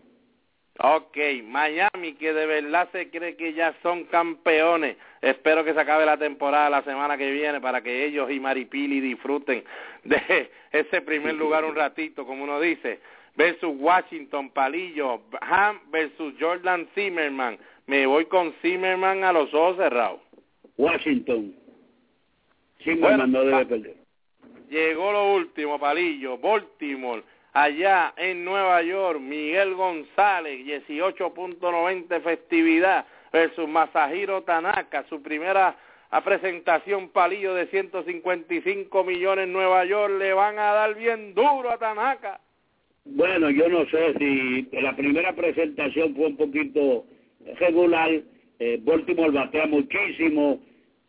Ok, 0.80 1.18
Miami, 1.46 2.14
que 2.20 2.34
de 2.34 2.48
verdad 2.48 2.90
se 2.92 3.10
cree 3.10 3.38
que 3.38 3.54
ya 3.54 3.74
son 3.82 4.04
campeones. 4.06 4.98
Espero 5.22 5.64
que 5.64 5.74
se 5.74 5.80
acabe 5.80 6.06
la 6.06 6.18
temporada 6.18 6.70
la 6.70 6.84
semana 6.84 7.18
que 7.18 7.32
viene 7.32 7.62
para 7.62 7.82
que 7.82 8.04
ellos 8.04 8.30
y 8.30 8.42
Maripili 8.42 9.00
disfruten 9.00 9.64
de 10.04 10.52
ese 10.70 11.00
primer 11.00 11.36
lugar 11.36 11.64
un 11.64 11.76
ratito, 11.76 12.26
como 12.26 12.44
uno 12.44 12.60
dice 12.60 13.00
versus 13.36 13.76
Washington, 13.80 14.50
Palillo, 14.52 15.22
Ham 15.42 15.80
versus 15.92 16.34
Jordan 16.40 16.88
Zimmerman. 16.96 17.58
Me 17.88 18.06
voy 18.06 18.26
con 18.26 18.54
Zimmerman 18.62 19.24
a 19.24 19.34
los 19.34 19.54
ojos 19.54 19.78
cerrados. 19.78 20.22
Washington. 20.78 21.56
Zimmerman 22.84 23.32
no 23.32 23.44
debe 23.44 23.66
perder. 23.66 23.96
Llegó 24.70 25.12
lo 25.12 25.34
último, 25.34 25.80
Palillo. 25.80 26.38
Baltimore, 26.38 27.24
allá 27.54 28.14
en 28.18 28.44
Nueva 28.44 28.82
York, 28.82 29.20
Miguel 29.20 29.76
González, 29.76 30.66
18.90 30.66 32.22
festividad 32.22 33.06
versus 33.32 33.68
Masahiro 33.68 34.42
Tanaka, 34.44 35.06
su 35.10 35.22
primera 35.22 35.78
presentación 36.24 37.10
palillo 37.10 37.56
de 37.56 37.68
155 37.68 39.04
millones 39.04 39.46
en 39.46 39.54
Nueva 39.54 39.86
York, 39.86 40.14
le 40.20 40.34
van 40.34 40.60
a 40.60 40.74
dar 40.74 40.96
bien 40.96 41.34
duro 41.34 41.72
a 41.72 41.78
Tanaka. 41.78 42.40
Bueno, 43.06 43.50
yo 43.50 43.68
no 43.70 43.86
sé 43.88 44.14
si 44.18 44.68
la 44.82 44.96
primera 44.96 45.34
presentación 45.36 46.16
fue 46.16 46.28
un 46.28 46.38
poquito 46.38 47.06
regular, 47.60 48.12
eh, 48.60 48.80
Baltimore 48.82 49.32
batea 49.32 49.68
muchísimo, 49.68 50.60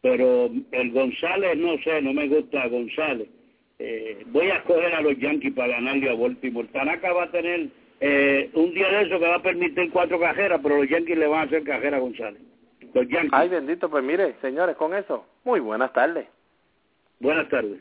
pero 0.01 0.51
el 0.73 0.91
González, 0.91 1.57
no 1.57 1.79
sé, 1.79 2.03
no 2.03 2.13
me 2.13 2.29
gusta 2.29 2.67
González. 2.69 3.29
eh, 3.79 4.23
voy 4.27 4.47
a 4.47 4.57
escoger 4.57 4.95
a 4.95 5.01
los 5.03 5.19
Yankees 5.19 5.53
para 5.53 5.75
ganarle 5.75 6.09
a 6.11 6.15
Baltimore. 6.15 6.69
Tanaka 6.69 7.13
va 7.13 7.25
a 7.25 7.31
tener 7.31 7.69
eh, 8.01 8.51
un 8.55 8.73
día 8.73 8.89
de 8.89 9.03
eso 9.03 9.19
que 9.19 9.27
va 9.27 9.37
a 9.37 9.43
permitir 9.43 9.91
cuatro 9.91 10.19
cajeras, 10.21 10.61
pero 10.63 10.77
los 10.77 10.89
Yankees 10.89 11.19
le 11.19 11.27
van 11.27 11.41
a 11.41 11.43
hacer 11.45 11.65
cajera 11.65 11.97
a 11.97 12.01
González. 12.01 12.41
Los 12.93 13.09
Yankees. 13.09 13.33
Ay, 13.33 13.49
bendito, 13.49 13.89
pues 13.91 14.05
mire, 14.05 14.35
señores, 14.41 14.77
con 14.77 14.95
eso, 14.95 15.27
muy 15.45 15.61
buenas 15.61 15.93
tardes. 15.93 16.27
Buenas 17.19 17.49
tardes. 17.49 17.81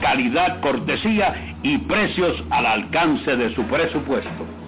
Calidad, 0.00 0.60
cortesía 0.60 1.56
y 1.62 1.78
precios 1.78 2.42
al 2.50 2.66
alcance 2.66 3.36
de 3.36 3.54
su 3.54 3.62
presupuesto. 3.64 4.65